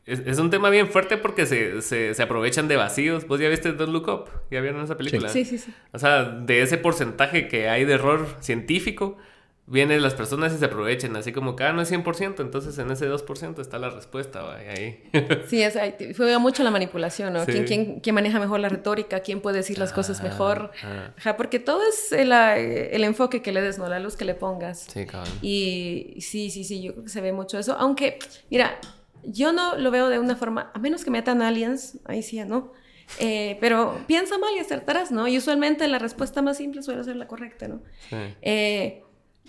[0.05, 3.25] Es, un tema bien fuerte porque se, se, se, aprovechan de vacíos.
[3.25, 4.29] ¿Vos ya viste Don't Look Up?
[4.51, 5.29] ¿Ya vieron esa película?
[5.29, 5.73] Sí, sí, sí.
[5.93, 9.17] O sea, de ese porcentaje que hay de error científico,
[9.65, 12.91] vienen las personas y se aprovechen, así como que, ah, no es 100%, entonces en
[12.91, 15.01] ese 2% está la respuesta, ahí.
[15.47, 15.77] Sí, es,
[16.17, 17.45] juega mucho la manipulación, ¿no?
[17.45, 19.21] ¿Quién, quién, maneja mejor la retórica?
[19.21, 20.71] ¿Quién puede decir las cosas ah, mejor?
[20.83, 21.37] Ah.
[21.37, 23.87] porque todo es el, el, enfoque que le des, ¿no?
[23.87, 24.87] La luz que le pongas.
[24.91, 25.29] Sí, claro.
[25.41, 27.75] Y sí, sí, sí, yo creo que se ve mucho eso.
[27.79, 28.19] Aunque,
[28.49, 28.79] mira,
[29.23, 32.43] yo no lo veo de una forma, a menos que me atan aliens, ahí sí,
[32.43, 32.73] ¿no?
[33.19, 35.27] Eh, pero piensa mal y acertarás, ¿no?
[35.27, 37.81] Y usualmente la respuesta más simple suele ser la correcta, ¿no?
[38.09, 38.15] Sí.
[38.41, 39.02] Eh,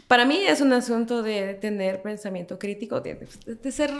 [0.09, 3.27] para mí es un asunto de tener pensamiento crítico, de,
[3.71, 3.91] ser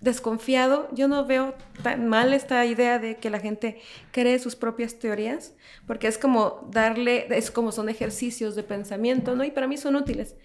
[0.00, 0.88] desconfiado.
[0.92, 3.80] Yo no veo tan mal esta idea de que la gente
[4.10, 5.54] cree sus propias teorías,
[5.86, 9.44] porque es como darle, es como son ejercicios de pensamiento, ¿no?
[9.44, 10.36] Y para mí son útiles.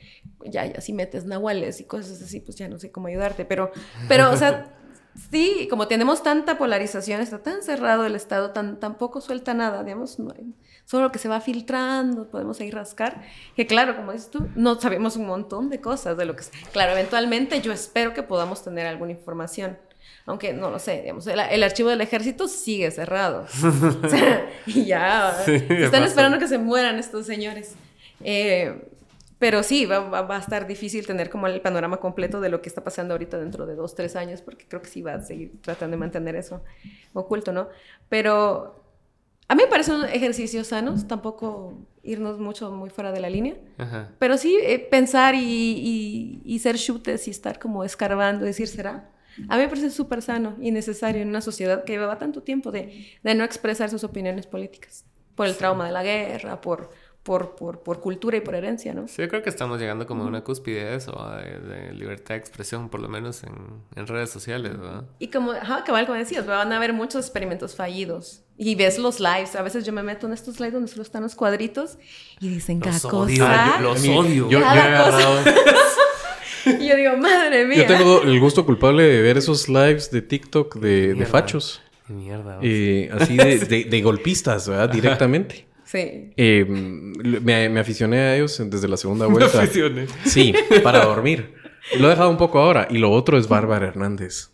[0.46, 3.72] Ya, ya, si metes nahuales y cosas así, pues ya no sé cómo ayudarte, pero,
[4.08, 4.78] pero, o sea,
[5.32, 10.20] sí, como tenemos tanta polarización, está tan cerrado el Estado, tan, tampoco suelta nada, digamos,
[10.20, 10.54] no hay,
[10.90, 13.22] solo que se va filtrando, podemos ahí rascar,
[13.56, 16.44] que claro, como dices tú, no sabemos un montón de cosas de lo que...
[16.72, 19.78] Claro, eventualmente yo espero que podamos tener alguna información,
[20.26, 23.45] aunque no lo sé, digamos, el, archivo del ejército sigue cerrado.
[24.66, 27.76] y ya, están esperando que se mueran estos señores.
[28.24, 28.90] Eh,
[29.38, 32.70] pero sí, va, va, a estar difícil tener como el panorama completo de lo que
[32.70, 35.61] está pasando ahorita dentro de dos, tres años, porque creo que sí va a seguir
[35.61, 36.64] tratando de mantener eso
[37.14, 37.70] oculto, ¿no?
[38.10, 38.89] Pero
[39.50, 41.74] a mí me parecen ejercicios sanos, tampoco
[42.04, 43.56] irnos mucho muy fuera de la línea,
[44.20, 49.10] pero sí eh, pensar y, y, ser chutes y estar como escarbando, decir, ¿será?
[49.48, 52.72] A mí me parece súper sano y necesario en una sociedad que llevaba tanto tiempo
[52.72, 55.04] de, de no expresar sus opiniones políticas,
[55.34, 56.92] por el trauma de la guerra, por,
[57.24, 59.08] por, por, por, cultura y por herencia, ¿no?
[59.08, 62.40] Sí, yo creo que estamos llegando como a una cúspide de eso, de, libertad de
[62.40, 63.56] expresión, por lo menos en,
[63.96, 65.06] en redes sociales, ¿verdad?
[65.18, 68.44] Y como, ajá, cabal, como decías, van a haber muchos experimentos fallidos.
[68.61, 71.23] Y ves los lives, a veces yo me meto en estos lives donde solo están
[71.23, 71.98] los cuadritos
[72.41, 73.80] y dicen cada cosa.
[73.80, 74.49] los odio.
[74.49, 74.60] Yo,
[76.77, 77.77] y yo digo, madre mía.
[77.77, 81.81] Yo tengo el gusto culpable de ver esos lives de TikTok de, de fachos.
[82.06, 82.60] Qué mierda.
[82.61, 84.90] Eh, así de, de, de, golpistas, ¿verdad?
[84.90, 85.65] Directamente.
[85.86, 86.34] Sí.
[86.36, 89.57] Eh, me, me, aficioné a ellos desde la segunda vuelta.
[89.57, 90.07] Me aficioné.
[90.26, 90.53] Sí,
[90.84, 91.53] para dormir.
[91.98, 92.90] Lo he dejado un poco ahora.
[92.90, 94.49] Y lo otro es Bárbara Hernández.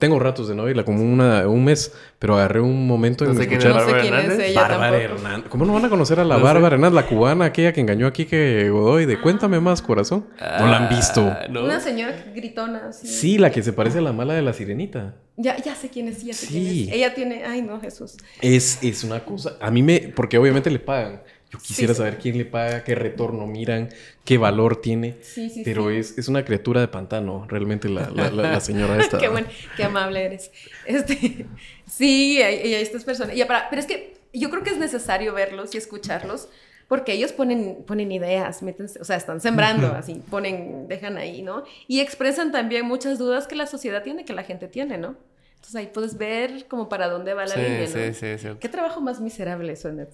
[0.00, 3.36] Tengo ratos de no oírla, como una, un mes, pero agarré un momento en no
[3.36, 3.74] sé escuchar...
[3.74, 5.48] No sé quién es ella Bárbara Hernández.
[5.50, 8.12] ¿Cómo no van a conocer a la Bárbara Hernández, la cubana, aquella que engañó a
[8.12, 10.26] Kike Godoy de Cuéntame más, corazón?
[10.40, 11.20] ¿No la han visto?
[11.24, 12.92] Ah, Una señora gritona.
[12.92, 13.38] Sí.
[13.38, 15.16] la que se parece a la mala de la sirenita.
[15.36, 16.92] Ya, ya sé quién es, ya sé quién es.
[16.92, 17.44] Ella tiene...
[17.44, 18.16] Ay, no, Jesús.
[18.40, 19.56] Es, es una cosa...
[19.60, 20.12] A mí me...
[20.16, 21.22] Porque obviamente le pagan.
[21.50, 23.88] Yo quisiera saber quién le paga, qué retorno miran,
[24.24, 25.16] qué valor tiene.
[25.20, 29.18] Sí, sí, pero Es, es una criatura de pantano, realmente la, la, señora esta.
[29.18, 29.46] qué, buen,
[29.76, 30.52] qué amable eres.
[30.86, 31.46] Este,
[31.86, 33.34] sí, y hay, estas personas.
[33.34, 36.48] Ya para, pero es que yo creo que es necesario verlos y escucharlos
[36.86, 41.62] porque ellos ponen, ponen ideas, meten, o sea, están sembrando, así, ponen, dejan ahí, ¿no?
[41.86, 45.16] Y expresan también muchas dudas que la sociedad tiene, que la gente tiene, ¿no?
[45.60, 47.86] Entonces ahí puedes ver como para dónde va la línea, ¿no?
[47.86, 48.48] Sí, sí, sí.
[48.58, 50.08] Qué trabajo más miserable eso en Net,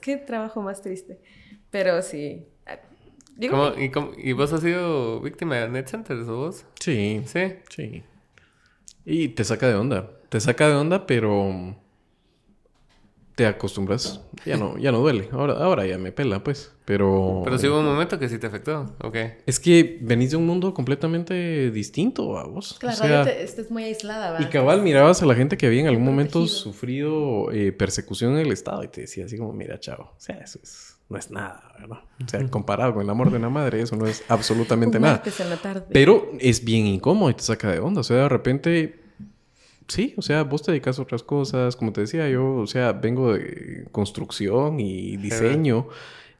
[0.00, 1.18] Qué trabajo más triste.
[1.70, 2.46] Pero sí.
[2.64, 2.78] Ah,
[3.36, 3.46] ¿Y,
[4.18, 6.64] ¿Y, vos has sido víctima de Net Centers o vos?
[6.78, 7.22] Sí.
[7.26, 7.54] Sí.
[7.70, 8.04] Sí.
[9.04, 10.08] Y te saca de onda.
[10.28, 11.76] Te saca de onda, pero
[13.34, 14.20] te acostumbras.
[14.44, 15.28] Ya no, ya no duele.
[15.32, 16.72] Ahora, ahora ya me pela, pues.
[16.84, 17.42] Pero.
[17.44, 18.94] Pero sí hubo un momento que sí te afectó.
[19.02, 19.16] Ok.
[19.46, 22.76] Es que venís de un mundo completamente distinto a vos.
[22.78, 24.46] Claro, o sea, estás muy aislada, ¿verdad?
[24.46, 28.46] Y cabal mirabas a la gente que había en algún momento sufrido eh, persecución en
[28.46, 30.12] el Estado y te decía así como, mira, chavo.
[30.16, 31.98] O sea, eso es, no es nada, ¿verdad?
[32.24, 35.22] O sea, comparado con el amor de una madre, eso no es absolutamente nada.
[35.92, 38.00] Pero es bien incómodo y te saca de onda.
[38.00, 39.01] O sea, de repente
[39.88, 42.92] Sí, o sea, vos te dedicas a otras cosas, como te decía, yo, o sea,
[42.92, 45.88] vengo de construcción y diseño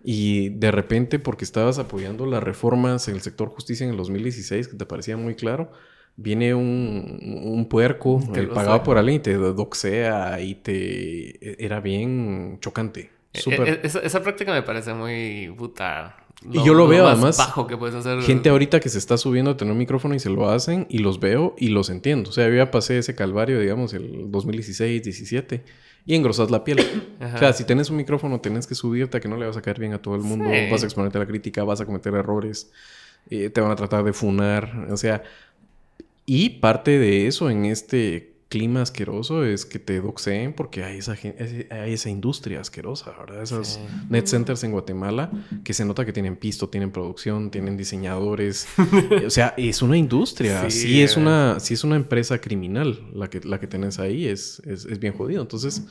[0.05, 4.69] y de repente porque estabas apoyando las reformas en el sector justicia en el 2016,
[4.69, 5.71] que te parecía muy claro,
[6.17, 11.51] viene un, puerco, el pagado por alguien y te doxea y te...
[11.51, 13.11] E, era bien chocante.
[13.33, 17.39] E, e, esa, práctica me parece muy puta y yo lo, veo además.
[17.69, 18.21] que puedes hacer.
[18.23, 20.99] Gente ahorita que se está subiendo a tener un micrófono y se lo hacen y
[20.99, 22.31] los veo y los entiendo.
[22.31, 25.65] O sea, yo ya pasé ese calvario, digamos, el 2016, 17
[26.07, 26.81] y engrosas la piel.
[27.35, 29.63] O sea, si tienes un micrófono, tienes que subirte a que no le vas a
[29.63, 30.47] caer bien a todo el mundo.
[30.71, 32.73] Vas a exponerte a la crítica, vas a cometer errores,
[33.31, 34.89] eh, te van a tratar de funar.
[34.91, 35.23] O sea,
[36.27, 41.13] y parte de eso en este clima asqueroso es que te doxeen porque hay esa,
[41.13, 43.43] hay esa industria asquerosa, ¿verdad?
[43.43, 43.81] Esos
[44.11, 45.31] net centers en Guatemala
[45.65, 48.67] que se nota que tienen pisto, tienen producción, tienen diseñadores.
[49.27, 50.69] o sea, es una industria.
[50.69, 54.27] Sí, es una, sí es una empresa criminal la que, la que tenés ahí.
[54.27, 55.41] Es, es, es bien jodido.
[55.41, 55.87] Entonces,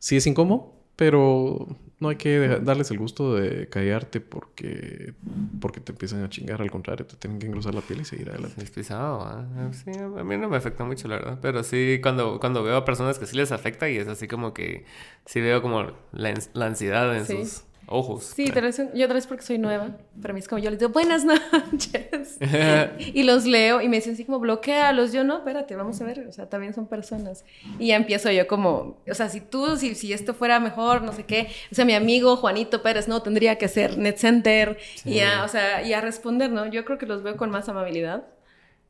[0.00, 1.66] sí es incómodo, pero
[1.98, 5.14] no hay que darles el gusto de callarte porque,
[5.58, 6.60] porque te empiezan a chingar.
[6.60, 8.62] Al contrario, te tienen que engrosar la piel y seguir adelante.
[8.62, 9.46] Es pesado, ¿ah?
[9.72, 11.38] Sí, a mí no me afecta mucho, la verdad.
[11.40, 14.52] Pero sí, cuando, cuando veo a personas que sí les afecta y es así como
[14.52, 14.84] que
[15.24, 18.32] sí veo como la, la ansiedad en sus ojos.
[18.36, 19.90] Sí, yo otra vez porque soy nueva.
[20.22, 21.24] Para mí es como yo les digo, buenas
[21.72, 22.38] noches.
[22.98, 25.12] y los leo y me dicen así como, bloquealos.
[25.12, 26.26] Yo no, espérate, vamos a ver.
[26.28, 27.44] O sea, también son personas.
[27.78, 31.12] Y ya empiezo yo como, o sea, si tú, si, si esto fuera mejor, no
[31.12, 31.48] sé qué.
[31.70, 34.78] O sea, mi amigo Juanito Pérez, no, tendría que ser Net Center.
[35.04, 36.66] Y ya, o sea, y a responder, ¿no?
[36.66, 38.24] Yo creo que los veo con más amabilidad.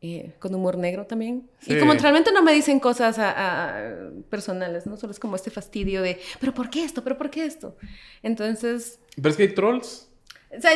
[0.03, 1.51] Eh, con humor negro también.
[1.67, 3.21] Y como realmente no me dicen cosas
[4.31, 4.97] personales, ¿no?
[4.97, 7.05] Solo es como este fastidio de, pero ¿por qué esto?
[7.05, 7.77] ¿Pero por qué esto?
[8.23, 8.99] Entonces...
[9.17, 10.09] Pero es que hay trolls.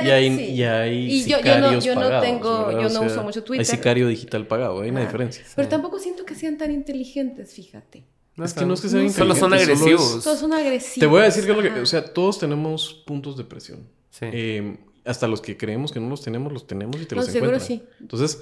[0.05, 3.61] y hay, y yo, no, yo no tengo, yo no uso mucho Twitter.
[3.61, 5.43] Hay sicario digital pagado, hay una diferencia.
[5.57, 8.05] Pero tampoco siento que sean tan inteligentes, fíjate.
[8.37, 9.17] es que no es que sean inteligentes.
[9.17, 10.23] Solo son agresivos.
[10.23, 11.01] Solo son agresivos.
[11.01, 13.89] Te voy a decir que, lo que, o sea, todos tenemos puntos de presión.
[14.21, 14.77] Eh,
[15.07, 17.67] hasta los que creemos que no los tenemos, los tenemos y te los encuentras.
[17.67, 17.83] sí.
[18.01, 18.41] Entonces,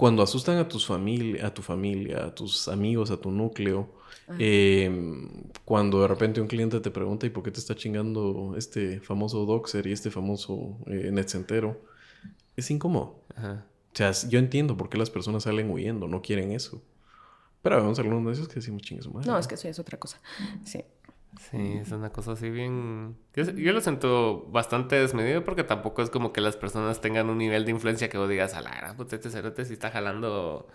[0.00, 3.86] cuando asustan a tus familia, a tu familia, a tus amigos, a tu núcleo,
[4.38, 5.28] em,
[5.66, 9.44] cuando de repente un cliente te pregunta ¿y por qué te está chingando este famoso
[9.44, 11.82] doxer y este famoso eh, netcentero?
[12.56, 13.20] Es incómodo.
[13.36, 16.82] O sea, yo entiendo por qué las personas salen huyendo, no quieren eso.
[17.60, 19.28] Pero vamos algunos de esos que decimos chingue su madre.
[19.28, 20.18] No, es que eso es otra cosa.
[20.64, 20.82] Sí.
[21.38, 23.16] Sí, es una cosa así bien...
[23.34, 27.64] Yo, lo siento bastante desmedido porque tampoco es como que las personas tengan un nivel
[27.64, 30.66] de influencia que vos digas, a la gran puta, este cerote si está jalando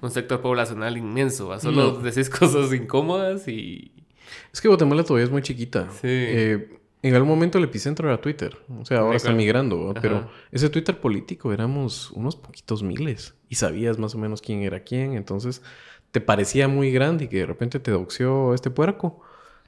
[0.00, 1.58] un sector poblacional inmenso.
[1.60, 3.92] Solo decís cosas incómodas y...
[4.52, 5.90] Es que Guatemala todavía es muy chiquita.
[5.90, 6.08] Sí.
[6.08, 8.56] Eh, en algún momento el epicentro era Twitter.
[8.80, 9.94] O sea, ahora está migrando.
[10.00, 13.34] Pero ese Twitter político éramos unos poquitos miles.
[13.48, 15.14] Y sabías más o menos quién era quién.
[15.14, 15.62] Entonces
[16.10, 19.22] te parecía muy grande y que de repente te doxió este puerco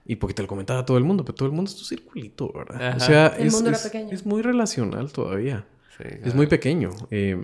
[0.05, 2.53] y porque te lo comentaba todo el mundo, pero todo el mundo es tu circulito,
[2.53, 2.97] ¿verdad?
[2.97, 3.55] O sea, es,
[4.11, 5.65] es, muy relacional todavía.
[5.99, 6.91] es muy pequeño.
[7.11, 7.39] Eh,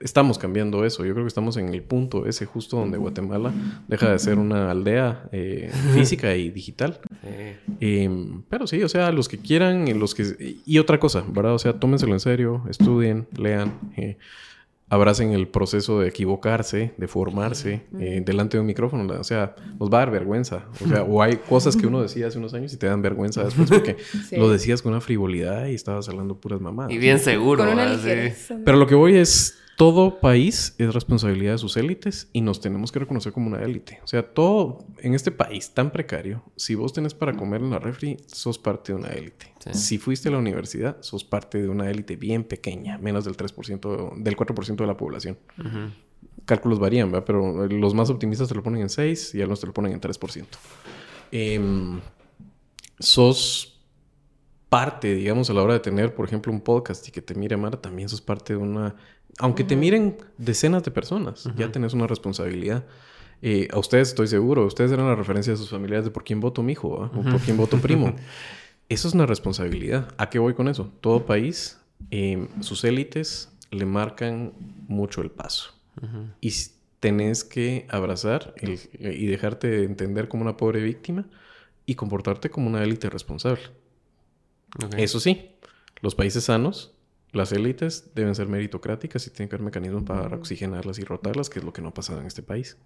[0.00, 1.04] estamos cambiando eso.
[1.04, 3.52] Yo creo que estamos en el punto ese justo donde Guatemala
[3.86, 7.00] deja de ser una aldea eh, física y digital.
[7.80, 8.10] Eh,
[8.48, 10.56] pero sí, o sea, los que quieran, los que...
[10.66, 11.54] Y otra cosa, ¿verdad?
[11.54, 13.78] O sea, tómenselo en serio, estudien, lean
[14.90, 19.10] abracen el proceso de equivocarse, de formarse eh, delante de un micrófono.
[19.18, 20.66] O sea, nos va a dar vergüenza.
[20.84, 23.44] O sea, o hay cosas que uno decía hace unos años y te dan vergüenza
[23.44, 23.96] después porque
[24.32, 26.92] lo decías con una frivolidad y estabas hablando puras mamadas.
[26.92, 27.64] Y bien seguro.
[28.64, 32.92] Pero lo que voy es, todo país es responsabilidad de sus élites y nos tenemos
[32.92, 33.98] que reconocer como una élite.
[34.04, 37.78] O sea, todo en este país tan precario, si vos tenés para comer en la
[37.78, 39.54] refri, sos parte de una élite.
[39.72, 44.16] Si fuiste a la universidad, sos parte de una élite bien pequeña, menos del 3%,
[44.16, 45.38] del 4% de la población.
[46.44, 47.24] Cálculos varían, ¿verdad?
[47.24, 50.00] Pero los más optimistas te lo ponen en 6 y algunos te lo ponen en
[50.02, 50.44] 3%.
[51.32, 51.98] Em,
[52.98, 53.80] sos
[54.68, 57.56] parte, digamos, a la hora de tener, por ejemplo, un podcast y que te mire
[57.56, 58.94] Mara, también sos parte de una
[59.38, 62.84] aunque te miren decenas de personas, ya tenés una responsabilidad.
[63.42, 66.40] Eh, a ustedes estoy seguro, ustedes eran la referencia de sus familiares de por quién
[66.40, 68.14] voto mi hijo o por quién voto primo.
[68.88, 70.08] Eso es una responsabilidad.
[70.18, 70.92] ¿A qué voy con eso?
[71.00, 71.78] Todo país,
[72.10, 74.52] em, sus élites le marcan
[74.88, 75.72] mucho el paso.
[76.40, 76.52] Y
[76.98, 81.26] tenés que abrazar y dejarte entender como una pobre víctima
[81.86, 83.62] y comportarte como una élite responsable.
[84.96, 85.50] Eso sí,
[86.00, 86.92] los países sanos
[87.32, 91.60] las élites deben ser meritocráticas y tienen que haber mecanismos para oxigenarlas y rotarlas, que
[91.60, 92.76] es lo que no ha pasado en este país.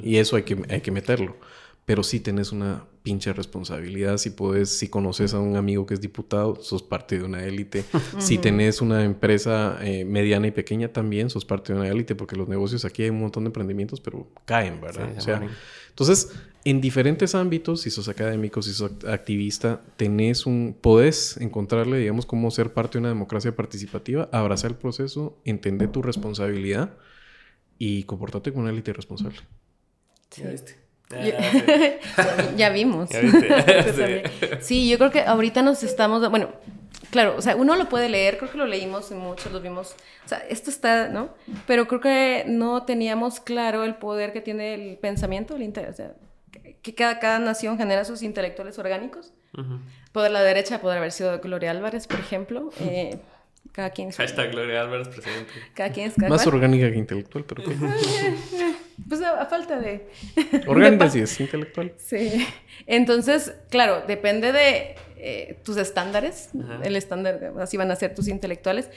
[0.00, 1.36] Y eso hay que, hay que meterlo.
[1.84, 4.18] Pero sí tenés una pinche responsabilidad.
[4.18, 7.84] Si puedes, si conoces a un amigo que es diputado, sos parte de una élite.
[8.18, 12.36] Si tenés una empresa eh, mediana y pequeña, también sos parte de una élite, porque
[12.36, 15.10] los negocios aquí hay un montón de emprendimientos, pero caen, ¿verdad?
[15.16, 15.42] o sea,
[15.88, 16.32] entonces,
[16.64, 22.50] en diferentes ámbitos, si sos académico, si sos activista, tenés un, podés encontrarle, digamos, cómo
[22.50, 26.96] ser parte de una democracia participativa, abrazar el proceso, entender tu responsabilidad
[27.78, 29.38] y comportarte como una élite responsable.
[30.30, 30.42] Sí.
[30.42, 30.89] ¿Ya viste?
[32.56, 33.10] ya, vimos.
[34.60, 34.88] sí.
[34.88, 36.50] yo creo que ahorita nos estamos, bueno,
[37.10, 39.96] claro, o sea, uno lo puede leer, creo que lo leímos en muchos, lo vimos,
[40.24, 41.30] o sea, esto está, ¿no?
[41.66, 45.96] Pero creo que no teníamos claro el poder que tiene el pensamiento, el interés, o
[45.96, 46.12] sea,
[46.82, 49.32] que cada, cada nación genera sus intelectuales orgánicos.
[50.12, 52.70] Poder la derecha poder haber sido Gloria Álvarez, por ejemplo.
[52.80, 53.18] Eh,
[53.72, 55.52] cada quien Hashtag Gloria Álvarez presidente.
[55.74, 57.62] Cada quien es Más orgánica que intelectual, pero
[59.08, 60.08] Pues a, falta de...
[60.66, 61.94] Orgánica sí es intelectual.
[61.98, 62.46] Sí.
[62.86, 66.50] Entonces, claro, depende de eh, tus estándares.
[66.82, 68.90] El estándar, así van a ser tus intelectuales.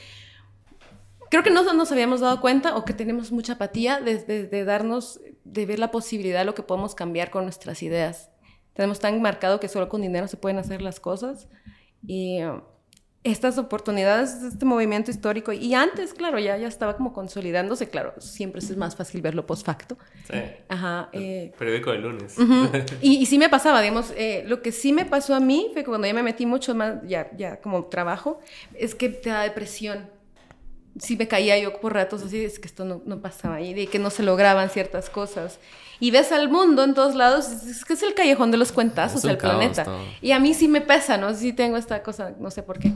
[1.30, 5.20] Creo que no nos habíamos dado cuenta o que tenemos mucha apatía de, de darnos
[5.44, 8.30] de ver la posibilidad de lo que podemos cambiar con nuestras ideas.
[8.74, 11.48] Tenemos tan marcado que solo con dinero se pueden hacer las cosas
[12.06, 12.62] y uh,
[13.24, 18.60] estas oportunidades, este movimiento histórico, y antes, claro, ya, ya estaba como consolidándose, claro, siempre
[18.60, 19.98] es más fácil verlo post facto.
[20.30, 20.40] Sí.
[20.68, 21.10] Ajá.
[21.14, 22.36] Eh, periódico de lunes.
[23.02, 25.90] y, sí me pasaba, digamos, eh, lo que sí me pasó a mí fue que
[25.90, 28.41] cuando ya me metí mucho más, ya, ya como trabajo,
[28.74, 30.12] es que te da depresión
[31.00, 33.88] sí me caía yo por ratos así, es que esto no, no, pasaba ahí, de
[33.88, 35.60] que no se lograban ciertas cosas.
[35.99, 39.22] Y ves al mundo en todos lados, es que es el callejón de los cuentazos
[39.22, 39.86] del planeta.
[40.22, 41.34] Y a mí sí me pesa, ¿no?
[41.34, 42.94] Sí tengo esta cosa, no sé por qué.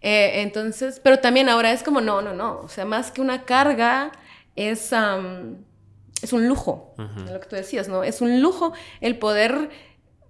[0.00, 3.44] Eh, entonces, pero también ahora es como, no, no, no, o sea, más que una
[3.44, 4.12] carga,
[4.54, 4.92] es,
[6.22, 8.02] es un lujo, lo que tú decías, ¿no?
[8.02, 9.70] Es un lujo el poder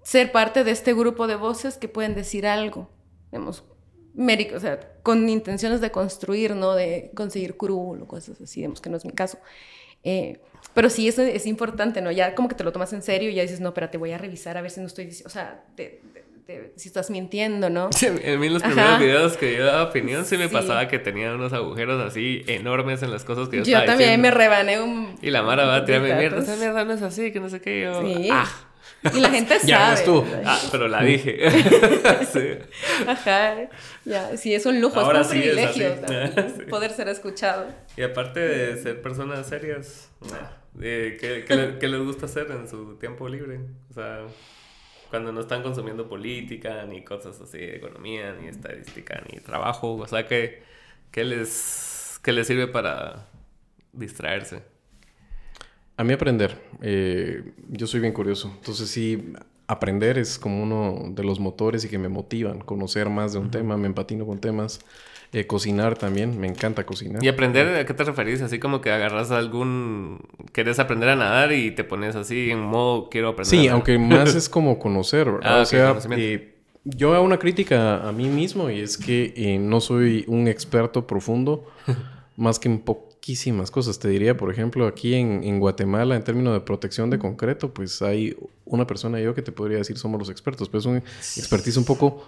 [0.03, 2.91] ser parte de este grupo de voces que pueden decir algo.
[3.31, 3.65] Digamos,
[4.55, 8.91] o sea, con intenciones de construir, no de conseguir curul o cosas así, digamos que
[8.91, 9.39] no es mi caso.
[10.05, 10.41] Eh,
[10.77, 12.13] pero sí, eso es importante, ¿no?
[12.13, 14.13] Ya como que te lo tomas en serio y ya dices, no, pero te voy
[14.13, 15.65] a revisar a ver si no estoy, o sea,
[16.77, 17.89] si estás mintiendo, ¿no?
[17.95, 21.35] Sí, en mí los primeros videos que yo daba opinión sí me pasaba que tenía
[21.35, 25.17] unos agujeros así enormes en las cosas que yo, yo también me rebané un...
[25.23, 27.63] Y la Mara va a tirarme mierda, esa mierda no es así, que no sé
[27.63, 28.03] qué, yo...
[28.03, 28.29] Sí.
[28.31, 28.47] Ah.
[29.15, 29.69] Y la gente sabe.
[29.69, 30.25] ya, tú.
[30.45, 31.51] Ah, pero la dije.
[32.33, 32.59] sí.
[33.07, 33.69] Ajá.
[34.05, 35.97] Ya, sí, es un lujo, Ahora es un privilegio
[36.71, 37.67] poder ser escuchado.
[37.97, 40.11] Y aparte de ser personas serias,
[40.81, 41.45] ¿qué,
[41.81, 43.61] qué, les gusta hacer en su tiempo libre?
[43.91, 44.27] O sea,
[45.11, 49.95] cuando no están consumiendo política, ni cosas así, economía, ni estadística, ni trabajo.
[49.95, 50.63] O sea, ¿qué,
[51.11, 53.29] qué les, qué les sirve para
[53.93, 54.63] distraerse?
[55.97, 56.61] A mí aprender.
[56.83, 58.53] Eh, yo soy bien curioso.
[58.59, 59.33] Entonces sí,
[59.67, 62.61] aprender es como uno de los motores y que me motivan.
[62.61, 64.81] Conocer más de un tema, me empatino con temas.
[65.33, 67.23] Eh, cocinar también, me encanta cocinar.
[67.23, 68.41] ¿Y aprender a qué te referís?
[68.43, 70.21] Así como que agarras algún...
[70.53, 73.47] Quieres aprender a nadar y te pones así en modo quiero aprender.
[73.47, 75.59] Sí, aunque más es como conocer, ¿verdad?
[75.59, 76.55] Ah, o sea, eh,
[76.85, 81.67] yo hago una crítica a mí mismo y es que no soy un experto profundo,
[82.37, 83.99] más que un poco muchísimas cosas.
[83.99, 88.37] Te diría, por ejemplo, aquí en, Guatemala, en términos de protección de concreto, pues hay
[88.65, 91.77] una persona y yo que te podría decir somos los expertos, pero es un expertise
[91.77, 92.25] un poco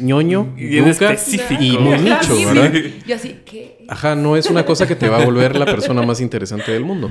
[0.00, 1.62] ñoño, y específico.
[1.62, 2.72] y muy nicho, ¿verdad?
[3.06, 3.84] Yo así, ¿qué?
[3.88, 6.84] Ajá, no es una cosa que te va a volver la persona más interesante del
[6.84, 7.10] mundo.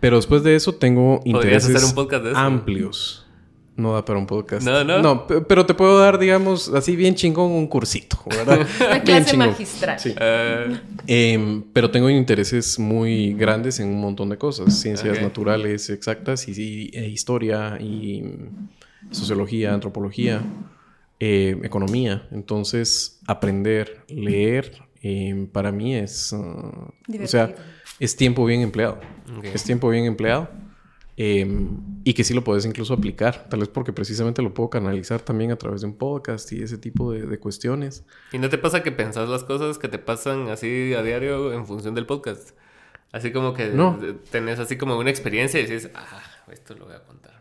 [0.00, 2.38] Pero después de eso tengo intereses hacer un podcast de eso?
[2.38, 3.24] amplios.
[3.76, 4.66] No da para un podcast.
[4.66, 5.00] No, no.
[5.00, 8.66] No, pero te puedo dar, digamos, así bien chingón un cursito, ¿verdad?
[8.80, 10.00] Una clase magistral.
[10.00, 10.10] Sí.
[10.10, 10.74] Uh...
[11.06, 14.76] Eh, pero tengo intereses muy grandes en un montón de cosas.
[14.76, 15.22] Ciencias okay.
[15.22, 18.24] naturales exactas y, y e historia y
[19.12, 20.42] sociología, antropología,
[21.20, 22.28] eh, economía.
[22.30, 26.32] Entonces, aprender, leer, eh, para mí es...
[26.32, 27.54] Uh, o sea,
[27.98, 29.00] es tiempo bien empleado.
[29.38, 29.52] Okay.
[29.54, 30.48] Es tiempo bien empleado.
[31.20, 31.44] Eh,
[32.04, 35.50] y que sí lo puedes incluso aplicar, tal vez porque precisamente lo puedo canalizar también
[35.50, 38.04] a través de un podcast y ese tipo de, de, cuestiones.
[38.32, 41.66] ¿Y no te pasa que pensás las cosas que te pasan así a diario en
[41.66, 42.50] función del podcast?
[43.10, 43.98] Así como que no.
[44.30, 46.22] tenés así como una experiencia y dices, ah,
[46.52, 47.37] esto lo voy a contar.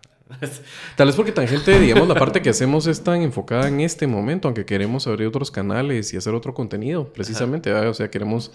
[0.96, 4.48] Tal vez porque tangente, digamos, la parte que hacemos es tan enfocada en este momento,
[4.48, 8.52] aunque queremos abrir otros canales y hacer otro contenido, precisamente, o sea, queremos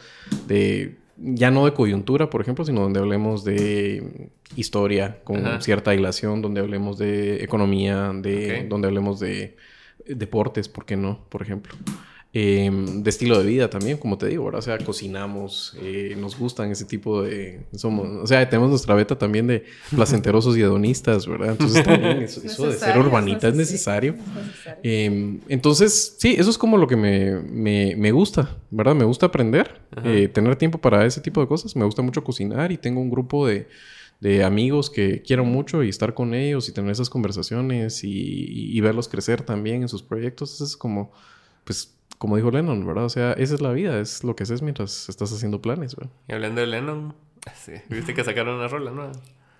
[0.47, 5.61] de ya no de coyuntura, por ejemplo, sino donde hablemos de historia con Ajá.
[5.61, 8.69] cierta hilación, donde hablemos de economía, de okay.
[8.69, 9.57] donde hablemos de
[10.07, 11.25] deportes, ¿por qué no?
[11.29, 11.75] Por ejemplo.
[12.35, 14.61] Eh, de estilo de vida también, como te digo, ¿verdad?
[14.61, 17.67] O sea, cocinamos, eh, nos gustan ese tipo de...
[17.75, 19.65] Somos, o sea, tenemos nuestra beta también de
[19.95, 21.51] placenterosos y hedonistas, ¿verdad?
[21.51, 24.15] Entonces también eso, eso de ser urbanita es necesario.
[24.15, 24.81] Es necesario.
[24.83, 28.95] Eh, entonces, sí, eso es como lo que me, me, me gusta, ¿verdad?
[28.95, 31.77] Me gusta aprender, eh, tener tiempo para ese tipo de cosas.
[31.77, 33.69] Me gusta mucho cocinar y tengo un grupo de
[34.21, 38.79] de amigos que quiero mucho y estar con ellos y tener esas conversaciones y, y,
[38.79, 40.55] y verlos crecer también en sus proyectos.
[40.55, 41.11] Eso es como,
[41.65, 41.93] pues,
[42.23, 43.07] como dijo Lennon, ¿verdad?
[43.07, 46.13] O sea, esa es la vida, es lo que haces mientras estás haciendo planes, ¿verdad?
[46.29, 47.17] Y hablando de Lennon,
[47.57, 49.11] sí, viste que sacaron una rola, ¿no?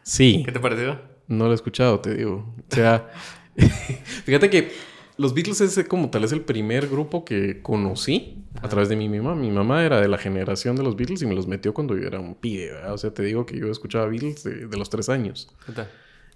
[0.05, 0.45] Sí.
[0.45, 0.97] ¿Qué te pareció?
[1.27, 2.55] No lo he escuchado, te digo.
[2.71, 3.11] O sea,
[3.57, 4.71] fíjate que
[5.17, 8.67] los Beatles es como tal vez el primer grupo que conocí Ajá.
[8.67, 9.35] a través de mi mamá.
[9.35, 12.07] Mi mamá era de la generación de los Beatles y me los metió cuando yo
[12.07, 12.93] era un pibe, ¿verdad?
[12.93, 15.53] O sea, te digo que yo escuchaba Beatles de, de los tres años.
[15.67, 15.91] ¿Qué tal?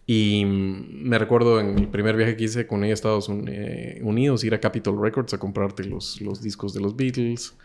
[0.06, 4.54] Y me recuerdo en el primer viaje que hice con ella a Estados Unidos, ir
[4.54, 7.56] a Capitol Records a comprarte los, los discos de los Beatles.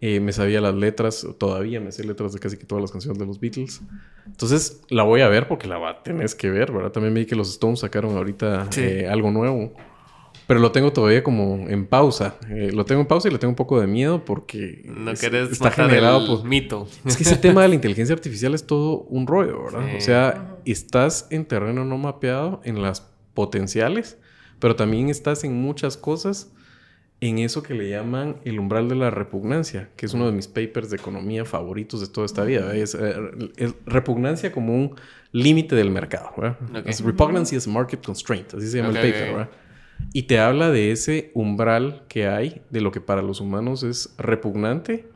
[0.00, 3.18] Eh, me sabía las letras, todavía me sé letras de casi que todas las canciones
[3.18, 3.80] de los Beatles.
[4.26, 6.90] Entonces la voy a ver porque la va tenés que ver, ¿verdad?
[6.90, 8.80] También vi que los Stones sacaron ahorita sí.
[8.82, 9.72] eh, algo nuevo.
[10.46, 12.36] Pero lo tengo todavía como en pausa.
[12.50, 15.22] Eh, lo tengo en pausa y le tengo un poco de miedo porque no es,
[15.22, 16.86] está generado por mito.
[17.04, 19.86] Es que ese tema de la inteligencia artificial es todo un rollo, ¿verdad?
[19.90, 19.96] Sí.
[19.96, 24.18] O sea, estás en terreno no mapeado en las potenciales,
[24.58, 26.52] pero también estás en muchas cosas
[27.20, 30.46] en eso que le llaman el umbral de la repugnancia, que es uno de mis
[30.46, 32.74] papers de economía favoritos de toda esta vida.
[32.74, 33.14] Es, eh,
[33.56, 34.94] es repugnancia como un
[35.32, 36.30] límite del mercado.
[36.36, 36.58] ¿verdad?
[36.70, 36.82] Okay.
[36.86, 39.22] Es repugnancy is market constraint, así se llama okay, el paper.
[39.22, 39.34] Okay.
[39.34, 39.63] ¿verdad?
[40.12, 44.14] Y te habla de ese umbral que hay de lo que para los humanos es
[44.16, 45.08] repugnante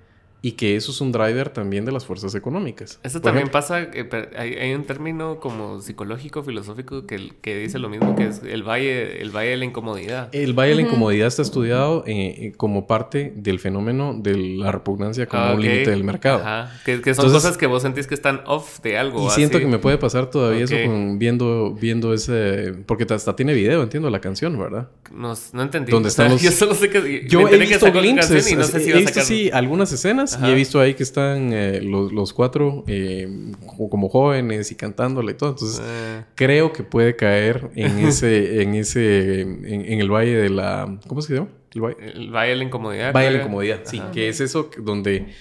[0.49, 2.99] y que eso es un driver también de las fuerzas económicas.
[3.03, 7.79] Eso también ejemplo, pasa, eh, hay, hay, un término como psicológico, filosófico, que, que, dice
[7.79, 10.35] lo mismo, que es el valle, el valle de la incomodidad.
[10.35, 15.27] El valle de la incomodidad está estudiado eh, como parte del fenómeno de la repugnancia
[15.27, 15.57] como ah, okay.
[15.57, 16.39] un límite del mercado.
[16.39, 16.81] Ajá.
[16.87, 19.25] Que, que son Entonces, cosas que vos sentís que están off de algo.
[19.25, 19.37] Y así.
[19.37, 20.79] siento que me puede pasar todavía okay.
[20.79, 22.73] eso con viendo, viendo ese...
[22.87, 24.89] Porque hasta tiene video, entiendo, la canción, ¿verdad?
[25.13, 25.93] No, no entendí.
[25.93, 26.41] Donde están los...
[26.41, 27.27] Yo solo sé que...
[27.29, 30.49] Yo he visto glimpses, y no sé si he visto, sí, algunas escenas Ajá.
[30.49, 33.53] y he visto ahí que están eh, los, los, cuatro eh,
[33.91, 35.51] como jóvenes y cantándole y todo.
[35.51, 36.25] Entonces, eh.
[36.35, 41.23] creo que puede caer en ese, en ese, en, en, el valle de la, ¿cómo
[41.23, 41.49] se llama?
[41.75, 43.13] El valle, el valle de la incomodidad.
[43.13, 44.11] Valle de la incomodidad, sí, Ajá.
[44.11, 45.35] que es eso donde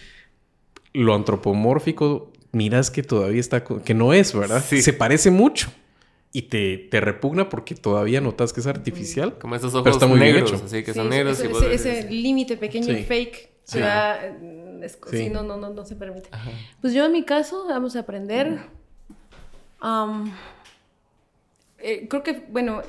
[0.93, 4.63] lo antropomórfico, miras que todavía está, que no es, ¿verdad?
[4.67, 4.81] Sí.
[4.81, 5.69] Se parece mucho
[6.37, 9.37] y te, te, repugna porque todavía notas que es artificial.
[9.39, 10.65] Como esos ojos pero está muy negros, bien hecho.
[10.65, 11.39] así que sí, son negros.
[11.39, 12.91] Ese, ese, ese límite pequeño sí.
[12.91, 13.49] y fake.
[13.63, 13.79] Sí.
[13.79, 14.33] sea, es,
[15.09, 15.17] sí.
[15.17, 15.29] sí.
[15.29, 16.29] no, no, no, no se permite.
[16.31, 16.51] Ajá.
[16.81, 18.59] Pues yo en mi caso, vamos a aprender.
[19.81, 20.31] Um,
[21.79, 22.81] eh, creo que, bueno,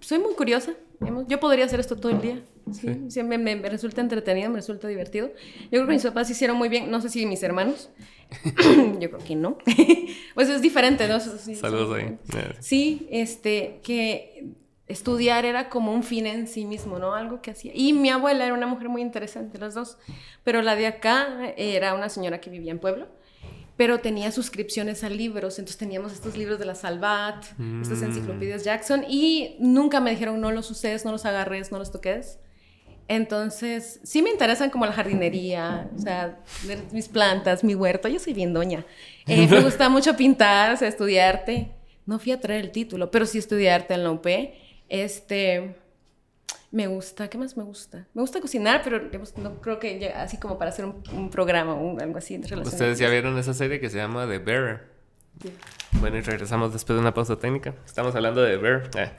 [0.00, 0.74] soy muy curiosa.
[1.00, 1.26] Digamos.
[1.28, 2.42] Yo podría hacer esto todo el día.
[2.72, 3.22] ¿sí?
[3.22, 5.28] me, me, resulta entretenido, me resulta divertido.
[5.64, 7.90] Yo creo que mis papás hicieron muy bien, no sé si mis hermanos.
[9.00, 9.58] yo creo que no.
[10.34, 11.20] pues es diferente, ¿no?
[11.20, 12.18] Sí, Saludos ahí.
[12.60, 14.54] Sí, este, que
[14.88, 17.14] estudiar era como un fin en sí mismo, ¿no?
[17.14, 17.72] Algo que hacía.
[17.74, 19.98] Y mi abuela era una mujer muy interesante, las dos.
[20.44, 23.08] Pero la de acá era una señora que vivía en pueblo,
[23.76, 25.58] pero tenía suscripciones a libros.
[25.58, 27.82] Entonces teníamos estos libros de la Salvat, mm.
[27.82, 31.90] estas enciclopedias Jackson, y nunca me dijeron no los uses, no los agarres, no los
[31.90, 32.38] toques.
[33.08, 36.40] Entonces, sí me interesan como la jardinería, o sea,
[36.90, 38.08] mis plantas, mi huerto.
[38.08, 38.84] Yo soy bien doña.
[39.26, 41.72] Eh, me gusta mucho pintar, o sea, estudiarte.
[42.04, 44.26] No fui a traer el título, pero sí estudiarte en la UP.
[44.88, 45.74] Este,
[46.70, 48.06] Me gusta, ¿qué más me gusta?
[48.14, 49.00] Me gusta cocinar, pero
[49.36, 52.38] no creo que así como para hacer un, programa o algo así.
[52.38, 54.96] Ustedes ya vieron esa serie que se llama The Bear.
[56.00, 57.74] Bueno, y regresamos después de una pausa técnica.
[57.84, 58.90] Estamos hablando de Bear.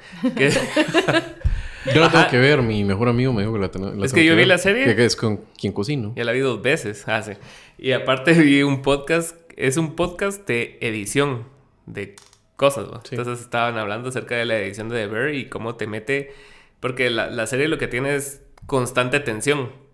[1.90, 4.12] Eh, yo la tengo que ver, mi mejor amigo me dijo que la, tengo Es
[4.12, 4.94] que yo vi la serie.
[4.94, 6.12] Que es con quien cocino.
[6.18, 7.08] Ya la vi dos veces.
[7.08, 7.32] Ah, sí.
[7.78, 11.46] Y aparte vi un podcast, es un podcast de edición
[11.86, 12.16] de
[12.58, 16.34] cosas, Entonces estaban hablando acerca de la edición de The Bear y cómo te mete
[16.80, 19.88] porque la, la serie lo que tiene es constante tensión.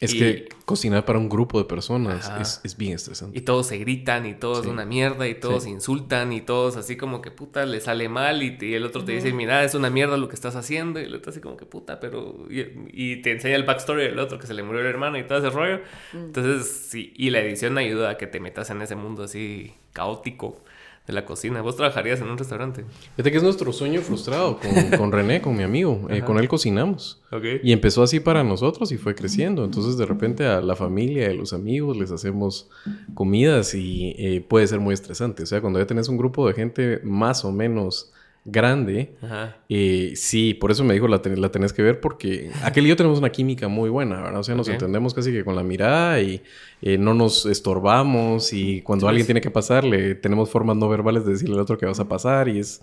[0.00, 3.38] Es que cocinar para un grupo de personas es, es, bien estresante.
[3.38, 6.96] Y todos se gritan y todos es una mierda y todos insultan y todos así
[6.96, 10.16] como que puta le sale mal y, el otro te dice, mira, es una mierda
[10.16, 12.46] lo que estás haciendo y el otro así como que puta, pero...
[12.48, 15.36] Y, te enseña el backstory del otro que se le murió el hermano y todo
[15.36, 15.82] ese rollo.
[16.14, 16.16] Mm.
[16.16, 20.62] Entonces, sí, y la edición ayuda a que te metas en ese mundo así caótico
[21.06, 21.60] de la cocina.
[21.60, 22.84] ¿Vos trabajarías en un restaurante?
[23.16, 26.06] Fíjate que es nuestro sueño frustrado con, con René, con mi amigo.
[26.08, 27.20] Eh, con él cocinamos.
[27.62, 29.64] Y empezó así para nosotros y fue creciendo.
[29.64, 32.68] Entonces de repente a la familia y a los amigos les hacemos
[33.14, 35.42] comidas y eh, puede ser muy estresante.
[35.42, 38.12] O sea, cuando ya tenés un grupo de gente más o menos
[38.44, 39.14] grande.
[39.22, 39.56] Ajá.
[39.68, 42.96] Eh, sí, por eso me dijo, la, la tenés que ver porque aquel y yo
[42.96, 44.40] tenemos una química muy buena, ¿verdad?
[44.40, 46.42] O sea, nos entendemos casi que con la mirada y
[46.82, 51.24] eh, no nos estorbamos y cuando alguien tiene que pasar, le tenemos formas no verbales
[51.24, 52.82] de decirle al otro que vas a pasar y es...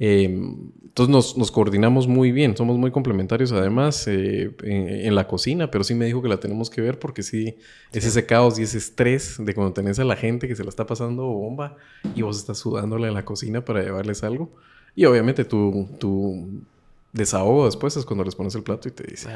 [0.00, 5.70] Em, entonces nos, nos, coordinamos muy bien, somos muy complementarios además eh, en, la cocina,
[5.70, 7.54] pero sí me dijo que la tenemos que ver porque sí,
[7.92, 10.70] es ese caos y ese estrés de cuando tenés a la gente que se la
[10.70, 11.76] está pasando bomba
[12.16, 14.50] y vos estás sudándole en la cocina para llevarles algo.
[14.98, 16.60] Y obviamente tu, tu
[17.12, 19.28] desahogo después es cuando les pones el plato y te dice...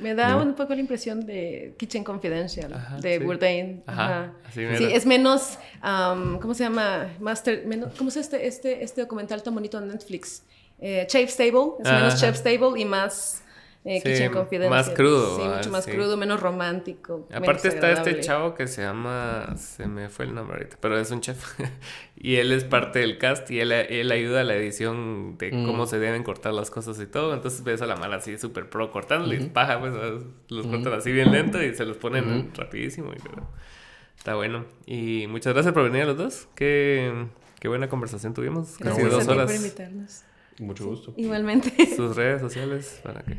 [0.00, 3.84] Me da un poco la impresión de Kitchen Confidential, de Bourdain.
[3.86, 4.32] Ajá.
[4.52, 7.06] Sí, es menos, ¿cómo se llama?
[7.20, 10.42] Master, menos, ¿Cómo es este, este, este documental tan bonito en Netflix?
[10.80, 13.42] Eh, Chef Stable, es menos Chef Stable y más
[13.88, 14.70] eh, Kitchen Confidential.
[14.70, 15.36] Más crudo.
[15.36, 17.26] Sí, mucho más crudo, menos romántico.
[17.32, 21.10] Aparte está este chavo que se llama, se me fue el nombre ahorita, pero es
[21.10, 21.58] un chef.
[22.16, 25.64] y él es parte del cast y él, él ayuda a la edición de mm.
[25.64, 27.32] cómo se deben cortar las cosas y todo.
[27.32, 29.94] Entonces ves a la mala así súper pro cortando y paja, pues
[30.48, 33.12] los cortan así bien lento y se los ponen rapidísimo.
[33.14, 33.48] Y, pero
[34.18, 34.66] está bueno.
[34.84, 36.48] Y muchas gracias por venir a los dos.
[36.54, 37.26] Qué,
[37.58, 38.76] qué buena conversación tuvimos.
[38.76, 39.46] Casi dos horas.
[39.46, 40.24] por invitarnos.
[40.58, 41.14] Mucho gusto.
[41.16, 41.72] Igualmente.
[41.96, 43.38] Sus redes sociales para que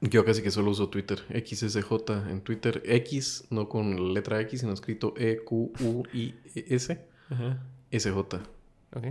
[0.00, 1.18] yo casi que solo uso Twitter.
[1.28, 1.92] XSJ
[2.30, 2.82] en Twitter.
[2.84, 6.98] X, no con letra X, sino escrito E-Q-U-I-S.
[7.90, 8.18] SJ.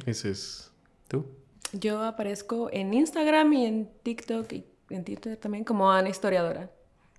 [0.06, 0.72] Ese es.
[1.08, 1.26] ¿Tú?
[1.74, 6.72] Yo aparezco en Instagram y en TikTok y en Twitter también como Ana Historiadora.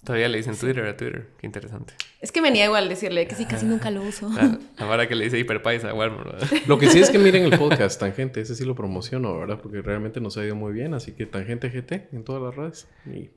[0.05, 1.27] Todavía le dicen Twitter a Twitter.
[1.39, 1.95] Qué interesante.
[2.21, 4.31] Es que me niego al decirle que sí, casi nunca lo uso.
[4.77, 6.41] Ahora que le dice hiperpaisa a Walmart.
[6.67, 8.41] Lo que sí es que miren el podcast Tangente.
[8.41, 9.61] Ese sí lo promociono, ¿verdad?
[9.61, 10.95] Porque realmente nos ha ido muy bien.
[10.95, 12.89] Así que Tangente GT en todas las redes.
[13.07, 13.31] Y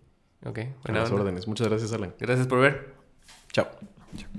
[0.45, 1.47] Ok, buenas órdenes.
[1.47, 2.13] Muchas gracias, Alan.
[2.19, 2.93] Gracias por ver.
[3.51, 3.67] Chao.
[4.15, 4.29] Chao.